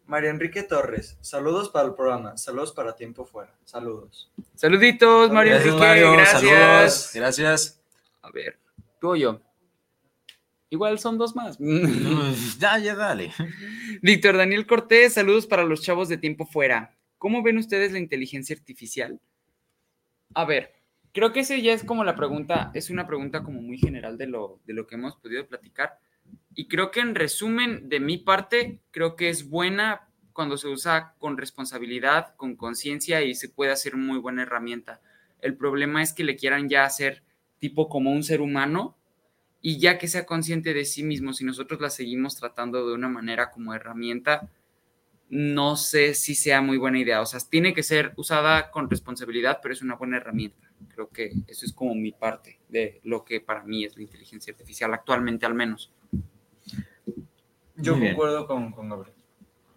María 0.08 0.30
Enrique 0.30 0.62
Torres, 0.62 1.18
saludos 1.20 1.68
para 1.68 1.86
el 1.86 1.94
programa, 1.94 2.38
saludos 2.38 2.72
para 2.72 2.96
Tiempo 2.96 3.26
Fuera, 3.26 3.54
saludos. 3.66 4.32
saluditos, 4.54 5.30
Mario 5.30 5.52
Gracias, 5.52 5.74
Enrique, 5.74 5.86
Mario. 5.86 6.12
gracias. 6.12 6.40
Saludos. 6.40 7.10
Gracias. 7.14 7.82
A 8.22 8.30
ver, 8.30 8.58
tú 9.02 9.10
o 9.10 9.16
yo. 9.16 9.42
Igual 10.70 10.98
son 10.98 11.18
dos 11.18 11.36
más. 11.36 11.58
ya, 12.58 12.78
ya, 12.78 12.94
dale. 12.94 13.32
Víctor 14.00 14.38
Daniel 14.38 14.66
Cortés, 14.66 15.12
saludos 15.12 15.46
para 15.46 15.64
los 15.64 15.82
chavos 15.82 16.08
de 16.08 16.16
tiempo 16.16 16.46
fuera. 16.46 16.96
¿Cómo 17.18 17.42
ven 17.42 17.58
ustedes 17.58 17.92
la 17.92 17.98
inteligencia 17.98 18.56
artificial? 18.56 19.20
A 20.32 20.46
ver, 20.46 20.72
creo 21.12 21.34
que 21.34 21.40
ese 21.40 21.60
ya 21.60 21.74
es 21.74 21.84
como 21.84 22.02
la 22.02 22.16
pregunta, 22.16 22.70
es 22.72 22.88
una 22.88 23.06
pregunta 23.06 23.42
como 23.42 23.60
muy 23.60 23.76
general 23.76 24.16
de 24.16 24.26
lo, 24.26 24.58
de 24.64 24.72
lo 24.72 24.86
que 24.86 24.94
hemos 24.94 25.16
podido 25.16 25.46
platicar. 25.46 25.98
Y 26.58 26.66
creo 26.66 26.90
que 26.90 26.98
en 26.98 27.14
resumen, 27.14 27.88
de 27.88 28.00
mi 28.00 28.18
parte, 28.18 28.80
creo 28.90 29.14
que 29.14 29.28
es 29.28 29.48
buena 29.48 30.08
cuando 30.32 30.56
se 30.56 30.66
usa 30.66 31.14
con 31.20 31.36
responsabilidad, 31.36 32.34
con 32.34 32.56
conciencia 32.56 33.22
y 33.22 33.36
se 33.36 33.48
puede 33.48 33.70
hacer 33.70 33.96
muy 33.96 34.18
buena 34.18 34.42
herramienta. 34.42 35.00
El 35.40 35.56
problema 35.56 36.02
es 36.02 36.12
que 36.12 36.24
le 36.24 36.34
quieran 36.34 36.68
ya 36.68 36.84
hacer 36.84 37.22
tipo 37.60 37.88
como 37.88 38.10
un 38.10 38.24
ser 38.24 38.40
humano 38.40 38.96
y 39.62 39.78
ya 39.78 39.98
que 39.98 40.08
sea 40.08 40.26
consciente 40.26 40.74
de 40.74 40.84
sí 40.84 41.04
mismo, 41.04 41.32
si 41.32 41.44
nosotros 41.44 41.80
la 41.80 41.90
seguimos 41.90 42.34
tratando 42.34 42.88
de 42.88 42.94
una 42.94 43.08
manera 43.08 43.52
como 43.52 43.72
herramienta, 43.72 44.50
no 45.28 45.76
sé 45.76 46.14
si 46.14 46.34
sea 46.34 46.60
muy 46.60 46.76
buena 46.76 46.98
idea. 46.98 47.20
O 47.20 47.26
sea, 47.26 47.38
tiene 47.48 47.72
que 47.72 47.84
ser 47.84 48.14
usada 48.16 48.72
con 48.72 48.90
responsabilidad, 48.90 49.60
pero 49.62 49.74
es 49.74 49.82
una 49.82 49.94
buena 49.94 50.16
herramienta. 50.16 50.72
Creo 50.92 51.08
que 51.08 51.30
eso 51.46 51.64
es 51.64 51.72
como 51.72 51.94
mi 51.94 52.10
parte 52.10 52.58
de 52.68 53.00
lo 53.04 53.24
que 53.24 53.40
para 53.40 53.62
mí 53.62 53.84
es 53.84 53.94
la 53.96 54.02
inteligencia 54.02 54.52
artificial, 54.52 54.92
actualmente 54.92 55.46
al 55.46 55.54
menos. 55.54 55.92
Yo 57.78 57.96
Muy 57.96 58.08
concuerdo 58.08 58.46
con, 58.46 58.72
con 58.72 58.88
Gabriel. 58.88 59.16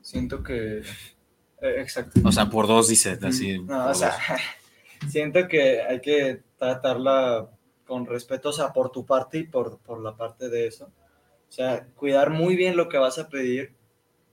Siento 0.02 0.44
que... 0.44 0.80
eh, 1.62 1.76
exacto. 1.78 2.20
O 2.24 2.32
sea, 2.32 2.50
por 2.50 2.68
dos 2.68 2.88
dice 2.88 3.18
así. 3.22 3.60
No, 3.60 3.90
o 3.90 3.94
sea, 3.94 4.14
siento 5.08 5.48
que 5.48 5.82
hay 5.82 6.02
que 6.02 6.42
tratarla 6.58 7.50
con 7.86 8.06
respeto, 8.06 8.50
o 8.50 8.54
sea, 8.54 8.74
por 8.74 8.92
tu 8.92 9.06
parte 9.06 9.40
y 9.40 9.44
por, 9.44 9.80
por 9.80 10.02
la 10.02 10.16
parte 10.16 10.50
de 10.50 10.68
eso. 10.68 10.86
O 10.86 11.52
sea, 11.52 11.86
cuidar 11.96 12.30
muy 12.30 12.56
bien 12.56 12.78
lo 12.78 12.88
que 12.88 12.98
vas 12.98 13.20
a 13.20 13.28
pedir 13.28 13.74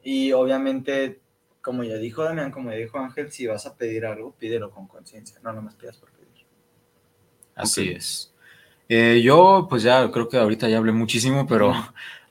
y 0.03 0.33
obviamente, 0.33 1.21
como 1.61 1.83
ya 1.83 1.97
dijo 1.97 2.23
Damián, 2.23 2.53
como 2.53 2.71
ya 2.71 2.77
dijo 2.77 2.99
Ángel, 2.99 3.33
si 3.33 3.47
vas 3.47 3.67
a 3.67 3.77
pedir 3.77 4.07
algo, 4.07 4.33
pídelo 4.39 4.71
con 4.71 4.87
conciencia, 4.87 5.39
no 5.43 5.53
nomás 5.53 5.75
pidas 5.75 5.97
por 5.97 6.11
pedir. 6.13 6.29
Así 7.55 7.91
es. 7.91 8.33
Eh, 8.89 9.21
yo, 9.23 9.67
pues 9.69 9.83
ya 9.83 10.11
creo 10.11 10.29
que 10.29 10.39
ahorita 10.39 10.69
ya 10.69 10.79
hablé 10.79 10.93
muchísimo, 10.93 11.47
pero, 11.47 11.75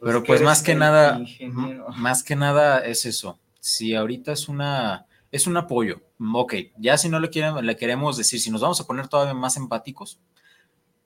pero 0.02 0.24
que 0.24 0.28
pues 0.28 0.41
más 0.41 0.62
que 0.62 0.76
nada, 0.76 1.20
ingeniero. 1.20 1.88
más 1.95 2.24
que 2.24 2.36
nada 2.36 2.80
es 2.80 3.06
eso. 3.06 3.39
Si 3.60 3.95
ahorita 3.95 4.32
es 4.32 4.48
una, 4.48 5.08
es 5.32 5.48
un 5.48 5.58
apoyo. 5.58 6.02
Ok, 6.20 6.54
ya 6.78 6.98
si 6.98 7.10
no 7.10 7.20
le, 7.20 7.30
quieren, 7.30 7.66
le 7.66 7.76
queremos 7.76 8.18
decir, 8.18 8.39
si 8.39 8.52
nos 8.52 8.62
vamos 8.62 8.80
a 8.82 8.86
poner 8.86 9.08
todavía 9.08 9.34
más 9.34 9.58
empáticos, 9.58 10.20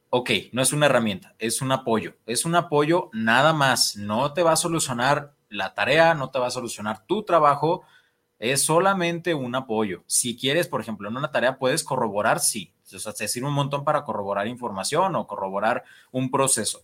ok, 0.09 0.29
no 0.51 0.61
es 0.61 0.73
una 0.73 0.85
herramienta, 0.85 1.35
es 1.39 1.61
un 1.61 1.71
apoyo. 1.71 2.15
Es 2.25 2.45
un 2.45 2.55
apoyo 2.55 3.09
nada 3.13 3.53
más. 3.53 3.95
No 3.95 4.33
te 4.33 4.43
va 4.43 4.53
a 4.53 4.57
solucionar 4.57 5.33
la 5.49 5.73
tarea, 5.73 6.13
no 6.13 6.29
te 6.29 6.39
va 6.39 6.47
a 6.47 6.51
solucionar 6.51 7.05
tu 7.05 7.23
trabajo, 7.23 7.83
es 8.39 8.63
solamente 8.63 9.33
un 9.33 9.55
apoyo. 9.55 10.03
Si 10.07 10.37
quieres, 10.37 10.67
por 10.67 10.81
ejemplo, 10.81 11.09
en 11.09 11.17
una 11.17 11.31
tarea 11.31 11.57
puedes 11.57 11.83
corroborar, 11.83 12.39
sí. 12.39 12.73
O 12.93 12.99
sea, 12.99 13.13
te 13.13 13.27
sirve 13.27 13.47
un 13.47 13.53
montón 13.53 13.83
para 13.83 14.03
corroborar 14.03 14.47
información 14.47 15.15
o 15.15 15.27
corroborar 15.27 15.83
un 16.11 16.29
proceso. 16.31 16.83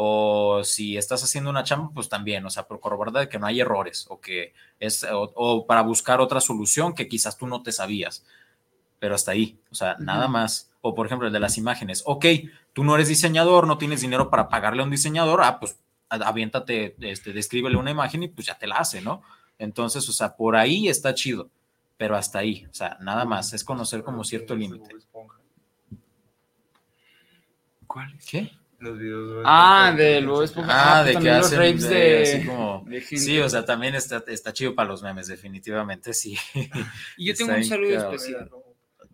O 0.00 0.62
si 0.62 0.96
estás 0.96 1.24
haciendo 1.24 1.50
una 1.50 1.64
chamba, 1.64 1.90
pues 1.92 2.08
también, 2.08 2.46
o 2.46 2.50
sea, 2.50 2.68
por 2.68 2.78
corroborar 2.78 3.12
de 3.14 3.28
que 3.28 3.38
no 3.40 3.46
hay 3.46 3.60
errores 3.60 4.06
o 4.10 4.20
que 4.20 4.52
es, 4.78 5.02
o, 5.04 5.32
o 5.34 5.66
para 5.66 5.82
buscar 5.82 6.20
otra 6.20 6.40
solución 6.40 6.94
que 6.94 7.08
quizás 7.08 7.36
tú 7.36 7.46
no 7.48 7.62
te 7.64 7.72
sabías. 7.72 8.24
Pero 9.00 9.14
hasta 9.16 9.32
ahí, 9.32 9.58
o 9.70 9.74
sea, 9.74 9.96
nada 9.98 10.28
más. 10.28 10.70
O 10.82 10.94
por 10.94 11.06
ejemplo, 11.06 11.26
el 11.26 11.32
de 11.32 11.40
las 11.40 11.58
imágenes. 11.58 12.02
Ok, 12.06 12.26
tú 12.72 12.84
no 12.84 12.94
eres 12.94 13.08
diseñador, 13.08 13.66
no 13.66 13.78
tienes 13.78 14.00
dinero 14.00 14.30
para 14.30 14.48
pagarle 14.48 14.82
a 14.82 14.84
un 14.84 14.90
diseñador, 14.90 15.40
ah, 15.42 15.58
pues 15.58 15.78
a- 16.08 16.16
aviéntate, 16.16 16.94
este, 17.00 17.32
descríbele 17.32 17.76
una 17.76 17.90
imagen 17.90 18.22
y 18.22 18.28
pues 18.28 18.46
ya 18.46 18.56
te 18.58 18.66
la 18.68 18.76
hace, 18.76 19.00
¿no? 19.02 19.22
Entonces, 19.58 20.08
o 20.08 20.12
sea, 20.12 20.36
por 20.36 20.54
ahí 20.56 20.88
está 20.88 21.12
chido, 21.14 21.50
pero 21.96 22.16
hasta 22.16 22.38
ahí, 22.38 22.66
o 22.70 22.74
sea, 22.74 22.96
nada 23.00 23.24
más, 23.24 23.52
es 23.52 23.64
conocer 23.64 24.04
como 24.04 24.22
cierto 24.24 24.54
límite. 24.54 24.94
¿Cuál? 27.86 28.18
¿Qué? 28.28 28.52
Los 28.78 28.96
videos 28.98 29.42
Ah, 29.44 29.92
del 29.96 30.26
Bob 30.26 30.42
Esponja. 30.44 30.70
Ah, 30.72 30.98
Ah, 31.00 31.04
de 31.04 31.12
pues 31.14 31.24
que 31.24 31.30
también 31.30 31.36
los 31.38 31.46
hacen 31.46 31.58
rapes 31.58 31.88
de- 31.88 31.96
de- 31.96 32.22
así 32.22 32.46
como- 32.46 32.84
de. 32.86 33.00
Sí, 33.02 33.38
o 33.40 33.48
sea, 33.48 33.64
también 33.64 33.94
está, 33.96 34.22
está 34.28 34.52
chido 34.52 34.74
para 34.74 34.88
los 34.88 35.02
memes, 35.02 35.26
definitivamente, 35.26 36.12
sí. 36.14 36.36
Y 37.16 37.26
yo 37.26 37.34
tengo 37.34 37.54
un 37.54 37.64
saludo 37.64 37.96
especial. 38.12 38.50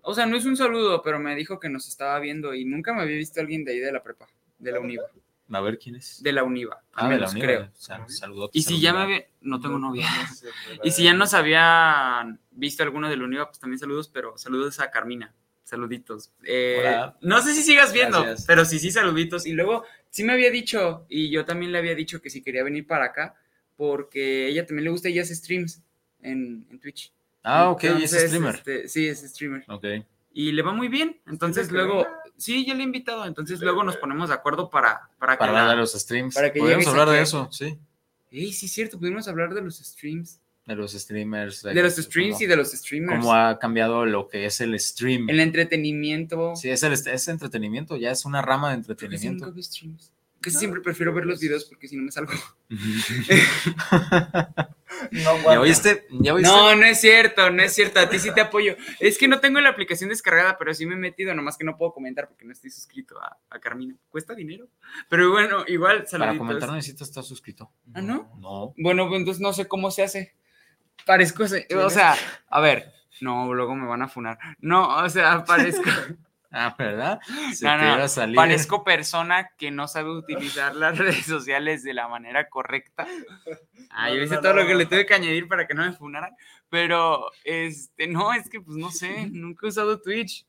O 0.06 0.14
sea, 0.14 0.26
no 0.26 0.36
es 0.36 0.44
un 0.44 0.56
saludo, 0.56 1.00
pero 1.02 1.18
me 1.18 1.34
dijo 1.34 1.58
que 1.58 1.70
nos 1.70 1.88
estaba 1.88 2.18
viendo 2.18 2.54
y 2.54 2.66
nunca 2.66 2.92
me 2.92 3.02
había 3.02 3.16
visto 3.16 3.40
alguien 3.40 3.64
de 3.64 3.72
ahí 3.72 3.78
de 3.78 3.90
la 3.90 4.02
prepa, 4.02 4.26
de 4.58 4.70
la 4.72 4.80
UNIVA. 4.80 5.04
A 5.50 5.60
ver 5.60 5.78
quién 5.78 5.96
es. 5.96 6.22
De 6.22 6.32
la 6.32 6.42
UNIVA, 6.42 6.82
ah, 6.94 7.04
al 7.04 7.10
de 7.10 7.14
la 7.14 7.18
menos, 7.20 7.32
unidad. 7.32 7.46
creo. 7.46 7.62
O 7.64 7.80
sea, 7.80 8.08
saludos. 8.08 8.50
Y 8.52 8.62
si 8.62 8.80
ya 8.80 8.92
me 8.92 9.00
había... 9.00 9.24
No 9.40 9.60
tengo 9.60 9.78
novia. 9.78 10.06
Y 10.82 10.90
si 10.90 11.04
ya 11.04 11.14
nos 11.14 11.32
habían 11.32 12.38
visto 12.50 12.82
alguno 12.82 13.08
de 13.08 13.16
la 13.16 13.24
UNIVA, 13.24 13.46
pues 13.46 13.58
también 13.60 13.78
saludos, 13.78 14.08
pero 14.08 14.36
saludos 14.36 14.80
a 14.80 14.90
Carmina. 14.90 15.32
Saluditos. 15.74 16.30
Eh, 16.44 16.76
Hola. 16.78 17.16
no 17.20 17.42
sé 17.42 17.52
si 17.52 17.62
sigas 17.64 17.92
viendo, 17.92 18.22
Gracias. 18.22 18.46
pero 18.46 18.64
sí, 18.64 18.78
sí, 18.78 18.92
saluditos. 18.92 19.44
Y 19.44 19.52
luego, 19.54 19.84
sí 20.08 20.22
me 20.22 20.32
había 20.32 20.50
dicho, 20.52 21.04
y 21.08 21.30
yo 21.30 21.44
también 21.44 21.72
le 21.72 21.78
había 21.78 21.96
dicho 21.96 22.22
que 22.22 22.30
si 22.30 22.42
quería 22.42 22.62
venir 22.62 22.86
para 22.86 23.06
acá, 23.06 23.34
porque 23.76 24.46
ella 24.46 24.64
también 24.64 24.84
le 24.84 24.90
gusta, 24.90 25.08
ella 25.08 25.22
hace 25.22 25.34
streams 25.34 25.82
en, 26.22 26.64
en 26.70 26.78
Twitch. 26.78 27.12
Ah, 27.42 27.70
ok, 27.70 27.82
y 27.82 27.86
es 27.86 27.92
Entonces, 28.12 28.22
streamer. 28.28 28.54
este, 28.54 28.88
sí, 28.88 29.08
es 29.08 29.20
streamer. 29.22 29.64
Ok. 29.68 29.84
Y 30.32 30.52
le 30.52 30.62
va 30.62 30.72
muy 30.72 30.86
bien. 30.88 31.20
Entonces 31.26 31.66
que 31.68 31.74
luego, 31.74 32.06
sí, 32.36 32.64
ya 32.64 32.74
le 32.74 32.80
he 32.80 32.84
invitado. 32.84 33.24
Entonces 33.26 33.60
luego 33.60 33.82
nos 33.82 33.96
ponemos 33.96 34.28
de 34.28 34.34
acuerdo 34.36 34.70
para, 34.70 35.10
para 35.18 35.34
que 35.34 35.38
Para 35.40 35.52
la- 35.52 35.64
dar 35.64 35.76
los 35.76 35.92
streams. 35.92 36.34
para 36.36 36.52
que 36.52 36.60
Podemos 36.60 36.86
hablar 36.86 37.08
de 37.08 37.20
eso, 37.20 37.48
sí. 37.50 37.76
Ey, 38.30 38.52
sí, 38.52 38.66
es 38.66 38.72
cierto, 38.72 38.98
pudimos 38.98 39.26
hablar 39.28 39.52
de 39.54 39.62
los 39.62 39.76
streams. 39.78 40.40
De 40.66 40.74
los 40.74 40.92
streamers. 40.92 41.62
De 41.62 41.74
los 41.74 41.96
streams 41.96 42.40
y 42.40 42.46
de 42.46 42.56
los 42.56 42.72
streamers. 42.72 43.20
Cómo 43.20 43.34
ha 43.34 43.58
cambiado 43.58 44.06
lo 44.06 44.28
que 44.28 44.46
es 44.46 44.60
el 44.60 44.78
stream. 44.80 45.28
El 45.28 45.40
entretenimiento. 45.40 46.56
Sí, 46.56 46.70
es, 46.70 46.82
el, 46.82 46.92
es 46.92 47.28
entretenimiento, 47.28 47.96
ya 47.96 48.10
es 48.10 48.24
una 48.24 48.40
rama 48.40 48.70
de 48.70 48.76
sí, 48.76 48.80
nunca 48.80 48.92
entretenimiento. 48.92 49.52
veo 49.52 49.62
streams. 49.62 50.12
Casi 50.40 50.58
siempre 50.58 50.82
prefiero 50.82 51.14
ver 51.14 51.24
los 51.24 51.40
videos 51.40 51.64
porque 51.64 51.88
si 51.88 51.96
no 51.96 52.02
me 52.02 52.10
salgo. 52.10 52.32
No, 55.10 55.42
¿Ya 55.42 55.60
oíste? 55.60 56.06
¿Ya 56.20 56.34
oíste? 56.34 56.50
No, 56.50 56.74
no 56.76 56.84
es 56.86 57.00
cierto, 57.00 57.50
no 57.50 57.62
es 57.62 57.74
cierto. 57.74 58.00
A 58.00 58.08
ti 58.08 58.18
sí 58.18 58.32
te 58.32 58.40
apoyo. 58.40 58.76
Es 59.00 59.18
que 59.18 59.28
no 59.28 59.40
tengo 59.40 59.60
la 59.60 59.70
aplicación 59.70 60.08
descargada, 60.08 60.56
pero 60.56 60.72
sí 60.72 60.86
me 60.86 60.94
he 60.94 60.98
metido, 60.98 61.34
nomás 61.34 61.58
que 61.58 61.64
no 61.64 61.76
puedo 61.76 61.92
comentar 61.92 62.28
porque 62.28 62.44
no 62.44 62.52
estoy 62.52 62.70
suscrito 62.70 63.20
a, 63.20 63.36
a 63.50 63.58
Carmina. 63.58 63.96
Cuesta 64.08 64.34
dinero. 64.34 64.68
Pero 65.08 65.30
bueno, 65.32 65.64
igual, 65.66 65.98
Para 65.98 66.08
saluditos. 66.08 66.38
comentar 66.38 66.68
no 66.68 66.76
necesitas 66.76 67.08
estar 67.08 67.24
suscrito. 67.24 67.70
Ah, 67.92 68.02
¿no? 68.02 68.30
No. 68.38 68.72
Bueno, 68.78 69.08
pues 69.08 69.18
entonces 69.18 69.40
no 69.40 69.52
sé 69.52 69.66
cómo 69.66 69.90
se 69.90 70.04
hace. 70.04 70.34
Parezco, 71.06 71.46
se- 71.46 71.66
o 71.76 71.90
sea, 71.90 72.14
a 72.48 72.60
ver, 72.60 72.92
no, 73.20 73.52
luego 73.52 73.74
me 73.74 73.86
van 73.86 74.02
a 74.02 74.08
funar. 74.08 74.38
No, 74.58 74.96
o 74.96 75.08
sea, 75.10 75.44
parezco, 75.46 75.90
Ah, 76.56 76.72
¿verdad? 76.78 77.18
Se 77.52 77.66
No, 77.66 77.76
no, 77.98 78.06
salir. 78.08 78.36
parezco 78.36 78.84
persona 78.84 79.50
que 79.58 79.72
no 79.72 79.88
sabe 79.88 80.10
utilizar 80.10 80.76
las 80.76 80.96
redes 80.98 81.26
sociales 81.26 81.82
de 81.82 81.94
la 81.94 82.06
manera 82.06 82.48
correcta. 82.48 83.08
Ah, 83.90 84.08
No, 84.08 84.14
yo 84.14 84.22
hice 84.22 84.36
no, 84.36 84.40
todo 84.40 84.52
lo 84.54 84.62
no. 84.62 84.68
que 84.68 84.74
le 84.76 84.86
tuve 84.86 85.04
que 85.04 85.14
añadir 85.14 85.48
para 85.48 85.66
que 85.66 85.74
no 85.74 85.84
me 85.84 85.92
funaran, 85.92 86.30
pero 86.68 87.28
este, 87.42 88.06
no, 88.06 88.32
es 88.32 88.48
que 88.48 88.60
pues 88.60 88.76
no 88.76 88.90
sé, 88.92 89.26
nunca 89.32 89.66
he 89.66 89.70
usado 89.70 90.00
Twitch. 90.00 90.46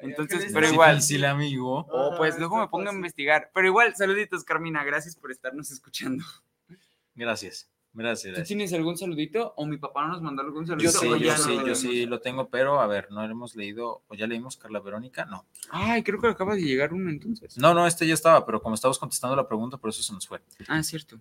Entonces, 0.00 0.46
Es 0.46 0.52
pero 0.52 0.66
Es 0.66 0.72
igual, 0.72 0.96
difícil, 0.96 1.24
amigo. 1.24 1.86
o 1.88 2.16
pues 2.16 2.32
Ajá, 2.32 2.40
luego 2.40 2.56
me 2.58 2.66
pongo 2.66 2.90
a 2.90 2.92
investigar. 2.92 3.52
Pero 3.54 3.68
igual, 3.68 3.94
saluditos, 3.94 4.42
Carmina, 4.42 4.82
gracias 4.82 5.14
por 5.14 5.30
estarnos 5.30 5.70
escuchando. 5.70 6.24
Gracias. 7.14 7.70
Gracias. 7.94 8.34
¿Tú 8.34 8.42
tienes 8.44 8.72
algún 8.72 8.96
saludito? 8.96 9.52
¿O 9.56 9.66
mi 9.66 9.76
papá 9.76 10.06
no 10.06 10.14
nos 10.14 10.22
mandó 10.22 10.42
algún 10.42 10.66
saludito? 10.66 10.90
Yo 10.92 10.98
sí, 10.98 11.24
yo 11.24 11.36
sí, 11.36 11.56
lo 11.56 11.66
yo 11.66 11.74
sí 11.74 12.06
lo 12.06 12.20
tengo, 12.20 12.48
pero 12.48 12.80
a 12.80 12.86
ver, 12.86 13.10
no 13.10 13.22
hemos 13.22 13.54
leído, 13.54 14.02
o 14.08 14.14
ya 14.14 14.26
leímos 14.26 14.56
Carla 14.56 14.80
Verónica, 14.80 15.26
no. 15.26 15.46
Ay, 15.70 16.02
creo 16.02 16.18
que 16.18 16.28
acaba 16.28 16.54
de 16.54 16.62
llegar 16.62 16.94
uno 16.94 17.10
entonces. 17.10 17.58
No, 17.58 17.74
no, 17.74 17.86
este 17.86 18.06
ya 18.06 18.14
estaba, 18.14 18.46
pero 18.46 18.62
como 18.62 18.74
estábamos 18.74 18.98
contestando 18.98 19.36
la 19.36 19.46
pregunta, 19.46 19.76
por 19.76 19.90
eso 19.90 20.02
se 20.02 20.12
nos 20.12 20.26
fue. 20.26 20.40
Ah, 20.68 20.82
cierto. 20.82 21.20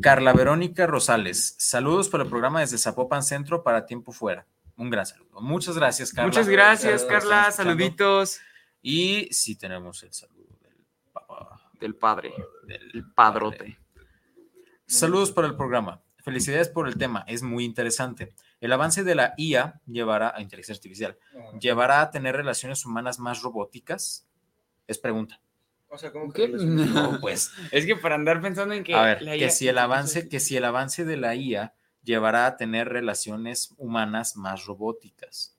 Carla 0.00 0.32
Verónica 0.32 0.86
Rosales, 0.86 1.54
saludos 1.58 2.08
para 2.08 2.24
el 2.24 2.30
programa 2.30 2.60
desde 2.60 2.76
Zapopan 2.76 3.22
Centro 3.22 3.62
para 3.62 3.86
Tiempo 3.86 4.12
Fuera. 4.12 4.46
Un 4.76 4.90
gran 4.90 5.06
saludo. 5.06 5.40
Muchas 5.40 5.76
gracias, 5.76 6.12
Carla. 6.12 6.28
Muchas 6.28 6.48
gracias, 6.48 7.04
Gracias 7.04 7.22
por 7.22 7.30
Carla. 7.30 7.50
Saluditos 7.52 8.40
Y 8.82 9.28
sí 9.30 9.56
tenemos 9.56 10.02
el 10.02 10.12
saludo 10.12 10.58
del 10.60 10.84
papá. 11.12 11.70
del 11.78 11.94
padre, 11.94 12.34
del 12.66 12.90
el 12.94 13.12
padrote. 13.12 13.78
Saludos 14.92 15.32
para 15.32 15.46
el 15.48 15.56
programa. 15.56 16.02
Felicidades 16.18 16.68
por 16.68 16.86
el 16.86 16.98
tema, 16.98 17.24
es 17.26 17.42
muy 17.42 17.64
interesante. 17.64 18.34
El 18.60 18.72
avance 18.74 19.02
de 19.04 19.14
la 19.14 19.32
IA 19.38 19.80
llevará 19.86 20.34
a 20.36 20.42
inteligencia 20.42 20.74
artificial, 20.78 21.18
No. 21.34 21.58
llevará 21.58 22.02
a 22.02 22.10
tener 22.10 22.36
relaciones 22.36 22.84
humanas 22.84 23.18
más 23.18 23.40
robóticas. 23.42 24.28
Es 24.86 24.98
pregunta. 24.98 25.40
O 25.88 25.96
sea, 25.96 26.12
como 26.12 26.30
¿Qué? 26.30 26.50
que 26.50 26.58
No, 26.58 27.18
pues, 27.22 27.50
Es 27.70 27.86
que 27.86 27.96
para 27.96 28.16
andar 28.16 28.42
pensando 28.42 28.74
en 28.74 28.84
que. 28.84 28.94
a 28.94 29.02
ver, 29.02 29.22
la 29.22 29.32
que 29.38 29.48
si 29.50 29.66
el 29.66 29.78
avance, 29.78 30.28
que 30.28 30.40
si 30.40 30.58
el 30.58 30.64
avance 30.66 31.06
de 31.06 31.16
la 31.16 31.34
IA 31.34 31.74
llevará 32.02 32.44
a 32.46 32.56
tener 32.58 32.88
relaciones 32.90 33.74
humanas 33.78 34.36
más 34.36 34.66
robóticas. 34.66 35.56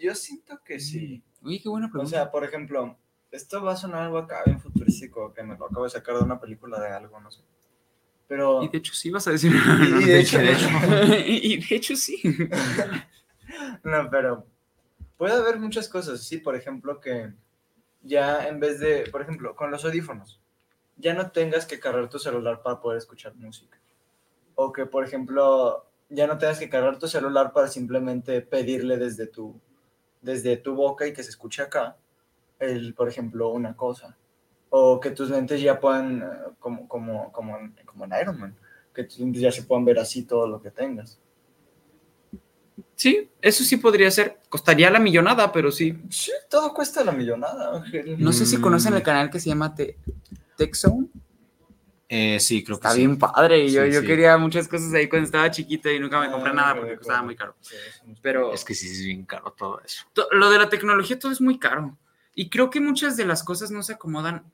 Yo 0.00 0.16
siento 0.16 0.60
que 0.64 0.80
sí. 0.80 1.22
Uy, 1.42 1.60
qué 1.60 1.68
buena 1.68 1.86
O 1.86 1.90
pregunta. 1.90 2.10
sea, 2.10 2.30
por 2.32 2.42
ejemplo, 2.44 2.98
esto 3.30 3.62
va 3.62 3.72
a 3.74 3.76
sonar 3.76 4.02
algo 4.02 4.18
acá 4.18 4.42
bien 4.44 4.60
futurístico, 4.60 5.32
que 5.32 5.44
me 5.44 5.56
lo 5.56 5.66
acabo 5.66 5.84
de 5.84 5.90
sacar 5.90 6.16
de 6.16 6.24
una 6.24 6.40
película 6.40 6.80
de 6.80 6.90
algo, 6.90 7.20
no 7.20 7.30
sé. 7.30 7.42
Pero, 8.28 8.62
y 8.62 8.68
de 8.68 8.78
hecho, 8.78 8.94
sí 8.94 9.10
vas 9.10 9.26
a 9.28 9.32
decir. 9.32 9.52
y 10.00 10.04
de 10.04 10.20
hecho, 10.20 10.38
de 10.38 10.52
hecho. 10.52 10.68
y 11.26 11.56
de 11.58 11.76
hecho, 11.76 11.96
sí. 11.96 12.22
no, 13.84 14.08
pero 14.10 14.46
puede 15.16 15.34
haber 15.34 15.58
muchas 15.58 15.88
cosas, 15.88 16.22
sí, 16.22 16.38
por 16.38 16.56
ejemplo, 16.56 17.00
que 17.00 17.32
ya 18.02 18.48
en 18.48 18.58
vez 18.58 18.80
de, 18.80 19.08
por 19.10 19.22
ejemplo, 19.22 19.54
con 19.54 19.70
los 19.70 19.84
audífonos, 19.84 20.40
ya 20.96 21.14
no 21.14 21.30
tengas 21.30 21.66
que 21.66 21.80
cargar 21.80 22.08
tu 22.08 22.18
celular 22.18 22.62
para 22.62 22.80
poder 22.80 22.98
escuchar 22.98 23.34
música. 23.34 23.78
O 24.54 24.72
que, 24.72 24.86
por 24.86 25.04
ejemplo, 25.04 25.86
ya 26.08 26.26
no 26.26 26.38
tengas 26.38 26.58
que 26.58 26.68
cargar 26.68 26.98
tu 26.98 27.08
celular 27.08 27.52
para 27.52 27.68
simplemente 27.68 28.40
pedirle 28.42 28.96
desde 28.96 29.26
tu, 29.26 29.60
desde 30.20 30.56
tu 30.56 30.74
boca 30.74 31.06
y 31.06 31.12
que 31.12 31.22
se 31.22 31.30
escuche 31.30 31.62
acá, 31.62 31.96
el, 32.58 32.94
por 32.94 33.08
ejemplo, 33.08 33.48
una 33.50 33.76
cosa. 33.76 34.16
O 34.74 34.98
que 34.98 35.10
tus 35.10 35.28
lentes 35.28 35.60
ya 35.60 35.78
puedan, 35.78 36.22
eh, 36.22 36.26
como, 36.58 36.88
como, 36.88 37.30
como, 37.30 37.58
en, 37.58 37.74
como 37.84 38.06
en 38.06 38.12
Iron 38.22 38.40
Man, 38.40 38.56
que 38.94 39.04
tus 39.04 39.18
lentes 39.18 39.42
ya 39.42 39.52
se 39.52 39.64
puedan 39.64 39.84
ver 39.84 39.98
así 39.98 40.22
todo 40.22 40.46
lo 40.46 40.62
que 40.62 40.70
tengas. 40.70 41.18
Sí, 42.94 43.30
eso 43.42 43.64
sí 43.64 43.76
podría 43.76 44.10
ser. 44.10 44.38
Costaría 44.48 44.90
la 44.90 44.98
millonada, 44.98 45.52
pero 45.52 45.70
sí. 45.70 45.98
Sí, 46.08 46.32
todo 46.48 46.72
cuesta 46.72 47.04
la 47.04 47.12
millonada, 47.12 47.76
Ángel. 47.76 48.16
No 48.18 48.32
sé 48.32 48.46
si 48.46 48.56
Mm. 48.56 48.60
conocen 48.62 48.94
el 48.94 49.02
canal 49.02 49.28
que 49.30 49.40
se 49.40 49.50
llama 49.50 49.74
Te- 49.74 49.98
TechZone. 50.56 51.08
Eh, 52.08 52.38
sí, 52.40 52.62
creo 52.62 52.78
que 52.78 52.86
Está 52.86 52.92
sí. 52.94 52.98
bien 53.00 53.18
padre. 53.18 53.64
y 53.66 53.72
Yo, 53.72 53.84
Sí, 53.84 53.92
yo 53.92 54.00
sí. 54.00 54.06
quería 54.06 54.36
muchas 54.38 54.68
cosas 54.68 54.92
ahí 54.94 55.08
cuando 55.08 55.26
estaba 55.26 55.50
chiquito 55.50 55.90
y 55.90 55.98
nunca 55.98 56.20
me 56.20 56.30
compré 56.30 56.50
Ah, 56.50 56.54
nada 56.54 56.76
porque 56.76 56.96
costaba 56.96 57.22
muy 57.22 57.34
caro. 57.36 57.54
Pero 58.22 58.52
Es 58.54 58.64
que 58.64 58.74
sí 58.74 58.86
es 58.88 59.04
bien 59.04 59.24
caro 59.24 59.52
todo 59.56 59.80
eso. 59.84 60.04
to- 60.12 60.28
lo 60.30 60.48
de 60.50 60.58
la 60.58 60.68
tecnología 60.68 61.18
todo 61.18 61.32
es 61.32 61.40
muy 61.40 61.58
caro. 61.58 61.98
Y 62.34 62.48
creo 62.48 62.70
que 62.70 62.80
muchas 62.80 63.16
de 63.16 63.26
las 63.26 63.42
cosas 63.42 63.70
no 63.70 63.82
se 63.82 63.94
acomodan. 63.94 64.44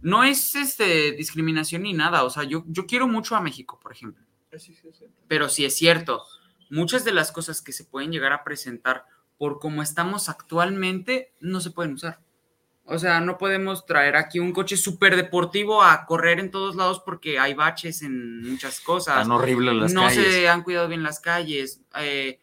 No 0.00 0.24
es 0.24 0.54
este, 0.54 1.12
discriminación 1.12 1.82
ni 1.82 1.92
nada. 1.92 2.24
O 2.24 2.30
sea, 2.30 2.44
yo, 2.44 2.64
yo 2.66 2.86
quiero 2.86 3.08
mucho 3.08 3.36
a 3.36 3.40
México, 3.40 3.78
por 3.80 3.92
ejemplo. 3.92 4.24
Sí, 4.52 4.74
sí, 4.74 4.90
sí. 4.92 5.06
Pero 5.26 5.48
sí 5.48 5.64
es 5.64 5.74
cierto, 5.74 6.24
muchas 6.70 7.04
de 7.04 7.12
las 7.12 7.32
cosas 7.32 7.60
que 7.60 7.72
se 7.72 7.84
pueden 7.84 8.12
llegar 8.12 8.32
a 8.32 8.44
presentar 8.44 9.06
por 9.38 9.58
cómo 9.58 9.82
estamos 9.82 10.28
actualmente 10.28 11.32
no 11.40 11.60
se 11.60 11.70
pueden 11.70 11.94
usar. 11.94 12.20
O 12.86 12.98
sea, 12.98 13.20
no 13.20 13.38
podemos 13.38 13.86
traer 13.86 14.14
aquí 14.14 14.38
un 14.38 14.52
coche 14.52 14.76
súper 14.76 15.16
deportivo 15.16 15.82
a 15.82 16.04
correr 16.04 16.38
en 16.38 16.50
todos 16.50 16.76
lados 16.76 17.00
porque 17.00 17.38
hay 17.38 17.54
baches 17.54 18.02
en 18.02 18.42
muchas 18.42 18.80
cosas. 18.80 19.16
Tan 19.16 19.30
horribles 19.30 19.74
las 19.74 19.94
no 19.94 20.02
calles. 20.02 20.26
se 20.26 20.48
han 20.48 20.62
cuidado 20.62 20.88
bien 20.88 21.02
las 21.02 21.18
calles. 21.18 21.80
eh, 21.98 22.40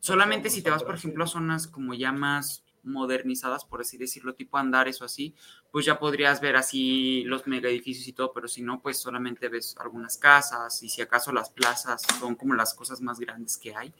solamente 0.00 0.50
si 0.50 0.62
te 0.62 0.70
vas, 0.70 0.82
por 0.82 0.96
ejemplo, 0.96 1.22
a 1.22 1.28
zonas 1.28 1.68
como 1.68 1.94
ya 1.94 2.10
más 2.10 2.64
modernizadas, 2.82 3.64
por 3.64 3.80
así 3.82 3.96
decirlo, 3.96 4.34
tipo 4.34 4.58
andares 4.58 5.00
o 5.00 5.04
así, 5.04 5.36
pues 5.72 5.86
ya 5.86 5.98
podrías 5.98 6.40
ver 6.42 6.56
así 6.56 7.24
los 7.24 7.46
mega 7.46 7.70
edificios 7.70 8.06
y 8.06 8.12
todo, 8.12 8.32
pero 8.34 8.46
si 8.46 8.60
no, 8.62 8.80
pues 8.82 8.98
solamente 8.98 9.48
ves 9.48 9.74
algunas 9.80 10.18
casas 10.18 10.82
y 10.82 10.90
si 10.90 11.00
acaso 11.00 11.32
las 11.32 11.48
plazas 11.48 12.02
son 12.20 12.34
como 12.34 12.54
las 12.54 12.74
cosas 12.74 13.00
más 13.00 13.18
grandes 13.18 13.56
que 13.56 13.74
hay. 13.74 13.92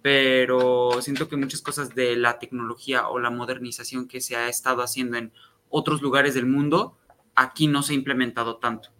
Pero 0.00 1.02
siento 1.02 1.28
que 1.28 1.36
muchas 1.36 1.60
cosas 1.60 1.92
de 1.96 2.14
la 2.16 2.38
tecnología 2.38 3.08
o 3.08 3.18
la 3.18 3.30
modernización 3.30 4.06
que 4.06 4.20
se 4.20 4.36
ha 4.36 4.48
estado 4.48 4.80
haciendo 4.80 5.16
en 5.16 5.32
otros 5.70 6.02
lugares 6.02 6.34
del 6.34 6.46
mundo 6.46 6.96
aquí 7.34 7.66
no 7.66 7.82
se 7.82 7.92
ha 7.92 7.96
implementado 7.96 8.58
tanto. 8.58 8.90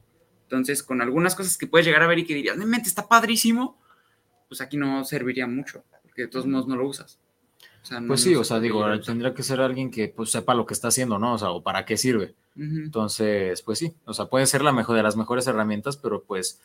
Entonces, 0.42 0.82
con 0.82 1.00
algunas 1.00 1.36
cosas 1.36 1.56
que 1.56 1.68
puedes 1.68 1.86
llegar 1.86 2.02
a 2.02 2.08
ver 2.08 2.18
y 2.18 2.24
que 2.24 2.34
dirías, 2.34 2.56
"No 2.56 2.66
mente, 2.66 2.88
está 2.88 3.06
padrísimo, 3.06 3.78
pues 4.48 4.60
aquí 4.60 4.76
no 4.76 5.04
serviría 5.04 5.46
mucho, 5.46 5.84
porque 6.02 6.22
de 6.22 6.28
todos 6.28 6.46
modos 6.46 6.66
no 6.66 6.74
lo 6.74 6.88
usas. 6.88 7.20
O 7.82 7.86
sea, 7.88 8.00
no- 8.00 8.08
Pues 8.08 8.22
sí, 8.22 8.34
o 8.34 8.44
sea, 8.44 8.60
digo, 8.60 8.84
tendría 9.00 9.32
que 9.34 9.42
ser 9.42 9.60
alguien 9.60 9.90
que 9.90 10.08
pues 10.08 10.30
sepa 10.30 10.54
lo 10.54 10.66
que 10.66 10.74
está 10.74 10.88
haciendo, 10.88 11.18
¿no? 11.18 11.34
O 11.34 11.38
sea, 11.38 11.50
o 11.50 11.62
para 11.62 11.84
qué 11.84 11.96
sirve. 11.96 12.34
Entonces, 12.56 13.62
pues 13.62 13.78
sí, 13.78 13.94
o 14.04 14.12
sea, 14.12 14.26
puede 14.26 14.46
ser 14.46 14.62
la 14.62 14.72
mejor 14.72 14.96
de 14.96 15.02
las 15.02 15.16
mejores 15.16 15.46
herramientas, 15.46 15.96
pero 15.96 16.22
pues 16.24 16.60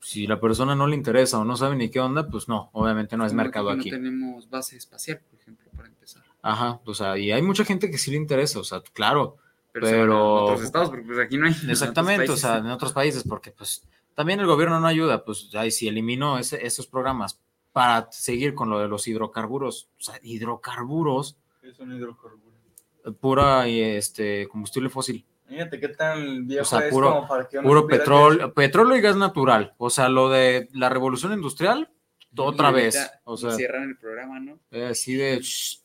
si 0.00 0.26
la 0.26 0.40
persona 0.40 0.74
no 0.74 0.86
le 0.86 0.96
interesa 0.96 1.38
o 1.38 1.44
no 1.44 1.56
sabe 1.56 1.76
ni 1.76 1.90
qué 1.90 2.00
onda, 2.00 2.26
pues 2.28 2.48
no, 2.48 2.70
obviamente 2.72 3.16
no 3.16 3.24
es 3.26 3.32
Como 3.32 3.42
mercado 3.42 3.70
aquí. 3.70 3.90
No 3.90 3.96
tenemos 3.96 4.48
base 4.50 4.76
espacial, 4.76 5.20
por 5.30 5.40
ejemplo, 5.40 5.70
para 5.76 5.88
empezar. 5.88 6.22
Ajá, 6.42 6.80
o 6.84 6.94
sea, 6.94 7.18
y 7.18 7.32
hay 7.32 7.42
mucha 7.42 7.64
gente 7.64 7.90
que 7.90 7.98
sí 7.98 8.10
le 8.10 8.16
interesa, 8.16 8.58
o 8.60 8.64
sea, 8.64 8.80
claro, 8.92 9.36
Pero, 9.72 9.86
Pero- 9.86 10.44
otros 10.46 10.62
estados, 10.62 10.88
porque 10.90 11.04
pues 11.06 11.18
aquí 11.20 11.38
no 11.38 11.46
hay. 11.46 11.52
en 11.62 11.70
exactamente, 11.70 12.28
o 12.28 12.36
sea, 12.36 12.56
en 12.58 12.66
otros 12.66 12.92
países, 12.92 13.22
porque 13.22 13.52
pues 13.52 13.86
también 14.16 14.40
el 14.40 14.46
gobierno 14.46 14.80
no 14.80 14.86
ayuda, 14.88 15.24
pues 15.24 15.48
ahí 15.54 15.70
si 15.70 15.86
eliminó 15.86 16.38
ese- 16.40 16.66
esos 16.66 16.88
programas 16.88 17.38
para 17.72 18.08
seguir 18.10 18.54
con 18.54 18.68
lo 18.70 18.78
de 18.80 18.88
los 18.88 19.06
hidrocarburos, 19.08 19.88
o 19.98 20.02
sea, 20.02 20.18
hidrocarburos, 20.22 21.36
Es 21.62 21.78
un 21.78 21.92
hidrocarburo. 21.94 22.56
eh, 23.04 23.12
pura 23.12 23.68
y 23.68 23.80
este 23.80 24.48
combustible 24.48 24.88
fósil. 24.90 25.24
Fíjate 25.48 25.80
qué 25.80 25.88
tan 25.88 26.46
viejo 26.46 26.62
O 26.62 26.64
sea, 26.64 26.80
es 26.86 26.90
puro- 26.92 27.12
como 27.12 27.28
para 27.28 27.48
que 27.48 27.60
Puro 27.60 27.86
petróleo, 27.86 28.52
petróleo 28.54 28.96
y 28.96 29.00
gas 29.00 29.16
natural. 29.16 29.74
O 29.78 29.90
sea, 29.90 30.08
lo 30.08 30.28
de 30.30 30.68
la 30.72 30.88
revolución 30.88 31.32
industrial, 31.32 31.90
otra 32.36 32.70
Y 32.70 32.74
vez. 32.74 33.10
O 33.24 33.36
sea, 33.36 33.50
Cierran 33.52 33.82
el 33.90 33.96
programa, 33.96 34.38
¿no? 34.38 34.58
eh, 34.70 34.86
así 34.86 35.14
de. 35.14 35.40
"Shh, 35.40 35.78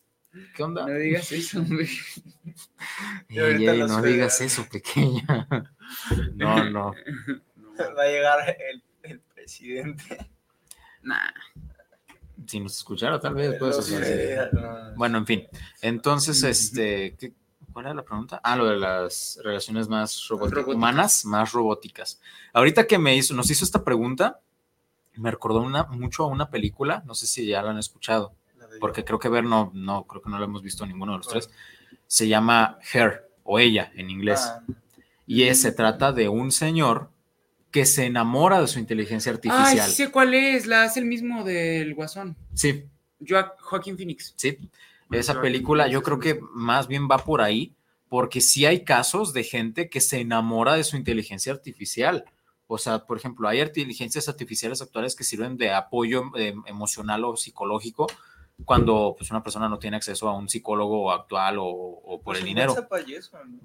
¿Qué 0.56 0.64
onda? 0.64 0.86
No 0.86 0.94
digas 0.94 1.32
eso, 1.32 1.60
hombre. 1.60 1.88
Ey, 3.30 3.68
ey, 3.68 3.80
no 3.88 4.02
digas 4.02 4.42
eso, 4.42 4.66
pequeña. 4.72 5.48
No, 6.36 6.68
no. 6.70 6.94
Va 7.98 8.04
a 8.04 8.08
llegar 8.08 8.56
el, 8.72 8.84
el 9.04 9.20
presidente. 9.20 10.18
Nah. 11.04 11.32
Si 12.48 12.60
nos 12.60 12.78
escuchara, 12.78 13.20
tal 13.20 13.34
vez. 13.36 13.56
Pues, 13.60 13.86
sí. 13.86 13.96
no. 14.54 14.96
Bueno, 14.96 15.18
en 15.18 15.26
fin. 15.26 15.48
Entonces, 15.82 16.43
este. 16.43 17.16
¿qué- 17.20 17.34
¿Cuál 17.74 17.88
era 17.88 17.96
la 17.96 18.04
pregunta? 18.06 18.39
Ah, 18.41 18.56
lo 18.56 18.68
de 18.68 18.78
las 18.78 19.38
relaciones 19.43 19.89
más 19.89 20.26
robóticas, 20.30 20.66
humanas, 20.68 21.26
más 21.26 21.52
robóticas. 21.52 22.22
Ahorita 22.54 22.88
que 22.88 22.98
me 22.98 23.18
hizo, 23.18 23.34
nos 23.34 23.52
hizo 23.52 23.66
esta 23.66 23.84
pregunta, 23.84 24.39
me 25.16 25.30
recordó 25.30 25.60
una, 25.60 25.84
mucho 25.84 26.24
a 26.24 26.28
una 26.28 26.50
película, 26.50 27.04
no 27.06 27.14
sé 27.16 27.28
si 27.28 27.46
ya 27.46 27.62
la 27.62 27.72
han 27.72 27.78
escuchado. 27.78 28.34
La 28.58 28.68
porque 28.80 29.04
creo 29.04 29.20
que 29.20 29.28
ver 29.28 29.43
no, 29.43 29.72
no, 29.74 30.06
creo 30.08 30.22
que 30.22 30.30
no 30.30 30.38
lo 30.39 30.46
hemos 30.46 30.62
visto 30.62 30.86
ninguno 30.86 31.12
de 31.14 31.18
los 31.18 31.28
¿Cuál? 31.28 31.41
tres. 31.41 31.54
Se 32.08 32.30
llama 32.30 32.80
Her 32.93 33.30
o 33.43 33.60
ella 33.60 33.91
en 33.96 34.10
inglés. 34.10 34.39
Ah, 34.46 34.62
Y 35.28 35.43
es- 35.43 35.62
se 35.62 35.74
trata 35.74 36.14
de 36.14 36.30
un 36.30 36.54
señor 36.54 37.10
que 37.76 37.86
se 37.86 38.06
enamora 38.06 38.62
de 38.62 38.68
su 38.68 38.80
inteligencia 38.80 39.34
Ay, 39.34 39.36
artificial. 39.36 39.90
sí 39.90 39.96
sé 39.98 40.10
cuál 40.10 40.34
es. 40.34 40.66
La 40.66 40.84
hace 40.84 41.02
el 41.02 41.06
mismo 41.08 41.44
del 41.44 41.94
Guasón. 41.94 42.38
Sí, 42.54 42.86
Joa- 43.20 43.54
Joaquín 43.60 43.98
Phoenix. 43.98 44.34
sí. 44.38 44.58
Bueno, 45.10 45.20
Esa 45.20 45.42
película 45.42 45.84
Phoenix 45.84 45.94
yo 45.94 46.02
creo 46.02 46.20
que 46.20 46.40
más 46.54 46.88
bien 46.88 47.10
va 47.12 47.18
por 47.18 47.42
ahí, 47.42 47.74
porque 48.08 48.40
sí 48.40 48.66
hay 48.66 48.86
casos 48.86 49.34
de 49.34 49.44
gente 49.44 49.90
que 49.90 50.00
se 50.00 50.22
enamora 50.22 50.76
de 50.76 50.86
su 50.86 50.96
inteligencia 50.96 51.52
artificial. 51.52 52.24
O 52.68 52.78
sea, 52.78 53.00
por 53.06 53.18
ejemplo, 53.18 53.50
hay 53.50 53.60
inteligencias 53.60 54.30
artificiales 54.30 54.82
actuales 54.82 55.14
que 55.14 55.26
sirven 55.26 55.58
de 55.58 55.74
apoyo 55.74 56.32
eh, 56.38 56.56
emocional 56.68 57.26
o 57.26 57.36
psicológico 57.36 58.08
cuando 58.64 59.16
pues, 59.18 59.30
una 59.32 59.43
persona 59.43 59.68
no 59.68 59.80
tiene 59.80 59.97
acceso 59.97 60.30
a 60.30 60.38
un 60.38 60.47
psicólogo 60.47 61.12
actual 61.12 61.58
o, 61.60 61.66
o 61.66 62.18
por 62.18 62.24
pues 62.24 62.39
el 62.39 62.45
dinero. 62.45 62.74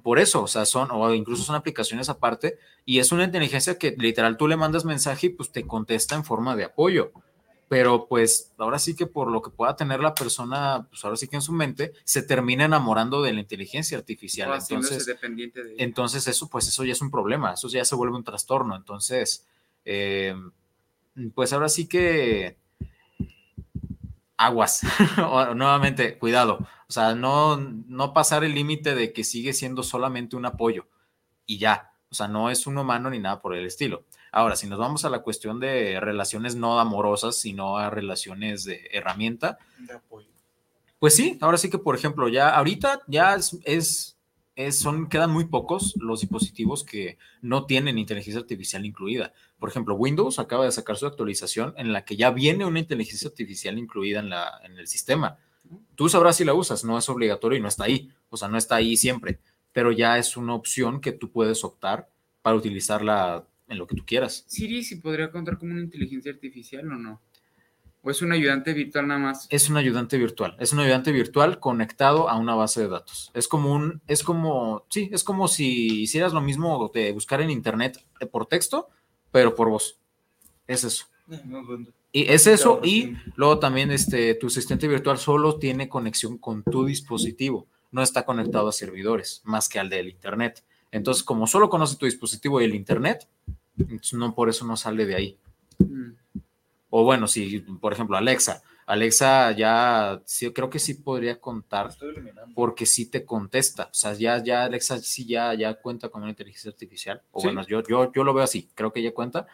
Por 0.03 0.19
eso, 0.19 0.43
o 0.43 0.49
sea, 0.49 0.67
son, 0.67 0.89
o 0.91 1.15
incluso 1.15 1.45
son 1.45 1.55
aplicaciones 1.55 2.09
aparte, 2.09 2.59
y 2.85 2.99
es 2.99 3.13
una 3.13 3.25
inteligencia 3.25 3.79
que 3.79 3.95
literal 3.97 4.37
tú 4.37 4.49
le 4.49 4.57
mandas 4.57 4.85
mensaje 4.85 5.29
y 5.29 5.31
pues 5.31 5.53
te 5.53 5.67
contesta 5.67 6.17
en 6.17 6.25
forma 6.25 6.57
de 6.57 6.65
apoyo. 6.65 7.13
Pero 7.69 8.09
pues 8.09 8.53
ahora 8.59 8.81
sí 8.81 8.97
que 8.97 9.07
por 9.07 9.31
lo 9.31 9.43
que 9.43 9.51
pueda 9.51 9.77
tener 9.77 10.01
la 10.01 10.13
persona, 10.13 10.89
pues 10.91 11.05
ahora 11.05 11.17
sí 11.17 11.29
que 11.29 11.37
en 11.37 11.43
su 11.43 11.53
mente, 11.53 11.93
se 12.03 12.25
termina 12.25 12.65
enamorando 12.65 13.23
de 13.23 13.33
la 13.33 13.39
inteligencia 13.39 13.97
artificial. 13.97 14.51
O 14.51 14.57
Entonces, 14.57 15.07
dependiente 15.07 15.63
de 15.63 15.77
entonces 15.79 16.27
eso, 16.27 16.49
pues 16.49 16.67
eso 16.67 16.85
ya 16.85 16.93
es 16.93 17.01
un 17.01 17.13
problema, 17.13 17.53
eso 17.53 17.69
ya 17.69 17.85
se 17.85 17.95
vuelve 17.95 18.17
un 18.17 18.25
trastorno. 18.25 18.75
Entonces, 18.75 19.47
eh, 19.85 20.35
pues 21.33 21.53
ahora 21.53 21.69
sí 21.69 21.87
que 21.87 22.57
aguas, 24.41 24.81
O- 25.31 25.55
nuevamente, 25.55 26.19
cuidado, 26.19 26.59
o 26.89 26.93
sea, 26.93 27.15
no, 27.15 27.57
no 27.59 28.13
pasar 28.15 28.43
el 28.45 28.55
límite 28.55 28.95
de 28.95 29.13
que 29.13 29.23
sigue 29.25 29.53
siendo 29.53 29.83
solamente 29.83 30.35
un 30.37 30.47
apoyo 30.47 30.87
y 31.47 31.59
ya, 31.59 31.93
o 32.11 32.15
sea, 32.15 32.27
no 32.29 32.51
es 32.51 32.67
un 32.67 32.79
humano 32.79 33.11
ni 33.11 33.19
nada 33.19 33.41
por 33.41 33.55
el 33.55 33.67
estilo. 33.67 34.05
Ahora, 34.33 34.55
si 34.57 34.67
nos 34.69 34.79
vamos 34.79 35.05
a 35.05 35.11
la 35.11 35.21
cuestión 35.23 35.59
de 35.61 35.99
relaciones 36.01 36.55
no 36.57 36.79
amorosas, 36.81 37.37
sino 37.39 37.77
a 37.79 37.91
relaciones 37.91 38.65
de 38.65 38.89
herramienta, 38.93 39.59
De 39.79 39.95
apoyo. 39.95 40.29
pues 41.01 41.15
sí, 41.17 41.37
ahora 41.41 41.59
sí 41.59 41.69
que, 41.69 41.79
por 41.79 41.97
ejemplo, 41.97 42.29
ya 42.29 42.51
ahorita 42.51 43.01
ya 43.09 43.35
es, 43.35 43.59
es, 43.65 44.17
son, 44.71 45.09
quedan 45.09 45.31
muy 45.31 45.47
pocos 45.47 45.95
los 45.97 46.21
dispositivos 46.21 46.85
que 46.85 47.19
no 47.41 47.67
tienen 47.67 47.99
inteligencia 47.99 48.41
artificial 48.41 48.85
incluida. 48.85 49.33
Por 49.59 49.69
ejemplo, 49.69 49.95
Windows 49.95 50.39
acaba 50.39 50.65
de 50.65 50.73
sacar 50.73 50.97
su 50.97 51.07
actualización 51.07 51.75
en 51.77 51.93
la 51.93 52.05
que 52.05 52.17
ya 52.17 52.31
viene 52.31 52.65
una 52.65 52.79
inteligencia 52.79 53.29
artificial 53.29 53.79
incluida 53.79 54.21
en, 54.21 54.31
la, 54.31 54.61
en 54.65 54.79
el 54.79 54.87
sistema. 54.87 55.39
Tú 55.95 56.09
sabrás 56.09 56.37
si 56.37 56.45
la 56.45 56.55
usas, 56.55 56.85
no 56.85 56.99
es 56.99 57.09
obligatorio 57.09 57.59
y 57.59 57.63
no 57.63 57.69
está 57.69 57.85
ahí, 57.85 58.11
o 58.29 58.37
sea, 58.37 58.49
no 58.49 58.59
está 58.59 58.77
ahí 58.77 58.97
siempre, 58.97 59.39
pero 59.73 59.93
ya 59.93 60.19
es 60.19 60.37
una 60.37 60.55
opción 60.55 61.01
que 61.01 61.13
tú 61.13 61.31
puedes 61.31 61.65
optar 61.65 62.09
para 62.43 62.57
utilizarla 62.57 63.45
en 63.69 63.79
lo 63.79 63.87
que 63.87 63.95
tú 63.95 64.05
quieras. 64.05 64.45
Siri 64.49 64.83
sí 64.83 64.97
podría 64.97 65.31
contar 65.31 65.59
como 65.59 65.73
una 65.73 65.83
inteligencia 65.83 66.33
artificial 66.33 66.91
o 66.91 66.97
no. 66.97 67.21
O 68.03 68.11
es 68.11 68.23
un 68.23 68.33
ayudante 68.33 68.73
virtual 68.73 69.09
nada 69.09 69.21
más. 69.21 69.47
Es 69.51 69.69
un 69.69 69.77
ayudante 69.77 70.17
virtual, 70.17 70.57
es 70.59 70.73
un 70.73 70.81
ayudante 70.81 71.13
virtual 71.13 71.61
conectado 71.61 72.29
a 72.31 72.39
una 72.39 72.55
base 72.55 72.81
de 72.81 72.89
datos. 72.89 73.31
Es 73.35 73.47
como 73.47 73.75
un, 73.75 74.01
es 74.07 74.23
como, 74.23 74.87
sí, 74.89 75.11
es 75.13 75.23
como 75.23 75.49
si 75.49 76.03
hicieras 76.03 76.33
lo 76.33 76.41
mismo 76.41 76.91
de 76.95 77.13
buscar 77.13 77.41
en 77.43 77.51
internet 77.51 78.03
por 78.33 78.47
texto, 78.47 78.89
pero 79.31 79.55
por 79.55 79.69
voz. 79.69 79.99
Es 80.67 80.85
eso. 80.85 81.07
Bueno. 81.27 81.87
Y 82.13 82.33
es 82.33 82.47
eso, 82.49 82.81
y 82.83 83.15
luego 83.37 83.61
también 83.61 83.93
este, 83.93 84.35
tu 84.35 84.49
asistente 84.49 84.89
virtual 84.89 85.19
solo 85.19 85.59
tiene 85.59 85.89
conexión 85.89 86.39
con 86.39 86.65
tu 86.65 86.85
dispositivo, 86.85 87.69
no 87.93 88.03
está 88.03 88.25
conectado 88.25 88.69
a 88.69 88.73
servidores, 88.73 89.43
más 89.45 89.69
que 89.69 89.79
al 89.79 89.89
del 89.89 90.09
internet. 90.09 90.65
Entonces, 90.91 91.23
como 91.23 91.47
solo 91.47 91.71
conoce 91.71 91.97
tu 91.97 92.07
dispositivo 92.07 92.61
y 92.61 92.65
el 92.65 92.75
internet, 92.75 93.29
no 94.13 94.35
por 94.35 94.49
eso 94.49 94.67
no 94.67 94.77
sale 94.77 95.07
de 95.07 95.15
ahí. 95.15 95.39
Mm. 95.79 96.20
O 96.91 97.05
bueno, 97.05 97.27
si, 97.29 97.61
por 97.61 97.93
ejemplo, 97.93 98.17
Alexa. 98.17 98.63
Alexa 98.87 99.53
ya, 99.53 100.21
sí, 100.25 100.53
creo 100.53 100.69
que 100.69 100.81
sí 100.81 100.95
podría 100.95 101.41
contar 101.41 101.89
Estoy 101.91 102.11
eliminando. 102.11 102.53
porque 102.57 102.85
sí 102.87 103.07
te 103.07 103.25
contesta. 103.25 103.85
O 103.85 103.95
sea, 103.95 104.15
ya, 104.15 104.43
ya 104.43 104.65
Alexa 104.65 104.99
sí 104.99 105.25
ya, 105.25 105.55
ya 105.55 105.75
cuenta 105.75 106.09
con 106.09 106.23
una 106.23 106.31
inteligencia 106.31 106.71
artificial. 106.73 107.23
O 107.31 107.41
Sí. 107.41 107.47
bueno, 107.47 107.65
yo, 107.67 107.83
yo, 107.85 108.13
yo 108.13 108.25
lo 108.25 108.35
veo 108.35 108.43
así, 108.43 108.69
creo 108.75 108.93
que 108.93 108.99
ella 108.99 109.15
cuenta, 109.15 109.47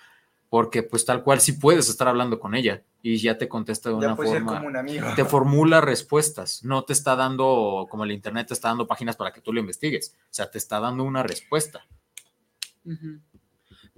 porque 0.48 0.82
pues 0.82 1.04
tal 1.04 1.22
cual 1.22 1.40
sí 1.42 1.52
puedes 1.52 1.88
estar 1.90 2.08
hablando 2.08 2.40
con 2.40 2.54
ella 2.54 2.82
y 3.02 3.18
ya 3.18 3.36
te 3.36 3.46
contesta 3.46 3.90
de 3.90 3.96
Ya 4.00 4.06
una 4.06 4.16
puede 4.16 4.30
ser 4.30 4.38
forma. 4.42 4.56
como 4.56 4.68
un 4.68 4.76
amigo. 4.76 5.06
Te 5.14 5.24
formula 5.26 5.82
respuestas, 5.82 6.64
no 6.64 6.84
te 6.84 6.94
está 6.94 7.14
dando, 7.14 7.86
como 7.90 8.04
el 8.04 8.12
internet 8.12 8.46
te 8.48 8.54
está 8.54 8.68
dando 8.68 8.86
páginas 8.86 9.16
para 9.16 9.32
que 9.34 9.42
tú 9.42 9.52
lo 9.52 9.60
investigues. 9.60 10.14
O 10.16 10.28
sea, 10.30 10.50
te 10.50 10.56
está 10.56 10.80
dando 10.80 11.04
una 11.04 11.22
respuesta. 11.22 11.84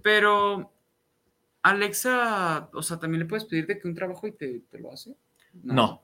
Pero 0.02 0.72
Alexa, 1.70 2.68
o 2.72 2.82
sea, 2.82 2.98
también 2.98 3.20
le 3.20 3.26
puedes 3.26 3.44
pedir 3.44 3.66
de 3.66 3.78
que 3.78 3.88
un 3.88 3.94
trabajo 3.94 4.26
y 4.26 4.32
te, 4.32 4.60
te 4.70 4.78
lo 4.78 4.92
hace. 4.92 5.14
No. 5.62 6.02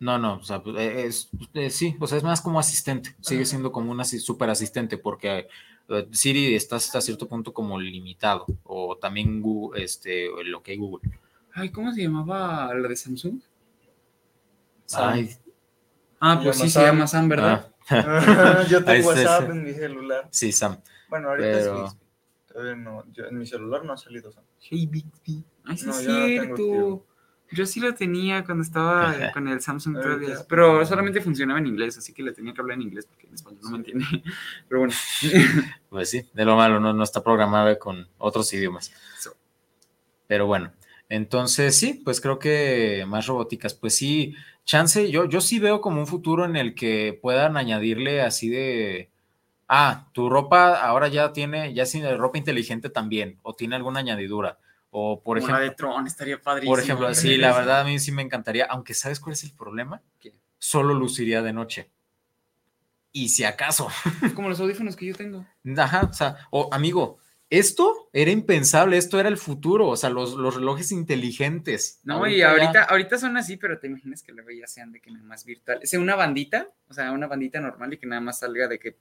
No, 0.00 0.18
no, 0.18 0.34
o 0.36 0.42
sea, 0.42 0.62
pues, 0.62 0.76
eh, 0.76 1.06
es, 1.06 1.30
eh, 1.54 1.70
sí, 1.70 1.96
o 2.00 2.06
sea, 2.06 2.18
es 2.18 2.24
más 2.24 2.40
como 2.42 2.58
asistente, 2.58 3.14
sigue 3.20 3.46
siendo 3.46 3.72
como 3.72 3.90
un 3.90 4.00
asi- 4.00 4.18
super 4.18 4.50
asistente, 4.50 4.98
porque 4.98 5.46
eh, 5.88 6.08
Siri 6.10 6.54
está 6.54 6.76
hasta 6.76 7.00
cierto 7.00 7.26
punto 7.28 7.54
como 7.54 7.80
limitado, 7.80 8.44
o 8.64 8.98
también 8.98 9.40
Google, 9.40 9.82
este, 9.82 10.28
lo 10.44 10.62
que 10.62 10.72
hay 10.72 10.78
Google. 10.78 11.08
Ay, 11.54 11.70
¿cómo 11.70 11.92
se 11.92 12.02
llamaba 12.02 12.74
la 12.74 12.88
de 12.88 12.96
Samsung? 12.96 13.40
Sam. 14.86 15.12
Ay, 15.14 15.30
Ah, 16.20 16.40
pues 16.42 16.58
sí, 16.58 16.70
se 16.70 16.80
llama 16.82 17.06
Sam, 17.06 17.28
¿verdad? 17.28 17.70
ah, 17.90 18.64
Yo 18.68 18.82
tengo 18.84 19.08
WhatsApp 19.08 19.50
en 19.50 19.62
mi 19.64 19.72
celular. 19.72 20.28
sí, 20.30 20.52
Sam. 20.52 20.78
Bueno, 21.08 21.28
ahorita 21.30 21.48
Pero- 21.50 21.88
sí. 21.90 21.96
Todavía 22.54 22.76
no. 22.76 23.04
Yo, 23.12 23.26
en 23.26 23.36
mi 23.36 23.46
celular 23.46 23.84
no 23.84 23.94
ha 23.94 23.96
salido. 23.96 24.30
Sam. 24.30 24.44
Hey, 24.60 24.86
Bixby. 24.86 25.44
Ay, 25.64 25.76
sí, 25.76 25.86
No, 25.86 25.92
es 25.98 26.04
yo 26.04 26.12
no 26.12 26.24
tengo 26.24 26.56
cierto. 26.56 27.06
Yo 27.50 27.66
sí 27.66 27.80
lo 27.80 27.94
tenía 27.94 28.44
cuando 28.44 28.62
estaba 28.62 29.32
con 29.32 29.48
el 29.48 29.60
Samsung 29.60 30.00
todavía. 30.00 30.36
Pero 30.48 30.86
solamente 30.86 31.20
funcionaba 31.20 31.58
en 31.58 31.66
inglés, 31.66 31.98
así 31.98 32.12
que 32.12 32.22
le 32.22 32.32
tenía 32.32 32.54
que 32.54 32.60
hablar 32.60 32.76
en 32.76 32.82
inglés 32.82 33.06
porque 33.06 33.26
en 33.26 33.34
español 33.34 33.60
no 33.64 33.70
me 33.70 33.76
entiende. 33.78 34.04
Pero 34.68 34.80
bueno. 34.80 34.94
Pues 35.90 36.10
sí, 36.10 36.22
de 36.32 36.44
lo 36.44 36.56
malo, 36.56 36.78
no, 36.78 36.92
no 36.92 37.02
está 37.02 37.22
programada 37.22 37.76
con 37.78 38.08
otros 38.18 38.52
idiomas. 38.52 38.92
So. 39.18 39.36
Pero 40.28 40.46
bueno, 40.46 40.72
entonces 41.08 41.76
sí, 41.76 42.02
pues 42.04 42.20
creo 42.20 42.38
que 42.38 43.04
más 43.06 43.26
robóticas, 43.26 43.74
pues 43.74 43.96
sí, 43.96 44.34
chance, 44.64 45.10
yo, 45.10 45.26
yo 45.26 45.40
sí 45.40 45.58
veo 45.58 45.80
como 45.80 46.00
un 46.00 46.06
futuro 46.06 46.44
en 46.44 46.56
el 46.56 46.74
que 46.74 47.18
puedan 47.20 47.56
añadirle 47.56 48.22
así 48.22 48.48
de 48.48 49.10
ah, 49.76 50.08
tu 50.12 50.28
ropa 50.28 50.80
ahora 50.80 51.08
ya 51.08 51.32
tiene, 51.32 51.74
ya 51.74 51.84
tiene 51.84 52.14
ropa 52.16 52.38
inteligente 52.38 52.90
también, 52.90 53.38
o 53.42 53.54
tiene 53.54 53.76
alguna 53.76 54.00
añadidura. 54.00 54.58
O 54.90 55.20
por 55.22 55.38
Como 55.40 55.48
la 55.48 55.54
ejemplo, 55.58 55.70
de 55.70 55.76
Tron, 55.76 56.06
estaría 56.06 56.40
padrísimo. 56.40 56.72
por 56.72 56.80
ejemplo, 56.82 57.14
sí, 57.14 57.36
la 57.36 57.52
verdad 57.52 57.80
a 57.80 57.84
mí 57.84 57.98
sí 57.98 58.12
me 58.12 58.22
encantaría, 58.22 58.64
aunque 58.66 58.94
¿sabes 58.94 59.18
cuál 59.18 59.32
es 59.32 59.42
el 59.44 59.52
problema? 59.52 60.00
¿Qué? 60.20 60.32
Solo 60.58 60.94
luciría 60.94 61.42
de 61.42 61.52
noche. 61.52 61.90
Y 63.12 63.28
si 63.28 63.44
acaso, 63.44 63.88
Como 64.34 64.48
los 64.48 64.58
audífonos 64.60 64.96
que 64.96 65.06
yo 65.06 65.14
tengo. 65.14 65.46
ajá, 65.78 66.08
o 66.10 66.12
sea, 66.12 66.36
o 66.50 66.68
amigo, 66.72 67.18
esto 67.50 68.08
era 68.12 68.30
impensable, 68.32 68.96
esto 68.96 69.20
era 69.20 69.28
el 69.28 69.36
futuro, 69.36 69.88
o 69.88 69.96
sea, 69.96 70.10
los, 70.10 70.34
los 70.34 70.54
relojes 70.56 70.90
inteligentes. 70.90 72.00
No, 72.02 72.26
y 72.26 72.38
ya- 72.38 72.50
ahorita, 72.50 72.84
ahorita 72.84 73.18
son 73.18 73.36
así, 73.36 73.56
pero 73.56 73.78
te 73.78 73.86
imaginas 73.86 74.22
que 74.22 74.32
luego 74.32 74.50
ya 74.50 74.66
sean 74.66 74.90
de 74.90 75.00
que 75.00 75.10
nada 75.12 75.24
más 75.24 75.44
virtual. 75.44 75.78
Sea 75.84 76.00
una 76.00 76.16
bandita, 76.16 76.68
o 76.88 76.94
sea, 76.94 77.12
una 77.12 77.26
bandita 77.28 77.60
normal 77.60 77.92
y 77.92 77.98
que 77.98 78.06
nada 78.06 78.20
más 78.20 78.38
salga 78.40 78.66
de 78.68 78.78
que. 78.78 78.96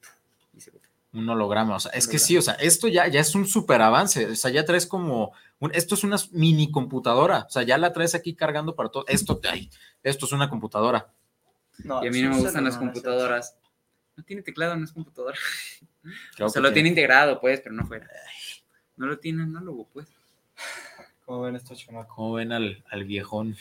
Y 0.53 0.61
se- 0.61 0.71
un 1.13 1.29
holograma, 1.29 1.75
o 1.75 1.79
sea, 1.79 1.91
es 1.91 2.07
que 2.07 2.17
sí, 2.17 2.37
o 2.37 2.41
sea, 2.41 2.55
esto 2.55 2.87
ya, 2.87 3.07
ya 3.07 3.19
es 3.19 3.35
un 3.35 3.45
super 3.45 3.79
avance, 3.83 4.25
o 4.31 4.35
sea, 4.35 4.49
ya 4.49 4.65
traes 4.65 4.87
como, 4.87 5.31
un, 5.59 5.69
esto 5.75 5.93
es 5.93 6.03
una 6.03 6.17
mini 6.31 6.71
computadora, 6.71 7.45
o 7.47 7.49
sea, 7.51 7.61
ya 7.61 7.77
la 7.77 7.93
traes 7.93 8.15
aquí 8.15 8.33
cargando 8.33 8.75
para 8.75 8.89
todo, 8.89 9.05
esto, 9.07 9.39
ay, 9.47 9.69
esto 10.01 10.25
es 10.25 10.31
una 10.31 10.49
computadora. 10.49 11.11
No, 11.83 12.03
Y 12.03 12.07
a 12.07 12.11
mí 12.11 12.19
no 12.21 12.31
me 12.31 12.39
gustan 12.39 12.63
las 12.63 12.77
computadoras. 12.77 13.55
No 14.15 14.23
tiene 14.23 14.41
teclado, 14.43 14.75
no 14.75 14.85
es 14.85 14.91
computadora. 14.91 15.37
Creo 16.35 16.47
o 16.47 16.49
sea, 16.49 16.61
lo 16.61 16.71
tiene 16.73 16.89
integrado, 16.89 17.39
pues, 17.39 17.61
pero 17.61 17.73
no 17.75 17.85
fuera. 17.85 18.07
No 18.95 19.05
lo 19.07 19.17
tiene 19.17 19.43
análogo, 19.43 19.87
pues. 19.91 20.07
¿Cómo 21.25 21.41
ven 21.41 21.55
estos 21.55 21.79
chamacos? 21.79 22.15
¿Cómo 22.15 22.33
ven 22.33 22.51
al, 22.51 22.83
al 22.91 23.03
viejón? 23.05 23.55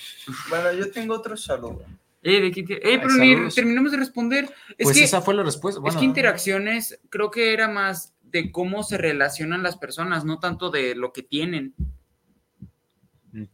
Bueno, 0.50 0.72
yo 0.72 0.90
tengo 0.90 1.14
otro 1.14 1.36
saludo. 1.36 1.84
Eh, 2.22 2.40
¿de 2.40 2.50
qué 2.52 2.62
te- 2.62 2.74
eh, 2.74 2.92
Ay, 2.94 2.98
pero 3.02 3.14
ni 3.14 3.48
terminamos 3.52 3.90
de 3.92 3.98
responder. 3.98 4.44
Es 4.78 4.84
pues 4.84 4.96
que, 4.96 5.04
esa 5.04 5.20
fue 5.22 5.34
la 5.34 5.42
respuesta. 5.42 5.80
es 5.84 5.96
que 5.96 6.04
interacciones, 6.04 7.00
creo 7.10 7.30
que 7.30 7.52
era 7.52 7.68
más 7.68 8.14
de 8.22 8.52
cómo 8.52 8.82
se 8.84 8.96
relacionan 8.96 9.62
las 9.62 9.76
personas, 9.76 10.24
no 10.24 10.38
tanto 10.38 10.70
de 10.70 10.94
lo 10.94 11.12
que 11.12 11.22
tienen. 11.22 11.74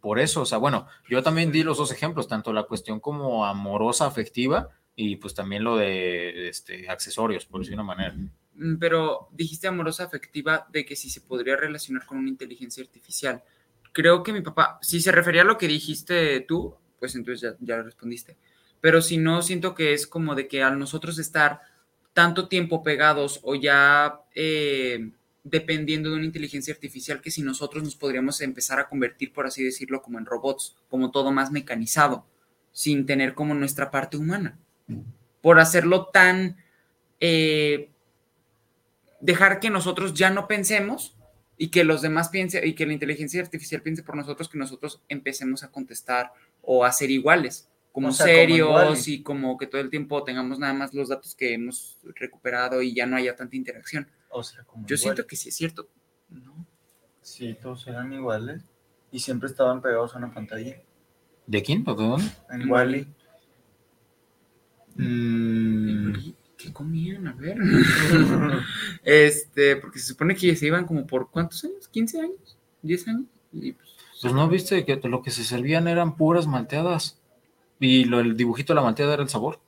por 0.01 0.19
eso, 0.19 0.43
o 0.43 0.47
sea, 0.47 0.59
bueno, 0.59 0.87
yo 1.09 1.23
también 1.23 1.53
di 1.53 1.63
los 1.63 1.79
dos 1.79 1.93
ejemplos, 1.93 2.27
tanto 2.29 2.53
la 2.53 2.65
cuestión 2.65 3.01
como 3.01 3.47
amorosa, 3.47 4.07
afectiva, 4.07 4.69
y 4.97 5.17
pues 5.17 5.35
también 5.35 5.63
lo 5.63 5.77
de 5.77 6.49
este, 6.49 6.89
accesorios, 6.91 7.47
por 7.47 7.61
decir 7.61 7.75
una 7.75 7.85
manera. 7.85 8.13
Mm, 8.55 8.79
Pero 8.79 9.29
dijiste 9.31 9.69
amorosa 9.69 10.03
afectiva 10.05 10.67
de 10.73 10.85
que 10.85 10.97
si 10.97 11.09
se 11.09 11.21
podría 11.21 11.57
relacionar 11.57 12.05
con 12.05 12.19
una 12.19 12.29
inteligencia 12.29 12.83
artificial. 12.83 13.43
Creo 13.93 14.23
que 14.25 14.33
mi 14.33 14.41
papá, 14.43 14.79
si 14.83 15.01
se 15.01 15.13
refería 15.13 15.43
a 15.43 15.45
lo 15.45 15.57
que 15.57 15.69
dijiste 15.69 16.41
tú, 16.41 16.75
pues 16.99 17.15
entonces 17.15 17.41
ya, 17.41 17.57
ya 17.61 17.77
lo 17.77 17.85
respondiste. 17.85 18.37
Pero 18.81 19.03
si 19.03 19.17
no, 19.17 19.43
siento 19.43 19.75
que 19.75 19.93
es 19.93 20.07
como 20.07 20.35
de 20.35 20.49
que 20.49 20.63
al 20.63 20.79
nosotros 20.79 21.19
estar 21.19 21.61
tanto 22.13 22.49
tiempo 22.49 22.83
pegados 22.83 23.41
o 23.43 23.55
ya 23.55 24.21
eh, 24.35 25.11
dependiendo 25.45 26.11
de 26.11 26.17
una 26.17 26.27
inteligencia 26.27 26.75
artificial, 26.75 27.21
que 27.21 27.31
si 27.31 27.43
nosotros 27.43 27.83
nos 27.83 27.97
podríamos 27.97 28.41
empezar 28.41 28.79
a 28.81 28.89
convertir, 28.89 29.33
por 29.33 29.47
así 29.47 29.65
decirlo, 29.65 30.03
como 30.03 30.19
en 30.19 30.27
robots, 30.27 30.77
como 30.89 31.11
todo 31.11 31.33
más 31.33 31.51
mecanizado, 31.51 32.27
sin 32.73 33.07
tener 33.07 33.35
como 33.35 33.55
nuestra 33.55 33.91
parte 33.91 34.17
humana. 34.17 34.59
Por 35.41 35.59
hacerlo 35.61 36.07
tan... 36.07 36.57
eh, 37.21 37.91
dejar 39.21 39.61
que 39.61 39.71
nosotros 39.71 40.15
ya 40.15 40.31
no 40.31 40.47
pensemos 40.47 41.17
y 41.57 41.69
que 41.69 41.85
los 41.85 42.03
demás 42.03 42.29
piensen 42.29 42.67
y 42.67 42.75
que 42.75 42.87
la 42.87 42.93
inteligencia 42.93 43.43
artificial 43.43 43.83
piense 43.83 44.03
por 44.03 44.17
nosotros, 44.17 44.49
que 44.49 44.59
nosotros 44.59 45.03
empecemos 45.09 45.63
a 45.65 45.71
contestar 45.71 46.33
o 46.63 46.85
a 46.85 46.93
ser 46.93 47.11
iguales, 47.11 47.69
como 47.99 48.11
O 48.11 48.13
sea, 48.13 48.27
como 48.27 48.37
serios 48.37 49.09
y 49.09 49.25
como 49.25 49.59
que 49.59 49.67
todo 49.67 49.81
el 49.81 49.91
tiempo 49.91 50.23
tengamos 50.23 50.61
nada 50.61 50.73
más 50.73 50.95
los 50.95 51.09
datos 51.09 51.35
que 51.35 51.55
hemos 51.55 51.99
recuperado 52.15 52.81
y 52.81 52.95
ya 52.95 53.07
no 53.07 53.17
haya 53.17 53.35
tanta 53.35 53.57
interacción. 53.57 54.09
O 54.31 54.45
sea, 54.45 54.63
como 54.63 54.87
Yo 54.87 54.97
siento 54.97 55.27
que 55.27 55.35
sí 55.35 55.49
es 55.49 55.57
cierto. 55.57 55.89
¿no? 56.29 56.65
Sí, 57.23 57.59
todos 57.61 57.85
eran 57.89 58.13
iguales. 58.13 58.63
Y 59.11 59.19
siempre 59.19 59.49
estaban 59.49 59.83
pegados 59.83 60.15
a 60.15 60.19
una 60.19 60.33
pantalla. 60.33 60.81
¿De 61.49 61.61
quién? 61.61 61.83
¿O 61.89 61.95
de 61.97 62.05
dónde? 62.05 62.31
En 62.51 62.63
En 62.63 62.71
Wally. 62.71 63.09
Mm, 64.95 66.13
¿Qué 66.57 66.73
comían? 66.73 67.27
A 67.27 67.33
ver. 67.33 67.59
este, 69.03 69.75
porque 69.75 69.99
se 69.99 70.07
supone 70.07 70.37
que 70.37 70.55
se 70.55 70.67
iban 70.69 70.87
como 70.87 71.05
por 71.05 71.33
cuántos 71.33 71.65
años? 71.65 71.91
¿15 71.93 72.21
años? 72.21 72.59
¿10 72.85 73.09
años? 73.09 73.27
Y 73.53 73.73
pues, 73.73 73.91
pues 74.23 74.33
no 74.33 74.49
viste 74.49 74.85
que 74.85 75.01
lo 75.09 75.21
que 75.21 75.33
se 75.33 75.43
servían 75.43 75.89
eran 75.89 76.17
puras 76.17 76.47
malteadas. 76.47 77.18
Y 77.81 78.05
lo, 78.05 78.21
el 78.21 78.37
dibujito 78.37 78.73
de 78.73 78.77
la 78.77 78.83
malteada 78.83 79.15
era 79.15 79.23
el 79.23 79.29
sabor. 79.29 79.61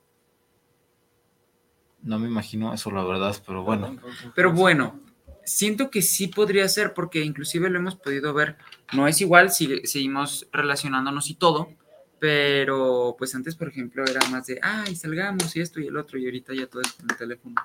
No 2.03 2.17
me 2.19 2.27
imagino 2.27 2.73
eso, 2.73 2.91
la 2.91 3.03
verdad, 3.03 3.35
pero 3.45 3.63
bueno. 3.63 3.95
Pero 4.35 4.51
bueno, 4.51 4.99
siento 5.45 5.89
que 5.91 6.01
sí 6.01 6.27
podría 6.27 6.67
ser, 6.67 6.93
porque 6.93 7.23
inclusive 7.23 7.69
lo 7.69 7.77
hemos 7.79 7.95
podido 7.95 8.33
ver. 8.33 8.57
No 8.93 9.07
es 9.07 9.21
igual, 9.21 9.51
si 9.51 9.85
seguimos 9.85 10.47
relacionándonos 10.51 11.29
y 11.29 11.35
todo, 11.35 11.69
pero 12.19 13.15
pues 13.17 13.33
antes, 13.35 13.55
por 13.55 13.67
ejemplo, 13.69 14.03
era 14.03 14.19
más 14.29 14.47
de, 14.47 14.59
ay, 14.61 14.95
salgamos 14.95 15.55
y 15.55 15.61
esto 15.61 15.79
y 15.79 15.87
el 15.87 15.97
otro, 15.97 16.17
y 16.17 16.25
ahorita 16.25 16.53
ya 16.53 16.67
todo 16.67 16.81
es 16.81 16.91
con 16.93 17.09
el 17.09 17.15
teléfono. 17.17 17.55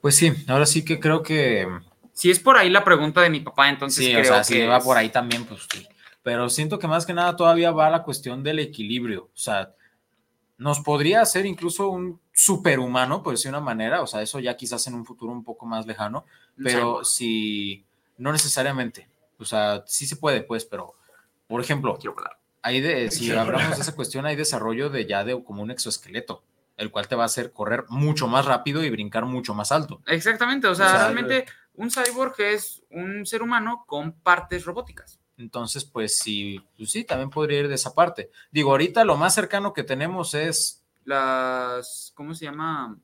Pues 0.00 0.16
sí, 0.16 0.32
ahora 0.48 0.66
sí 0.66 0.84
que 0.84 0.98
creo 1.00 1.22
que 1.22 1.66
Si 2.12 2.30
es 2.30 2.38
por 2.40 2.56
ahí 2.56 2.68
la 2.68 2.84
pregunta 2.84 3.22
de 3.22 3.30
mi 3.30 3.40
papá, 3.40 3.70
entonces 3.70 4.04
sí, 4.04 4.10
creo 4.12 4.22
o 4.22 4.24
sea, 4.24 4.38
que 4.38 4.44
si 4.62 4.66
va 4.66 4.76
es- 4.78 4.84
por 4.84 4.96
ahí 4.98 5.08
también, 5.08 5.44
pues 5.46 5.66
sí. 5.72 5.86
Pero 6.22 6.48
siento 6.48 6.78
que 6.78 6.88
más 6.88 7.06
que 7.06 7.14
nada 7.14 7.36
todavía 7.36 7.72
va 7.72 7.90
la 7.90 8.04
cuestión 8.04 8.42
del 8.42 8.60
equilibrio. 8.60 9.24
O 9.24 9.38
sea, 9.38 9.74
nos 10.58 10.80
podría 10.80 11.20
hacer 11.20 11.46
incluso 11.46 11.88
un 11.88 12.20
superhumano, 12.32 13.22
por 13.22 13.34
decir 13.34 13.48
una 13.50 13.60
manera. 13.60 14.02
O 14.02 14.06
sea, 14.06 14.22
eso 14.22 14.38
ya 14.38 14.56
quizás 14.56 14.86
en 14.86 14.94
un 14.94 15.04
futuro 15.04 15.32
un 15.32 15.42
poco 15.42 15.66
más 15.66 15.86
lejano. 15.86 16.24
Pero 16.56 17.04
si 17.04 17.84
no 18.18 18.32
necesariamente. 18.32 19.08
O 19.38 19.44
sea, 19.44 19.82
sí 19.86 20.06
se 20.06 20.16
puede, 20.16 20.42
pues, 20.42 20.64
pero 20.64 20.94
por 21.52 21.60
ejemplo, 21.60 21.98
hay 22.62 22.80
de, 22.80 23.10
si 23.10 23.30
hablamos 23.30 23.76
de 23.76 23.82
esa 23.82 23.94
cuestión, 23.94 24.24
hay 24.24 24.36
desarrollo 24.36 24.88
de 24.88 25.06
ya 25.06 25.22
de 25.22 25.42
como 25.44 25.62
un 25.62 25.70
exoesqueleto, 25.70 26.42
el 26.78 26.90
cual 26.90 27.08
te 27.08 27.14
va 27.14 27.24
a 27.24 27.26
hacer 27.26 27.52
correr 27.52 27.84
mucho 27.88 28.26
más 28.26 28.46
rápido 28.46 28.82
y 28.82 28.88
brincar 28.88 29.26
mucho 29.26 29.52
más 29.52 29.70
alto. 29.70 30.00
Exactamente, 30.06 30.66
o 30.66 30.74
sea, 30.74 30.86
O 30.86 30.88
sea, 30.88 30.98
realmente 31.00 31.44
un 31.74 31.90
cyborg 31.90 32.40
es 32.40 32.82
un 32.90 33.26
ser 33.26 33.42
humano 33.42 33.84
con 33.86 34.12
partes 34.12 34.64
robóticas. 34.64 35.18
Entonces, 35.38 35.84
pues 35.84 36.18
sí, 36.18 36.60
pues 36.76 36.90
sí, 36.90 37.04
también 37.04 37.30
podría 37.30 37.60
ir 37.60 37.68
de 37.68 37.74
esa 37.74 37.94
parte. 37.94 38.30
Digo, 38.50 38.70
ahorita 38.70 39.04
lo 39.04 39.16
más 39.16 39.34
cercano 39.34 39.72
que 39.72 39.82
tenemos 39.82 40.34
es, 40.34 40.82
Las, 41.04 42.12
¿cómo 42.14 42.34
se 42.34 42.44
llama? 42.44 42.98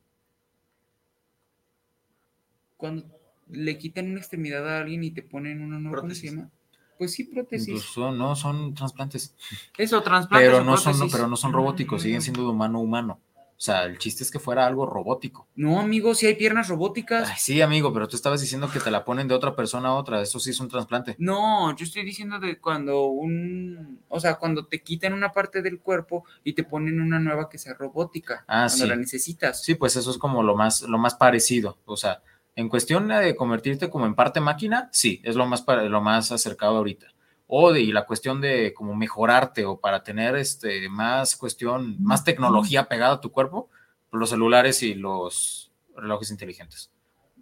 Cuando 2.76 3.04
le 3.50 3.78
quitan 3.78 4.10
una 4.10 4.20
extremidad 4.20 4.68
a 4.68 4.80
alguien 4.80 5.02
y 5.04 5.10
te 5.10 5.22
ponen 5.22 5.62
una 5.62 5.78
nueva, 5.78 6.00
¿cómo 6.00 6.14
se 6.14 6.20
Prótesis. 6.20 6.36
llama? 6.36 6.50
Pues 6.98 7.12
sí, 7.12 7.24
prótesis. 7.24 7.68
pues, 7.74 7.84
son- 7.84 8.18
no 8.18 8.34
son 8.36 8.74
trasplantes, 8.74 9.34
Eso, 9.76 10.02
trasplantes 10.02 10.48
pero 10.50 10.64
no 10.64 10.76
son, 10.76 11.08
pero 11.10 11.28
no 11.28 11.36
son 11.36 11.52
robóticos, 11.52 12.02
siguen 12.02 12.22
siendo 12.22 12.42
de 12.42 12.48
humano 12.48 12.78
a 12.78 12.82
humano. 12.82 13.20
O 13.58 13.60
sea, 13.60 13.86
el 13.86 13.98
chiste 13.98 14.22
es 14.22 14.30
que 14.30 14.38
fuera 14.38 14.64
algo 14.68 14.86
robótico. 14.86 15.48
No, 15.56 15.80
amigo, 15.80 16.14
si 16.14 16.26
hay 16.26 16.36
piernas 16.36 16.68
robóticas. 16.68 17.28
Ay, 17.28 17.34
sí, 17.38 17.60
amigo, 17.60 17.92
pero 17.92 18.06
tú 18.06 18.14
estabas 18.14 18.40
diciendo 18.40 18.70
que 18.72 18.78
te 18.78 18.92
la 18.92 19.04
ponen 19.04 19.26
de 19.26 19.34
otra 19.34 19.56
persona 19.56 19.88
a 19.88 19.94
otra. 19.94 20.22
Eso 20.22 20.38
sí 20.38 20.50
es 20.50 20.60
un 20.60 20.68
trasplante. 20.68 21.16
No, 21.18 21.74
yo 21.74 21.84
estoy 21.84 22.04
diciendo 22.04 22.38
de 22.38 22.60
cuando 22.60 23.06
un, 23.06 23.98
o 24.06 24.20
sea, 24.20 24.36
cuando 24.36 24.66
te 24.66 24.80
quitan 24.80 25.12
una 25.12 25.32
parte 25.32 25.60
del 25.60 25.80
cuerpo 25.80 26.24
y 26.44 26.52
te 26.52 26.62
ponen 26.62 27.00
una 27.00 27.18
nueva 27.18 27.48
que 27.48 27.58
sea 27.58 27.74
robótica, 27.74 28.44
Ah, 28.46 28.66
cuando 28.68 28.84
sí. 28.84 28.86
la 28.86 28.94
necesitas. 28.94 29.60
Sí, 29.64 29.74
pues 29.74 29.96
eso 29.96 30.12
es 30.12 30.18
como 30.18 30.44
lo 30.44 30.54
más, 30.54 30.82
lo 30.82 30.98
más 30.98 31.16
parecido. 31.16 31.78
O 31.84 31.96
sea, 31.96 32.22
en 32.54 32.68
cuestión 32.68 33.08
de 33.08 33.34
convertirte 33.34 33.90
como 33.90 34.06
en 34.06 34.14
parte 34.14 34.40
máquina, 34.40 34.88
sí, 34.92 35.20
es 35.24 35.34
lo 35.34 35.46
más, 35.46 35.64
lo 35.66 36.00
más 36.00 36.30
acercado 36.30 36.76
ahorita. 36.76 37.08
O 37.48 37.72
de 37.72 37.80
y 37.80 37.92
la 37.92 38.04
cuestión 38.04 38.40
de 38.42 38.72
como 38.74 38.94
mejorarte 38.94 39.64
o 39.64 39.80
para 39.80 40.02
tener 40.02 40.36
este 40.36 40.88
más 40.90 41.34
cuestión, 41.34 41.96
más 42.02 42.22
tecnología 42.22 42.88
pegada 42.88 43.14
a 43.14 43.20
tu 43.20 43.32
cuerpo, 43.32 43.68
pues 44.10 44.20
los 44.20 44.28
celulares 44.30 44.82
y 44.82 44.94
los 44.94 45.72
relojes 45.96 46.30
inteligentes. 46.30 46.90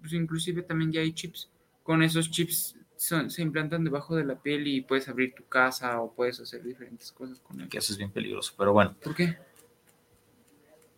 Pues 0.00 0.12
inclusive 0.12 0.62
también 0.62 0.92
ya 0.92 1.00
hay 1.00 1.12
chips. 1.12 1.50
Con 1.82 2.02
esos 2.04 2.30
chips 2.30 2.76
son- 2.96 3.30
se 3.30 3.42
implantan 3.42 3.82
debajo 3.84 4.14
de 4.14 4.24
la 4.24 4.36
piel 4.36 4.66
y 4.68 4.80
puedes 4.80 5.08
abrir 5.08 5.34
tu 5.34 5.44
casa 5.48 6.00
o 6.00 6.12
puedes 6.12 6.38
hacer 6.40 6.62
diferentes 6.62 7.10
cosas 7.12 7.40
con 7.40 7.60
él. 7.60 7.68
Que 7.68 7.78
eso 7.78 7.92
es 7.92 7.98
bien 7.98 8.10
peligroso. 8.12 8.54
Pero 8.56 8.72
bueno, 8.72 8.94
¿Por 9.02 9.14
qué? 9.14 9.36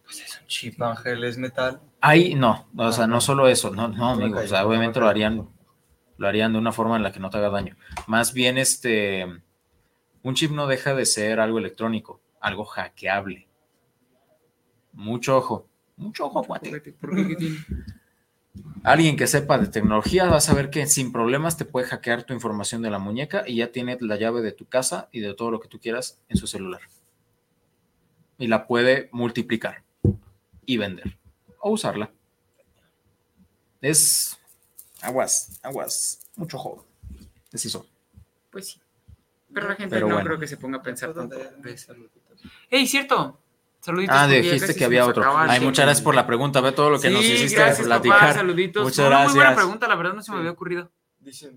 Pues 0.05 0.21
es 0.21 0.41
un 0.41 0.47
chip, 0.47 0.81
Ángel, 0.81 1.23
es 1.25 1.37
metal. 1.37 1.81
ahí 2.01 2.35
no, 2.35 2.67
o 2.77 2.93
sea, 2.93 3.07
no 3.07 3.21
solo 3.21 3.47
eso, 3.49 3.71
no, 3.71 3.89
no, 3.89 4.11
amigo, 4.11 4.39
o 4.39 4.47
sea, 4.47 4.67
obviamente 4.67 4.99
lo 5.01 5.07
harían, 5.09 5.47
lo 6.19 6.29
harían 6.29 6.53
de 6.53 6.59
una 6.59 6.73
forma 6.73 6.97
en 6.97 7.03
la 7.03 7.13
que 7.13 7.21
no 7.21 7.31
te 7.31 7.39
haga 7.39 7.49
daño. 7.49 7.77
Más 8.07 8.35
bien, 8.35 8.59
este, 8.59 9.25
un 10.23 10.35
chip 10.35 10.51
no 10.51 10.67
deja 10.67 10.95
de 10.95 11.07
ser 11.07 11.41
algo 11.41 11.59
electrónico, 11.59 12.21
algo 12.41 12.65
hackeable. 12.65 13.47
Mucho 14.93 15.39
ojo, 15.39 15.67
mucho 15.97 16.27
ojo, 16.27 16.45
cuate. 16.45 16.83
Alguien 18.83 19.17
que 19.17 19.27
sepa 19.27 19.59
de 19.59 19.69
tecnología 19.69 20.27
va 20.27 20.39
a 20.39 20.41
saber 20.41 20.71
que 20.71 20.87
sin 20.87 21.13
problemas 21.13 21.57
te 21.57 21.65
puede 21.65 21.87
hackear 21.87 22.25
tu 22.25 22.35
información 22.35 22.83
de 22.83 22.91
la 22.91 22.99
muñeca 22.99 23.45
y 23.47 23.57
ya 23.57 23.71
tiene 23.71 23.97
la 24.01 24.17
llave 24.17 24.43
de 24.43 24.53
tu 24.53 24.67
casa 24.67 25.09
y 25.13 25.21
de 25.21 25.35
todo 25.35 25.51
lo 25.51 25.61
que 25.61 25.69
tú 25.69 25.79
quieras 25.79 26.21
en 26.29 26.37
su 26.37 26.47
celular. 26.47 26.81
Y 28.39 28.49
la 28.49 28.67
puede 28.67 29.09
multiplicar 29.13 29.83
y 30.67 30.77
vender 30.77 31.17
o 31.61 31.71
usarla. 31.71 32.11
es 33.81 34.39
aguas, 35.03 35.59
aguas, 35.63 36.21
mucho 36.37 36.57
ojo. 36.57 36.87
Es 37.53 37.65
eso. 37.65 37.87
Pues 38.51 38.69
sí. 38.69 38.81
Pero 39.53 39.69
la 39.69 39.75
gente 39.77 39.95
Pero 39.97 40.09
no 40.09 40.15
bueno. 40.15 40.27
creo 40.29 40.39
que 40.41 40.47
se 40.47 40.57
ponga 40.59 40.79
a 40.79 40.83
pensar 40.83 41.13
¿Puedo 41.13 41.29
tanto. 41.29 41.51
¡Ey, 42.71 42.87
cierto! 42.87 43.39
Saluditos. 43.81 44.15
Ah, 44.19 44.27
dijiste 44.27 44.75
que 44.75 44.85
había 44.85 45.07
otro. 45.07 45.25
Ay, 45.37 45.61
muchas 45.61 45.85
gracias 45.87 46.03
por 46.05 46.15
la 46.15 46.27
pregunta. 46.27 46.61
Ve 46.61 46.73
todo 46.73 46.91
lo 46.91 47.01
que 47.01 47.11
nos 47.11 47.25
hiciste 47.25 47.57
gracias, 47.57 47.87
papá, 47.89 48.01
platicar. 48.03 48.35
saluditos. 48.35 48.83
Muchas 48.83 48.97
Fue 48.97 49.07
una 49.07 49.17
muy 49.19 49.27
buena 49.29 49.41
gracias. 49.45 49.57
pregunta, 49.65 49.89
la 49.89 49.95
verdad 49.95 50.13
no 50.15 50.23
se 50.23 50.33
me 50.33 50.39
había 50.39 50.51
ocurrido. 50.51 50.91
Dice, 51.21 51.53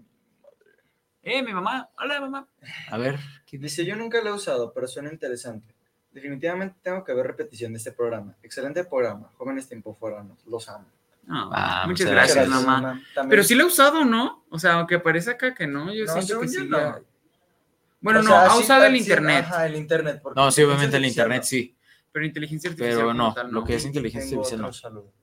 Eh, 1.23 1.41
mi 1.43 1.51
mamá. 1.53 1.89
Hola, 1.99 2.21
mamá. 2.21 2.47
A 2.89 2.97
ver, 2.97 3.19
¿qué 3.45 3.57
dice, 3.57 3.85
yo 3.85 3.95
nunca 3.95 4.21
lo 4.21 4.29
he 4.29 4.33
usado, 4.33 4.71
pero 4.73 4.87
suena 4.87 5.11
interesante. 5.11 5.73
Definitivamente 6.11 6.77
tengo 6.81 7.03
que 7.03 7.13
ver 7.13 7.25
repetición 7.27 7.73
de 7.73 7.77
este 7.79 7.91
programa. 7.91 8.35
Excelente 8.43 8.83
programa. 8.85 9.29
Jóvenes 9.37 9.67
tiempo 9.67 9.93
foranos. 9.95 10.37
Los 10.45 10.69
amo. 10.69 10.85
Ah, 11.29 11.83
muchas 11.87 12.05
muchas 12.07 12.11
gracias, 12.11 12.35
gracias, 12.49 12.65
mamá. 12.65 13.01
Pero 13.29 13.43
sí 13.43 13.55
lo 13.55 13.63
he 13.63 13.67
usado, 13.67 14.03
¿no? 14.05 14.43
O 14.49 14.59
sea, 14.59 14.73
aunque 14.73 14.99
parece 14.99 15.31
acá 15.31 15.53
que 15.53 15.67
no, 15.67 15.93
yo 15.93 16.05
No, 16.05 16.13
siento 16.13 16.41
que 16.41 16.47
sí. 16.47 16.65
no. 16.67 16.99
Bueno, 18.01 18.19
O 18.19 18.23
no, 18.23 18.29
sea, 18.29 18.45
ha 18.45 18.49
sí, 18.55 18.63
usado 18.63 18.85
el 18.85 18.93
sí, 18.93 18.99
internet, 18.99 19.45
Ajá, 19.45 19.65
el 19.67 19.75
internet. 19.75 20.19
porque 20.23 20.39
No, 20.41 20.51
sí, 20.51 20.63
obviamente 20.63 20.97
el 20.97 21.05
internet 21.05 21.43
sí. 21.43 21.75
pero 22.11 22.25
inteligencia 22.25 22.69
artificial. 22.71 22.97
Pero 22.97 23.13
no, 23.13 23.33
tal, 23.33 23.51
lo 23.51 23.63
que 23.63 23.75
es 23.75 23.85
inteligencia 23.85 24.29
Tengo 24.31 24.41
artificial 24.41 24.61
no. 24.67 24.73
saludo. 24.73 25.13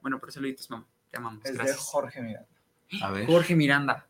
Bueno, 0.00 0.18
pero 0.20 0.32
saluditos, 0.32 0.70
mamá. 0.70 0.86
Te 1.10 1.18
amamos. 1.18 1.44
Es 1.44 1.58
de. 1.58 1.74
Jorge 1.74 2.22
Miranda. 2.22 2.48
A 3.02 3.10
ver. 3.10 3.26
Jorge 3.26 3.56
Miranda. 3.56 4.06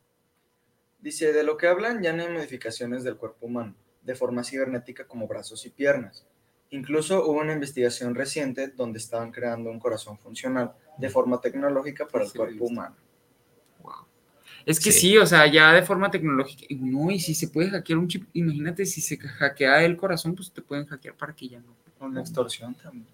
Dice, 1.00 1.32
de 1.32 1.42
lo 1.42 1.56
que 1.56 1.66
hablan 1.66 2.02
ya 2.02 2.12
no 2.12 2.22
hay 2.22 2.28
modificaciones 2.28 3.02
del 3.02 3.16
cuerpo 3.16 3.46
humano, 3.46 3.74
de 4.02 4.14
forma 4.14 4.44
cibernética 4.44 5.06
como 5.08 5.26
brazos 5.26 5.64
y 5.64 5.70
piernas. 5.70 6.26
Incluso 6.68 7.24
hubo 7.26 7.40
una 7.40 7.54
investigación 7.54 8.14
reciente 8.14 8.68
donde 8.68 8.98
estaban 8.98 9.32
creando 9.32 9.70
un 9.70 9.80
corazón 9.80 10.18
funcional 10.18 10.74
de 10.98 11.08
forma 11.08 11.40
tecnológica 11.40 12.06
para 12.06 12.24
el 12.24 12.30
Sí, 12.30 12.38
cuerpo 12.38 12.64
humano. 12.66 12.94
Wow. 13.82 13.92
Es 14.66 14.78
que 14.80 14.92
Sí. 14.92 15.00
sí. 15.00 15.18
o 15.18 15.26
sea, 15.26 15.46
ya 15.46 15.72
de 15.72 15.82
forma 15.82 16.10
tecnológica. 16.10 16.64
y 16.68 16.76
No, 16.76 17.10
y 17.10 17.18
si 17.20 17.34
se 17.34 17.48
puede 17.48 17.70
hackear 17.70 17.98
un 17.98 18.08
chip, 18.08 18.28
imagínate 18.34 18.84
si 18.86 19.00
se 19.00 19.16
hackea 19.18 19.84
el 19.84 19.96
corazón, 19.96 20.34
pues 20.34 20.52
te 20.52 20.62
pueden 20.62 20.86
hackear 20.86 21.14
para 21.16 21.34
que 21.34 21.48
ya 21.48 21.60
no. 21.60 21.74
Una 22.00 22.20
extorsión 22.20 22.74
también. 22.74 23.06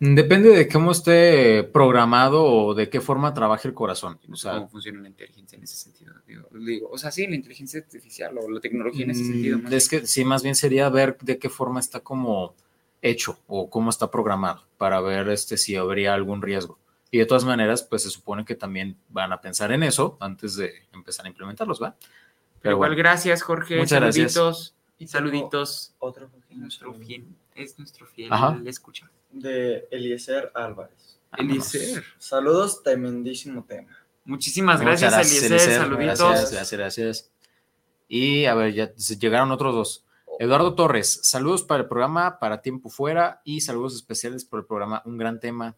Depende 0.00 0.50
de 0.50 0.68
cómo 0.68 0.92
esté 0.92 1.64
programado 1.64 2.44
o 2.44 2.72
de 2.72 2.88
qué 2.88 3.00
forma 3.00 3.34
trabaje 3.34 3.66
el 3.66 3.74
corazón. 3.74 4.16
O 4.30 4.36
sea, 4.36 4.52
cómo 4.54 4.68
funciona 4.68 5.00
la 5.00 5.08
inteligencia 5.08 5.56
en 5.56 5.64
ese 5.64 5.74
sentido. 5.76 6.14
Digo, 6.26 6.48
digo, 6.52 6.88
o 6.92 6.96
sea, 6.96 7.10
sí, 7.10 7.26
la 7.26 7.34
inteligencia 7.34 7.80
artificial 7.80 8.38
o 8.38 8.48
la 8.48 8.60
tecnología 8.60 9.04
en 9.04 9.10
ese 9.10 9.24
sentido. 9.24 9.58
mm, 9.58 9.62
más 9.62 9.72
es 9.72 9.88
que 9.88 10.06
sí, 10.06 10.24
más 10.24 10.42
bien 10.44 10.54
sería 10.54 10.88
ver 10.88 11.18
de 11.20 11.38
qué 11.38 11.48
forma 11.48 11.80
está 11.80 11.98
como 12.00 12.54
hecho 13.02 13.38
o 13.48 13.68
cómo 13.68 13.90
está 13.90 14.08
programado 14.10 14.62
para 14.76 15.00
ver 15.00 15.28
este, 15.30 15.56
si 15.58 15.74
habría 15.74 16.14
algún 16.14 16.42
riesgo. 16.42 16.78
Y 17.10 17.18
de 17.18 17.26
todas 17.26 17.44
maneras, 17.44 17.82
pues 17.82 18.02
se 18.02 18.10
supone 18.10 18.44
que 18.44 18.54
también 18.54 18.98
van 19.08 19.32
a 19.32 19.40
pensar 19.40 19.72
en 19.72 19.82
eso 19.82 20.16
antes 20.20 20.56
de 20.56 20.72
empezar 20.92 21.24
a 21.24 21.28
implementarlos, 21.28 21.82
¿va? 21.82 21.96
Pero 22.60 22.74
igual, 22.76 22.90
bueno. 22.90 22.98
gracias, 23.02 23.42
Jorge. 23.42 23.78
Muchas 23.78 24.00
gracias. 24.00 24.32
saluditos. 24.32 24.74
Saluditos. 25.06 25.94
Otro 26.00 26.28
Nuestro 26.50 26.92
fiel, 26.94 27.26
es 27.54 27.78
nuestro 27.78 28.06
fiel 28.06 28.32
Ajá. 28.32 28.60
escucha. 28.66 29.10
de 29.30 29.86
Eliezer 29.90 30.50
Álvarez. 30.54 31.20
Vámonos. 31.30 31.74
Eliezer. 31.74 32.04
Saludos, 32.18 32.82
tremendísimo 32.82 33.64
tema. 33.64 33.96
Muchísimas 34.24 34.80
Muchas 34.82 35.00
gracias, 35.00 35.26
Eliezer. 35.28 35.52
Eliezer. 35.52 35.78
Saluditos. 35.78 36.18
Gracias, 36.18 36.52
gracias, 36.52 36.78
gracias. 36.80 37.30
Y 38.08 38.46
a 38.46 38.54
ver, 38.54 38.74
ya 38.74 38.94
llegaron 38.94 39.52
otros 39.52 39.74
dos. 39.74 40.04
Eduardo 40.40 40.74
Torres, 40.74 41.20
saludos 41.22 41.64
para 41.64 41.82
el 41.82 41.88
programa 41.88 42.38
Para 42.38 42.62
Tiempo 42.62 42.90
Fuera 42.90 43.40
y 43.44 43.60
saludos 43.60 43.94
especiales 43.94 44.44
por 44.44 44.60
el 44.60 44.66
programa 44.66 45.02
Un 45.04 45.18
Gran 45.18 45.40
Tema. 45.40 45.76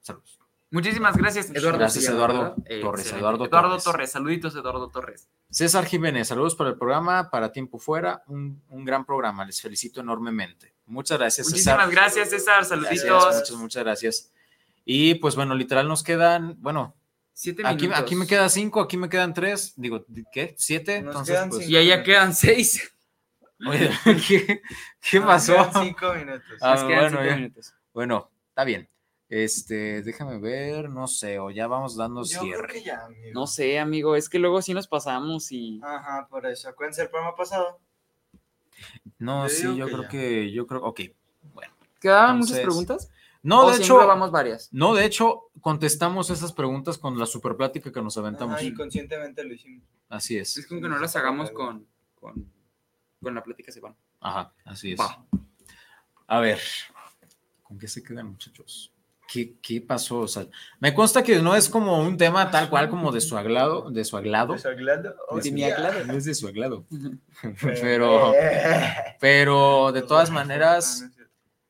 Saludos. 0.00 0.41
Muchísimas 0.72 1.16
gracias, 1.16 1.50
Eduardo. 1.50 1.78
Gracias, 1.78 2.04
Eduardo. 2.06 2.38
Torres, 2.40 2.66
Excelente. 2.66 3.18
Eduardo 3.18 3.44
Eduardo 3.44 3.68
Torres. 3.68 3.84
Torres. 3.84 4.10
Saluditos, 4.10 4.54
Eduardo 4.56 4.88
Torres. 4.88 5.28
César 5.50 5.84
Jiménez, 5.84 6.28
saludos 6.28 6.54
para 6.56 6.70
el 6.70 6.76
programa 6.78 7.30
Para 7.30 7.52
Tiempo 7.52 7.78
Fuera. 7.78 8.22
Un, 8.26 8.62
un 8.70 8.84
gran 8.84 9.04
programa, 9.04 9.44
les 9.44 9.60
felicito 9.60 10.00
enormemente. 10.00 10.74
Muchas 10.86 11.18
gracias, 11.18 11.46
Muchísimas 11.48 11.76
César. 11.76 11.90
gracias, 11.92 12.30
César. 12.30 12.54
Gracias, 12.66 12.68
Saluditos. 13.02 13.34
muchas, 13.36 13.50
muchas 13.52 13.84
gracias. 13.84 14.32
Y 14.84 15.14
pues 15.16 15.36
bueno, 15.36 15.54
literal 15.54 15.86
nos 15.86 16.02
quedan, 16.02 16.56
bueno, 16.60 16.96
Siete 17.34 17.62
aquí, 17.66 17.82
minutos. 17.84 18.02
aquí 18.02 18.14
me 18.16 18.26
quedan 18.26 18.50
cinco, 18.50 18.80
aquí 18.80 18.96
me 18.96 19.08
quedan 19.08 19.32
tres, 19.34 19.72
digo, 19.76 20.04
¿qué? 20.32 20.54
¿Siete? 20.58 21.00
Nos 21.02 21.12
Entonces, 21.12 21.34
quedan 21.34 21.48
pues, 21.50 21.68
Y 21.68 21.76
allá 21.76 22.02
quedan 22.02 22.34
seis. 22.34 22.92
Oye, 23.66 23.90
¿qué, 24.28 24.62
qué 25.00 25.18
Nos 25.20 25.26
pasó? 25.28 25.54
quedan 25.54 25.84
Cinco 25.84 26.14
minutos. 26.14 26.42
Ah, 26.60 26.74
Nos 26.74 26.84
quedan 26.84 27.00
bueno, 27.00 27.10
cinco 27.18 27.24
ya. 27.24 27.36
minutos. 27.36 27.74
Bueno, 27.94 28.30
está 28.48 28.64
bien. 28.64 28.88
Este, 29.34 30.02
déjame 30.02 30.38
ver, 30.38 30.90
no 30.90 31.08
sé, 31.08 31.38
o 31.38 31.50
ya 31.50 31.66
vamos 31.66 31.96
dando 31.96 32.22
Yo 32.22 32.40
creo 32.40 32.42
cierre. 32.52 32.72
que 32.74 32.82
ya, 32.82 33.06
amigo. 33.06 33.30
No 33.32 33.46
sé, 33.46 33.78
amigo, 33.78 34.14
es 34.14 34.28
que 34.28 34.38
luego 34.38 34.60
sí 34.60 34.74
nos 34.74 34.86
pasamos 34.86 35.50
y... 35.52 35.80
Ajá, 35.82 36.26
por 36.28 36.44
eso. 36.44 36.68
Acuérdense 36.68 37.00
el 37.00 37.08
programa 37.08 37.34
pasado. 37.34 37.80
No, 39.18 39.44
Yo 39.44 39.48
sí, 39.48 39.62
yo 39.74 39.86
que 39.86 39.92
creo 39.92 40.02
ya. 40.02 40.08
que, 40.10 40.52
yo 40.52 40.66
creo, 40.66 40.82
ok. 40.84 41.00
Bueno. 41.54 41.72
¿Quedaban 41.98 42.40
muchas 42.40 42.58
preguntas? 42.60 43.10
No, 43.42 43.64
¿O 43.64 43.70
de 43.70 43.78
hecho, 43.78 43.94
englobamos 43.94 44.30
varias? 44.30 44.68
no, 44.70 44.92
de 44.94 45.06
hecho, 45.06 45.44
contestamos 45.62 46.28
esas 46.28 46.52
preguntas 46.52 46.98
con 46.98 47.18
la 47.18 47.24
super 47.24 47.56
plática 47.56 47.90
que 47.90 48.02
nos 48.02 48.18
aventamos. 48.18 48.56
Ajá, 48.56 48.64
inconscientemente 48.64 49.42
lo 49.44 49.54
hicimos. 49.54 49.82
Así 50.10 50.36
es. 50.36 50.58
Es 50.58 50.66
como 50.66 50.82
que 50.82 50.90
no 50.90 50.98
las 50.98 51.16
hagamos 51.16 51.50
con, 51.52 51.86
con, 52.20 52.52
con 53.22 53.34
la 53.34 53.42
plática 53.42 53.72
se 53.72 53.80
van. 53.80 53.96
Ajá, 54.20 54.52
así 54.66 54.92
es. 54.92 55.00
Va. 55.00 55.24
A 56.26 56.40
ver, 56.40 56.60
¿con 57.62 57.78
qué 57.78 57.88
se 57.88 58.02
quedan, 58.02 58.26
muchachos? 58.26 58.91
¿Qué, 59.32 59.54
qué 59.62 59.80
pasó? 59.80 60.18
O 60.20 60.28
sea, 60.28 60.46
me 60.78 60.92
consta 60.92 61.22
que 61.22 61.38
no 61.40 61.54
es 61.56 61.68
como 61.70 61.98
un 62.02 62.18
tema 62.18 62.50
tal 62.50 62.68
cual 62.68 62.90
como 62.90 63.10
de 63.12 63.20
su 63.22 63.36
agrado, 63.38 63.90
de 63.90 64.04
su 64.04 64.16
agrado. 64.16 64.52
Desaglando. 64.54 65.14
De 65.42 65.50
mi 65.52 65.64
agrado. 65.64 66.04
No 66.04 66.12
es 66.14 66.24
de 66.26 66.34
su 66.34 66.48
agrado. 66.48 66.84
Pero, 67.62 68.32
pero 69.20 69.92
de 69.92 70.02
todas 70.02 70.30
maneras, 70.30 71.04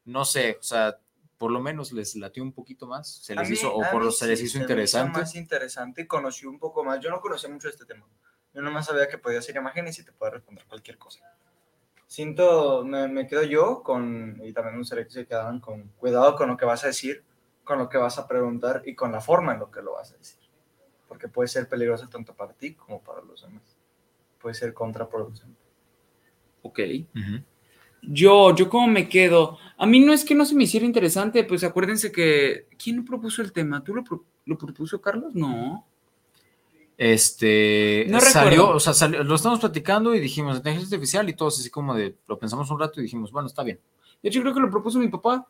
No, 0.05 0.25
sé, 0.25 0.57
o 0.59 0.63
sea, 0.63 0.99
por 1.39 1.53
lo 1.53 1.61
menos 1.61 1.93
les 1.93 2.17
latió 2.17 2.43
un 2.43 2.53
poquito 2.53 2.87
más, 2.89 3.09
se 3.23 3.35
les 3.37 3.49
mí- 3.49 3.55
hizo, 3.55 3.73
o 3.75 3.83
por 3.93 4.05
lo 4.05 4.11
se 4.11 4.27
les 4.27 4.41
sí, 4.41 4.47
hizo 4.47 4.59
me 4.59 4.65
interesante. 4.65 5.21
más 5.21 5.35
interesante 5.37 6.03
y 6.03 6.07
conocí 6.07 6.47
un 6.47 6.59
poco 6.59 6.83
más. 6.83 6.99
Yo 7.01 7.11
no 7.11 7.21
conocía 7.21 7.49
mucho 7.49 7.69
de 7.69 7.73
este 7.75 7.85
tema. 7.85 8.05
Yo 8.53 8.61
nomás 8.63 8.87
sabía 8.87 9.09
que 9.09 9.19
podía 9.19 9.39
hacer 9.39 9.55
imágenes 9.57 9.99
y 10.01 10.05
te 10.05 10.11
podía 10.13 10.33
responder 10.35 10.65
cualquier 10.67 10.99
cosa. 10.99 11.21
Siento, 12.07 12.85
me, 12.85 13.09
me 13.09 13.27
quedo 13.27 13.43
yo 13.45 13.83
con, 13.83 14.41
y 14.45 14.53
también 14.53 14.75
me 14.75 14.81
gustaría 14.81 15.05
que 15.05 15.11
se 15.11 15.27
quedaran 15.27 15.61
con 15.61 15.89
cuidado 15.97 16.35
con 16.37 16.49
lo 16.49 16.57
que 16.57 16.65
vas 16.67 16.85
a 16.85 16.89
decir, 16.89 17.25
con 17.73 17.79
lo 17.79 17.89
que 17.89 17.99
vas 17.99 18.19
a 18.19 18.29
preguntar 18.29 18.83
y 18.87 18.95
con 18.95 19.11
la 19.13 19.21
forma 19.21 19.55
en 19.55 19.61
lo 19.61 19.71
que 19.71 19.81
lo 19.83 19.93
vas 19.95 20.13
a 20.13 20.17
decir. 20.17 20.39
Porque 21.09 21.29
puede 21.29 21.49
ser 21.49 21.69
peligroso 21.69 22.09
tanto 22.09 22.35
para 22.35 22.53
ti 22.53 22.75
como 22.75 23.01
para 23.03 23.23
los 23.23 23.43
demás. 23.43 23.63
Puede 24.41 24.55
ser 24.55 24.75
contraproducente. 24.75 25.61
Ok. 26.63 26.81
Ujú. 27.15 27.43
Yo, 28.03 28.55
yo 28.55 28.69
como 28.69 28.89
me 28.89 29.09
quedo. 29.09 29.59
A 29.79 29.87
mí 29.87 30.01
no 30.01 30.13
es 30.13 30.25
que 30.25 30.35
no 30.35 30.45
se 30.45 30.55
me 30.55 30.65
hiciera 30.65 30.85
interesante, 30.85 31.45
pues 31.45 31.63
acuérdense 31.65 32.11
que. 32.13 32.67
¿Quién 32.83 33.05
propuso 33.05 33.41
el 33.43 33.53
tema? 33.53 33.83
¿Tú 33.83 33.95
lo, 33.95 34.03
pro- 34.05 34.25
lo 34.47 34.59
propuso, 34.59 35.01
Carlos? 35.01 35.35
No. 35.35 35.87
Este 36.99 38.07
No 38.09 38.21
salió, 38.21 38.51
recuerdo. 38.51 38.77
o 38.77 38.81
sea, 38.81 38.93
salió- 38.95 39.25
lo 39.25 39.35
estamos 39.35 39.59
platicando 39.61 40.15
y 40.15 40.21
dijimos 40.21 40.57
inteligencia 40.59 40.95
artificial 40.97 41.29
y 41.29 41.33
todos 41.35 41.59
así 41.59 41.71
como 41.71 41.95
de, 41.95 42.17
lo 42.29 42.39
pensamos 42.39 42.71
un 42.71 42.79
rato 42.79 43.01
y 43.01 43.05
dijimos, 43.05 43.33
bueno, 43.33 43.49
está 43.49 43.63
bien. 43.63 43.81
De 44.23 44.29
hecho, 44.29 44.41
creo 44.43 44.55
que 44.55 44.61
lo 44.61 44.71
propuso 44.71 44.99
mi 44.99 45.09
papá. 45.09 45.47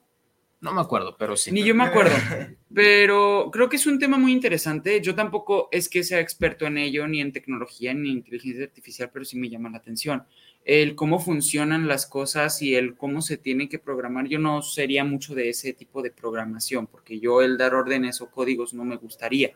No 0.62 0.72
me 0.72 0.80
acuerdo, 0.80 1.16
pero 1.18 1.36
sí. 1.36 1.50
Ni 1.50 1.64
yo 1.64 1.74
me 1.74 1.82
acuerdo. 1.82 2.14
Pero 2.72 3.50
creo 3.52 3.68
que 3.68 3.76
es 3.76 3.86
un 3.86 3.98
tema 3.98 4.16
muy 4.16 4.32
interesante. 4.32 4.98
Yo 5.02 5.14
tampoco 5.14 5.68
es 5.72 5.90
que 5.90 6.04
sea 6.04 6.20
experto 6.20 6.66
en 6.66 6.78
ello, 6.78 7.06
ni 7.06 7.20
en 7.20 7.32
tecnología, 7.32 7.92
ni 7.92 8.12
en 8.12 8.18
inteligencia 8.18 8.64
artificial, 8.64 9.10
pero 9.12 9.26
sí 9.26 9.36
me 9.36 9.50
llama 9.50 9.68
la 9.68 9.76
atención. 9.76 10.22
El 10.64 10.94
cómo 10.94 11.18
funcionan 11.18 11.86
las 11.86 12.06
cosas 12.06 12.62
y 12.62 12.76
el 12.76 12.96
cómo 12.96 13.20
se 13.20 13.36
tienen 13.36 13.68
que 13.68 13.78
programar. 13.78 14.26
Yo 14.28 14.38
no 14.38 14.62
sería 14.62 15.04
mucho 15.04 15.34
de 15.34 15.50
ese 15.50 15.74
tipo 15.74 16.00
de 16.00 16.12
programación, 16.12 16.86
porque 16.86 17.20
yo 17.20 17.42
el 17.42 17.58
dar 17.58 17.74
órdenes 17.74 18.22
o 18.22 18.30
códigos 18.30 18.72
no 18.72 18.84
me 18.84 18.96
gustaría, 18.96 19.50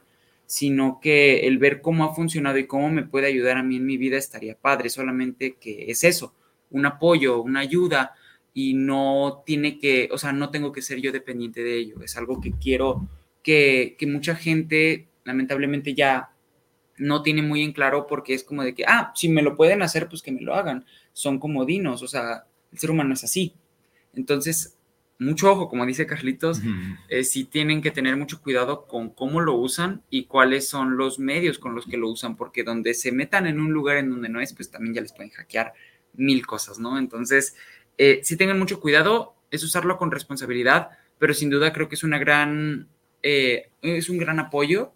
sino 0.44 0.98
que 1.00 1.46
el 1.46 1.56
ver 1.56 1.80
cómo 1.80 2.04
ha 2.04 2.14
funcionado 2.14 2.58
y 2.58 2.66
cómo 2.66 2.90
me 2.90 3.04
puede 3.04 3.28
ayudar 3.28 3.56
a 3.56 3.62
mí 3.62 3.76
en 3.76 3.86
mi 3.86 3.96
vida 3.96 4.18
estaría 4.18 4.58
padre. 4.58 4.90
Solamente 4.90 5.56
que 5.58 5.90
es 5.90 6.04
eso, 6.04 6.34
un 6.70 6.84
apoyo, 6.84 7.40
una 7.40 7.60
ayuda 7.60 8.14
y 8.58 8.72
no 8.72 9.42
tiene 9.44 9.78
que, 9.78 10.08
o 10.10 10.16
sea, 10.16 10.32
no 10.32 10.48
tengo 10.48 10.72
que 10.72 10.80
ser 10.80 10.98
yo 11.02 11.12
dependiente 11.12 11.62
de 11.62 11.76
ello. 11.76 11.96
Es 12.02 12.16
algo 12.16 12.40
que 12.40 12.52
quiero 12.52 13.06
que, 13.42 13.96
que 13.98 14.06
mucha 14.06 14.34
gente 14.34 15.08
lamentablemente 15.24 15.92
ya 15.92 16.30
no 16.96 17.20
tiene 17.20 17.42
muy 17.42 17.62
en 17.62 17.74
claro 17.74 18.06
porque 18.06 18.32
es 18.32 18.44
como 18.44 18.62
de 18.62 18.74
que, 18.74 18.86
ah, 18.86 19.12
si 19.14 19.28
me 19.28 19.42
lo 19.42 19.56
pueden 19.56 19.82
hacer, 19.82 20.08
pues 20.08 20.22
que 20.22 20.32
me 20.32 20.40
lo 20.40 20.54
hagan. 20.54 20.86
Son 21.12 21.38
comodinos, 21.38 22.02
o 22.02 22.08
sea, 22.08 22.46
el 22.72 22.78
ser 22.78 22.90
humano 22.90 23.12
es 23.12 23.24
así. 23.24 23.52
Entonces, 24.14 24.78
mucho 25.18 25.52
ojo, 25.52 25.68
como 25.68 25.84
dice 25.84 26.06
Carlitos, 26.06 26.62
eh, 27.10 27.24
sí 27.24 27.44
tienen 27.44 27.82
que 27.82 27.90
tener 27.90 28.16
mucho 28.16 28.40
cuidado 28.40 28.86
con 28.86 29.10
cómo 29.10 29.42
lo 29.42 29.52
usan 29.52 30.00
y 30.08 30.24
cuáles 30.24 30.66
son 30.66 30.96
los 30.96 31.18
medios 31.18 31.58
con 31.58 31.74
los 31.74 31.84
que 31.84 31.98
lo 31.98 32.08
usan, 32.08 32.36
porque 32.36 32.64
donde 32.64 32.94
se 32.94 33.12
metan 33.12 33.46
en 33.46 33.60
un 33.60 33.74
lugar 33.74 33.98
en 33.98 34.08
donde 34.08 34.30
no 34.30 34.40
es, 34.40 34.54
pues 34.54 34.70
también 34.70 34.94
ya 34.94 35.02
les 35.02 35.12
pueden 35.12 35.32
hackear 35.32 35.74
mil 36.14 36.46
cosas, 36.46 36.78
¿no? 36.78 36.98
Entonces, 36.98 37.54
eh, 37.98 38.20
sí 38.22 38.36
tengan 38.36 38.58
mucho 38.58 38.80
cuidado, 38.80 39.34
es 39.50 39.62
usarlo 39.64 39.96
con 39.98 40.10
responsabilidad, 40.10 40.90
pero 41.18 41.32
sin 41.34 41.50
duda 41.50 41.72
creo 41.72 41.88
que 41.88 41.94
es 41.94 42.04
una 42.04 42.18
gran, 42.18 42.88
eh, 43.22 43.70
es 43.82 44.08
un 44.10 44.18
gran 44.18 44.38
apoyo 44.40 44.92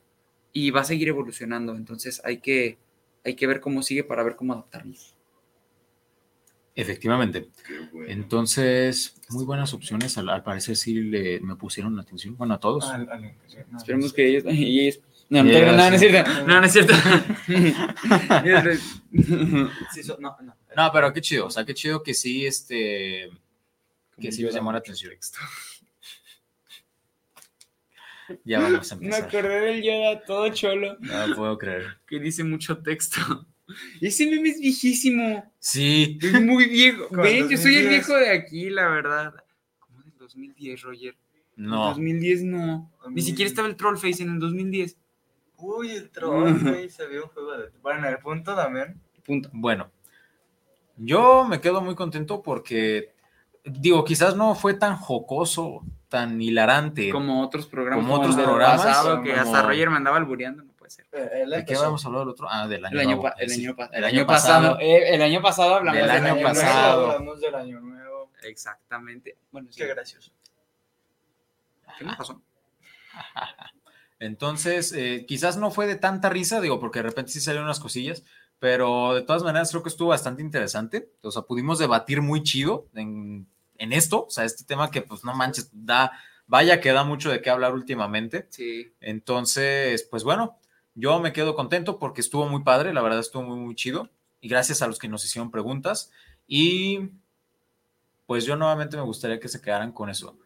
y 0.52 0.70
va 0.70 0.80
a 0.80 0.84
seguir 0.84 1.08
evolucionando. 1.08 1.74
Entonces 1.76 2.20
hay 2.24 2.38
que, 2.38 2.78
hay 3.24 3.34
que 3.34 3.46
ver 3.46 3.60
cómo 3.60 3.82
sigue 3.82 4.04
para 4.04 4.22
ver 4.22 4.36
cómo 4.36 4.52
adaptarnos. 4.52 5.14
Efectivamente. 6.76 7.48
Bueno. 7.92 8.08
Entonces, 8.08 9.16
muy 9.30 9.44
buenas 9.44 9.74
opciones. 9.74 10.16
Al, 10.18 10.28
al 10.30 10.42
parecer 10.42 10.76
sí 10.76 10.94
le, 10.94 11.40
me 11.40 11.56
pusieron 11.56 11.98
atención. 11.98 12.36
Bueno, 12.36 12.54
a 12.54 12.60
todos. 12.60 12.84
Ah, 12.86 12.94
al- 12.94 13.10
al- 13.10 13.34
no, 13.70 13.78
Esperemos 13.78 14.12
que 14.12 14.26
ellos. 14.28 14.44
y 14.54 14.80
ellos- 14.80 15.00
no, 15.30 15.42
no, 15.44 15.48
Y 15.48 15.52
te- 15.52 15.58
ellos, 15.62 15.76
no, 15.76 15.88
no 15.90 15.94
es 15.96 16.00
cierto. 16.00 16.30
No, 16.46 16.60
no 16.60 16.66
es 16.66 16.72
cierto. 16.72 16.94
sé. 16.94 18.78
Sí, 19.94 20.02
so- 20.02 20.18
no, 20.20 20.36
no. 20.42 20.54
No, 20.76 20.92
pero 20.92 21.12
qué 21.12 21.20
chido. 21.20 21.46
O 21.46 21.50
sea, 21.50 21.64
qué 21.64 21.74
chido 21.74 22.02
que 22.02 22.14
sí, 22.14 22.46
este, 22.46 23.30
que 24.20 24.30
sí 24.32 24.42
les 24.42 24.54
llamó 24.54 24.70
la 24.72 24.78
atención. 24.78 25.12
Ya 28.44 28.60
vamos 28.60 28.92
a 28.92 28.96
Me 28.96 29.06
empezar. 29.06 29.26
acordé 29.28 29.60
del 29.60 29.82
Yoda 29.82 30.24
todo 30.24 30.48
cholo 30.50 30.96
No 31.00 31.34
puedo 31.34 31.58
creer. 31.58 31.98
que 32.06 32.20
dice 32.20 32.44
mucho 32.44 32.78
texto. 32.78 33.18
Ese 34.00 34.26
meme 34.30 34.50
es 34.50 34.60
viejísimo. 34.60 35.52
Sí. 35.58 36.16
Es 36.22 36.40
muy 36.40 36.66
viejo. 36.68 37.08
Ven, 37.10 37.48
yo 37.48 37.56
soy 37.56 37.74
el 37.76 37.84
2010. 37.84 37.88
viejo 37.88 38.14
de 38.16 38.30
aquí, 38.30 38.70
la 38.70 38.88
verdad. 38.88 39.34
¿Cómo 39.80 40.00
del 40.02 40.12
2010, 40.16 40.82
Roger? 40.82 41.16
En 41.56 41.64
No. 41.66 41.86
2010 41.88 42.42
no. 42.44 42.92
Ni 43.10 43.20
siquiera 43.22 43.48
estaba 43.48 43.66
el 43.68 43.74
Trollface 43.76 44.22
en 44.22 44.30
el 44.30 44.38
2010. 44.38 44.96
Uy, 45.60 45.90
el 45.92 46.10
troll, 46.12 46.58
güey, 46.62 46.88
se 46.90 47.06
vio 47.06 47.24
un 47.24 47.30
juego 47.30 47.56
de... 47.58 47.70
Bueno, 47.82 48.08
el 48.08 48.18
punto 48.18 48.54
también. 48.54 49.00
Punto. 49.24 49.48
Bueno, 49.52 49.90
yo 50.96 51.44
me 51.44 51.60
quedo 51.60 51.80
muy 51.80 51.94
contento 51.94 52.42
porque, 52.42 53.14
digo, 53.64 54.04
quizás 54.04 54.36
no 54.36 54.54
fue 54.54 54.74
tan 54.74 54.96
jocoso, 54.96 55.82
tan 56.08 56.40
hilarante. 56.40 57.10
Como 57.10 57.42
otros 57.42 57.66
programas. 57.66 58.04
Como 58.04 58.14
otros 58.16 58.30
el 58.32 58.36
del 58.38 58.44
programas, 58.46 58.84
pasado, 58.84 59.22
que 59.22 59.30
como- 59.30 59.42
hasta 59.42 59.62
Roger 59.62 59.90
me 59.90 59.96
andaba 59.96 60.16
albureando, 60.16 60.64
no 60.64 60.72
puede 60.72 60.90
ser. 60.90 61.06
Eh, 61.12 61.44
¿De 61.48 61.64
qué 61.64 61.76
habíamos 61.76 62.04
hablado 62.04 62.24
el 62.24 62.28
otro? 62.30 62.48
Ah, 62.50 62.66
del 62.66 62.84
año 62.84 62.94
El 62.94 63.00
año, 63.00 63.08
nuevo. 63.16 63.22
pa- 63.22 63.34
el, 63.38 63.50
Sí. 63.50 63.64
año, 63.64 63.76
pa- 63.76 63.86
El 63.92 64.04
año 64.04 64.26
pasado. 64.26 64.78
eh, 64.80 65.14
el 65.14 65.22
año 65.22 65.40
pasado 65.42 65.74
hablamos 65.76 66.00
Del 66.00 66.08
del 66.10 66.16
año 66.26 66.34
año 66.34 66.42
pasado. 66.42 66.96
nuevo. 66.96 67.12
Hablamos 67.12 67.40
del 67.40 67.54
año 67.54 67.80
nuevo. 67.80 68.30
Exactamente. 68.42 69.36
Bueno, 69.52 69.68
sí. 69.70 69.80
Qué 69.80 69.86
gracioso. 69.86 70.32
¿Qué 71.98 72.04
me 72.04 72.16
pasó? 72.16 72.40
Entonces, 74.20 74.92
eh, 74.92 75.24
quizás 75.26 75.56
no 75.56 75.70
fue 75.70 75.86
de 75.86 75.96
tanta 75.96 76.28
risa, 76.28 76.60
digo, 76.60 76.78
porque 76.78 77.00
de 77.00 77.04
repente 77.04 77.32
sí 77.32 77.40
salieron 77.40 77.64
unas 77.64 77.80
cosillas, 77.80 78.22
pero 78.58 79.14
de 79.14 79.22
todas 79.22 79.42
maneras 79.42 79.70
creo 79.70 79.82
que 79.82 79.88
estuvo 79.88 80.10
bastante 80.10 80.42
interesante. 80.42 81.10
O 81.22 81.30
sea, 81.30 81.42
pudimos 81.42 81.78
debatir 81.78 82.20
muy 82.20 82.42
chido 82.42 82.86
en, 82.94 83.48
en 83.78 83.92
esto, 83.92 84.26
o 84.26 84.30
sea, 84.30 84.44
este 84.44 84.64
tema 84.64 84.90
que 84.90 85.00
pues 85.00 85.24
no 85.24 85.34
manches, 85.34 85.70
da, 85.72 86.12
vaya 86.46 86.80
que 86.80 86.92
da 86.92 87.02
mucho 87.02 87.30
de 87.30 87.40
qué 87.40 87.48
hablar 87.48 87.72
últimamente. 87.72 88.46
Sí. 88.50 88.92
Entonces, 89.00 90.06
pues 90.10 90.22
bueno, 90.22 90.58
yo 90.94 91.18
me 91.18 91.32
quedo 91.32 91.54
contento 91.54 91.98
porque 91.98 92.20
estuvo 92.20 92.46
muy 92.46 92.62
padre, 92.62 92.92
la 92.92 93.00
verdad 93.02 93.20
estuvo 93.20 93.42
muy, 93.42 93.58
muy 93.58 93.74
chido. 93.74 94.10
Y 94.42 94.48
gracias 94.48 94.82
a 94.82 94.86
los 94.86 94.98
que 94.98 95.08
nos 95.08 95.24
hicieron 95.24 95.50
preguntas. 95.50 96.10
Y 96.46 97.10
pues 98.26 98.44
yo 98.44 98.56
nuevamente 98.56 98.96
me 98.96 99.02
gustaría 99.02 99.40
que 99.40 99.48
se 99.48 99.62
quedaran 99.62 99.92
con 99.92 100.10
eso. 100.10 100.38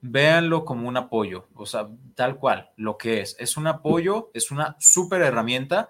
Véanlo 0.00 0.64
como 0.64 0.88
un 0.88 0.96
apoyo, 0.96 1.48
o 1.54 1.66
sea, 1.66 1.88
tal 2.14 2.36
cual, 2.36 2.70
lo 2.76 2.96
que 2.98 3.20
es. 3.20 3.36
Es 3.38 3.56
un 3.56 3.66
apoyo, 3.66 4.30
es 4.32 4.50
una 4.50 4.76
súper 4.78 5.22
herramienta 5.22 5.88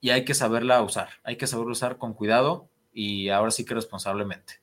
y 0.00 0.10
hay 0.10 0.24
que 0.24 0.34
saberla 0.34 0.82
usar. 0.82 1.08
Hay 1.22 1.36
que 1.36 1.46
saberla 1.46 1.72
usar 1.72 1.98
con 1.98 2.14
cuidado 2.14 2.68
y 2.92 3.28
ahora 3.28 3.50
sí 3.50 3.64
que 3.64 3.74
responsablemente. 3.74 4.60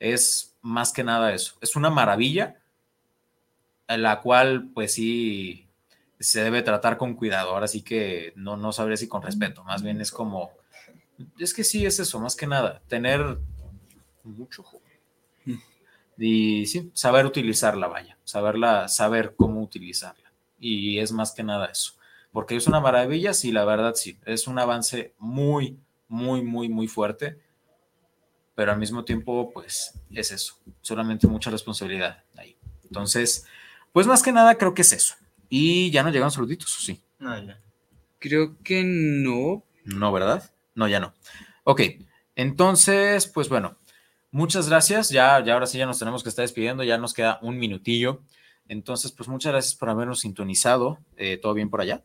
Es 0.00 0.56
más 0.62 0.92
que 0.92 1.04
nada 1.04 1.32
eso. 1.32 1.56
Es 1.60 1.76
una 1.76 1.90
maravilla 1.90 2.56
en 3.88 4.02
la 4.02 4.20
cual 4.20 4.70
pues 4.74 4.94
sí 4.94 5.68
se 6.18 6.42
debe 6.42 6.62
tratar 6.62 6.96
con 6.96 7.14
cuidado. 7.14 7.50
Ahora 7.50 7.68
sí 7.68 7.82
que 7.82 8.32
no, 8.36 8.56
no 8.56 8.72
sabría 8.72 8.96
si 8.96 9.08
con 9.08 9.22
respeto, 9.22 9.64
más 9.64 9.82
bien 9.82 10.00
es 10.00 10.10
como, 10.10 10.52
es 11.38 11.52
que 11.54 11.64
sí 11.64 11.84
es 11.84 11.98
eso, 11.98 12.20
más 12.20 12.36
que 12.36 12.46
nada, 12.46 12.80
tener 12.88 13.38
mucho 14.24 14.62
ojo. 14.62 14.80
Y 16.18 16.66
sí, 16.66 16.90
saber 16.94 17.26
utilizarla, 17.26 17.88
vaya, 17.88 18.18
saberla, 18.24 18.88
saber 18.88 19.34
cómo 19.36 19.62
utilizarla. 19.62 20.32
Y 20.58 20.98
es 20.98 21.12
más 21.12 21.32
que 21.32 21.42
nada 21.42 21.66
eso. 21.66 21.94
Porque 22.32 22.56
es 22.56 22.66
una 22.66 22.80
maravilla, 22.80 23.34
sí, 23.34 23.52
la 23.52 23.64
verdad 23.64 23.94
sí, 23.94 24.18
es 24.24 24.46
un 24.46 24.58
avance 24.58 25.14
muy, 25.18 25.78
muy, 26.08 26.42
muy, 26.42 26.68
muy 26.68 26.88
fuerte. 26.88 27.38
Pero 28.54 28.72
al 28.72 28.78
mismo 28.78 29.04
tiempo, 29.04 29.50
pues 29.52 29.98
es 30.10 30.30
eso, 30.30 30.58
solamente 30.82 31.26
mucha 31.26 31.50
responsabilidad 31.50 32.22
ahí. 32.36 32.56
Entonces, 32.84 33.46
pues 33.92 34.06
más 34.06 34.22
que 34.22 34.32
nada 34.32 34.56
creo 34.56 34.74
que 34.74 34.82
es 34.82 34.92
eso. 34.92 35.14
Y 35.48 35.90
ya 35.90 36.02
no 36.02 36.10
llegan 36.10 36.30
saluditos, 36.30 36.76
¿o 36.76 36.80
sí? 36.80 37.02
No, 37.18 37.38
ya. 37.42 37.60
Creo 38.18 38.56
que 38.62 38.82
no. 38.84 39.64
No, 39.84 40.12
¿verdad? 40.12 40.50
No, 40.74 40.88
ya 40.88 41.00
no. 41.00 41.12
Ok, 41.64 41.82
entonces, 42.34 43.26
pues 43.26 43.48
bueno, 43.48 43.76
muchas 44.32 44.68
gracias. 44.68 45.10
Ya, 45.10 45.38
ya 45.44 45.54
ahora 45.54 45.66
sí 45.66 45.78
ya 45.78 45.86
nos 45.86 45.98
tenemos 46.00 46.22
que 46.24 46.28
estar 46.28 46.42
despidiendo, 46.42 46.82
ya 46.82 46.98
nos 46.98 47.14
queda 47.14 47.38
un 47.42 47.58
minutillo. 47.58 48.20
Entonces, 48.68 49.12
pues 49.12 49.28
muchas 49.28 49.52
gracias 49.52 49.74
por 49.76 49.88
habernos 49.90 50.20
sintonizado. 50.20 50.98
Eh, 51.16 51.36
¿Todo 51.36 51.54
bien 51.54 51.70
por 51.70 51.80
allá? 51.80 52.02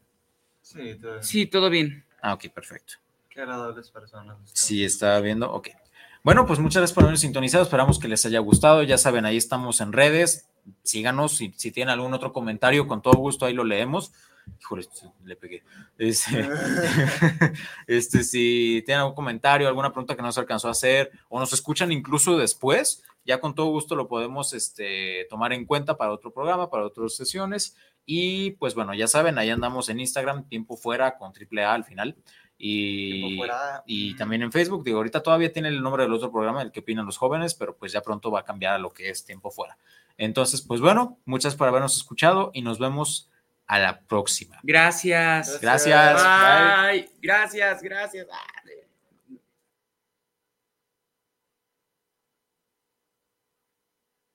Sí, 0.62 0.96
todo- 1.02 1.24
Sí, 1.24 1.46
todo 1.48 1.70
bien. 1.70 2.06
Ah, 2.22 2.34
ok, 2.34 2.50
perfecto. 2.54 2.96
Qué 3.30 3.42
agradables 3.42 3.90
personas. 3.90 4.38
Sí, 4.54 4.84
está 4.84 5.20
viendo. 5.20 5.52
Ok. 5.52 5.70
Bueno, 6.24 6.46
pues 6.46 6.60
muchas 6.60 6.82
gracias 6.82 6.94
por 6.94 7.04
habernos 7.04 7.22
sintonizado. 7.22 7.64
Esperamos 7.64 8.00
que 8.00 8.08
les 8.08 8.26
haya 8.26 8.40
gustado. 8.40 8.84
Ya 8.84 8.98
saben, 8.98 9.26
ahí 9.26 9.38
estamos 9.38 9.80
en 9.82 9.94
redes. 9.94 10.48
Síganos. 10.84 11.38
Si, 11.38 11.54
si 11.56 11.72
tienen 11.72 11.92
algún 11.94 12.14
otro 12.14 12.34
comentario, 12.34 12.88
con 12.88 13.02
todo 13.02 13.14
gusto 13.14 13.46
ahí 13.46 13.54
lo 13.54 13.64
leemos. 13.64 14.12
Híjole, 14.60 14.88
le 15.24 15.36
pegué. 15.36 15.64
Este, 15.98 16.48
este, 17.88 18.24
si 18.24 18.84
tienen 18.86 19.02
algún 19.02 19.16
comentario, 19.16 19.68
alguna 19.68 19.92
pregunta 19.92 20.16
que 20.16 20.22
no 20.22 20.32
se 20.32 20.40
alcanzó 20.40 20.68
a 20.68 20.72
hacer, 20.72 21.12
o 21.30 21.40
nos 21.40 21.54
escuchan 21.54 21.92
incluso 21.92 22.38
después, 22.38 23.04
ya 23.26 23.40
con 23.40 23.54
todo 23.54 23.68
gusto 23.68 23.96
lo 23.96 24.08
podemos 24.08 24.54
este, 24.54 25.28
tomar 25.30 25.54
en 25.54 25.66
cuenta 25.66 25.98
para 25.98 26.12
otro 26.12 26.32
programa, 26.32 26.70
para 26.70 26.86
otras 26.86 27.16
sesiones. 27.16 27.76
Y 28.06 28.52
pues 28.52 28.74
bueno, 28.74 28.94
ya 28.94 29.08
saben, 29.08 29.38
ahí 29.38 29.50
andamos 29.50 29.90
en 29.90 30.00
Instagram, 30.00 30.48
tiempo 30.48 30.78
fuera 30.78 31.18
con 31.18 31.34
triple 31.34 31.66
A 31.66 31.74
al 31.74 31.84
final. 31.84 32.16
Y, 32.58 33.38
y 33.86 34.16
también 34.16 34.42
en 34.42 34.52
Facebook, 34.52 34.84
digo, 34.84 34.98
ahorita 34.98 35.22
todavía 35.22 35.54
tiene 35.54 35.68
el 35.68 35.82
nombre 35.82 36.04
del 36.04 36.14
otro 36.14 36.32
programa, 36.32 36.62
el 36.62 36.72
que 36.72 36.80
opinan 36.80 37.06
los 37.06 37.18
jóvenes, 37.18 37.54
pero 37.54 37.76
pues 37.78 37.92
ya 37.92 38.02
pronto 38.02 38.32
va 38.32 38.40
a 38.40 38.46
cambiar 38.46 38.74
a 38.74 38.80
lo 38.80 38.94
que 38.94 39.10
es 39.10 39.26
tiempo 39.26 39.52
fuera. 39.52 39.78
Entonces, 40.18 40.62
pues 40.62 40.82
bueno, 40.82 41.20
muchas 41.26 41.56
por 41.56 41.68
habernos 41.68 41.98
escuchado 41.98 42.50
y 42.54 42.64
nos 42.64 42.80
vemos 42.80 43.30
a 43.68 43.80
la 43.80 44.00
próxima. 44.00 44.60
Gracias. 44.64 45.60
Gracias. 45.62 46.24
Bye. 46.24 47.10
Gracias, 47.22 47.82
gracias. 47.82 48.28
Ah, 48.32 48.46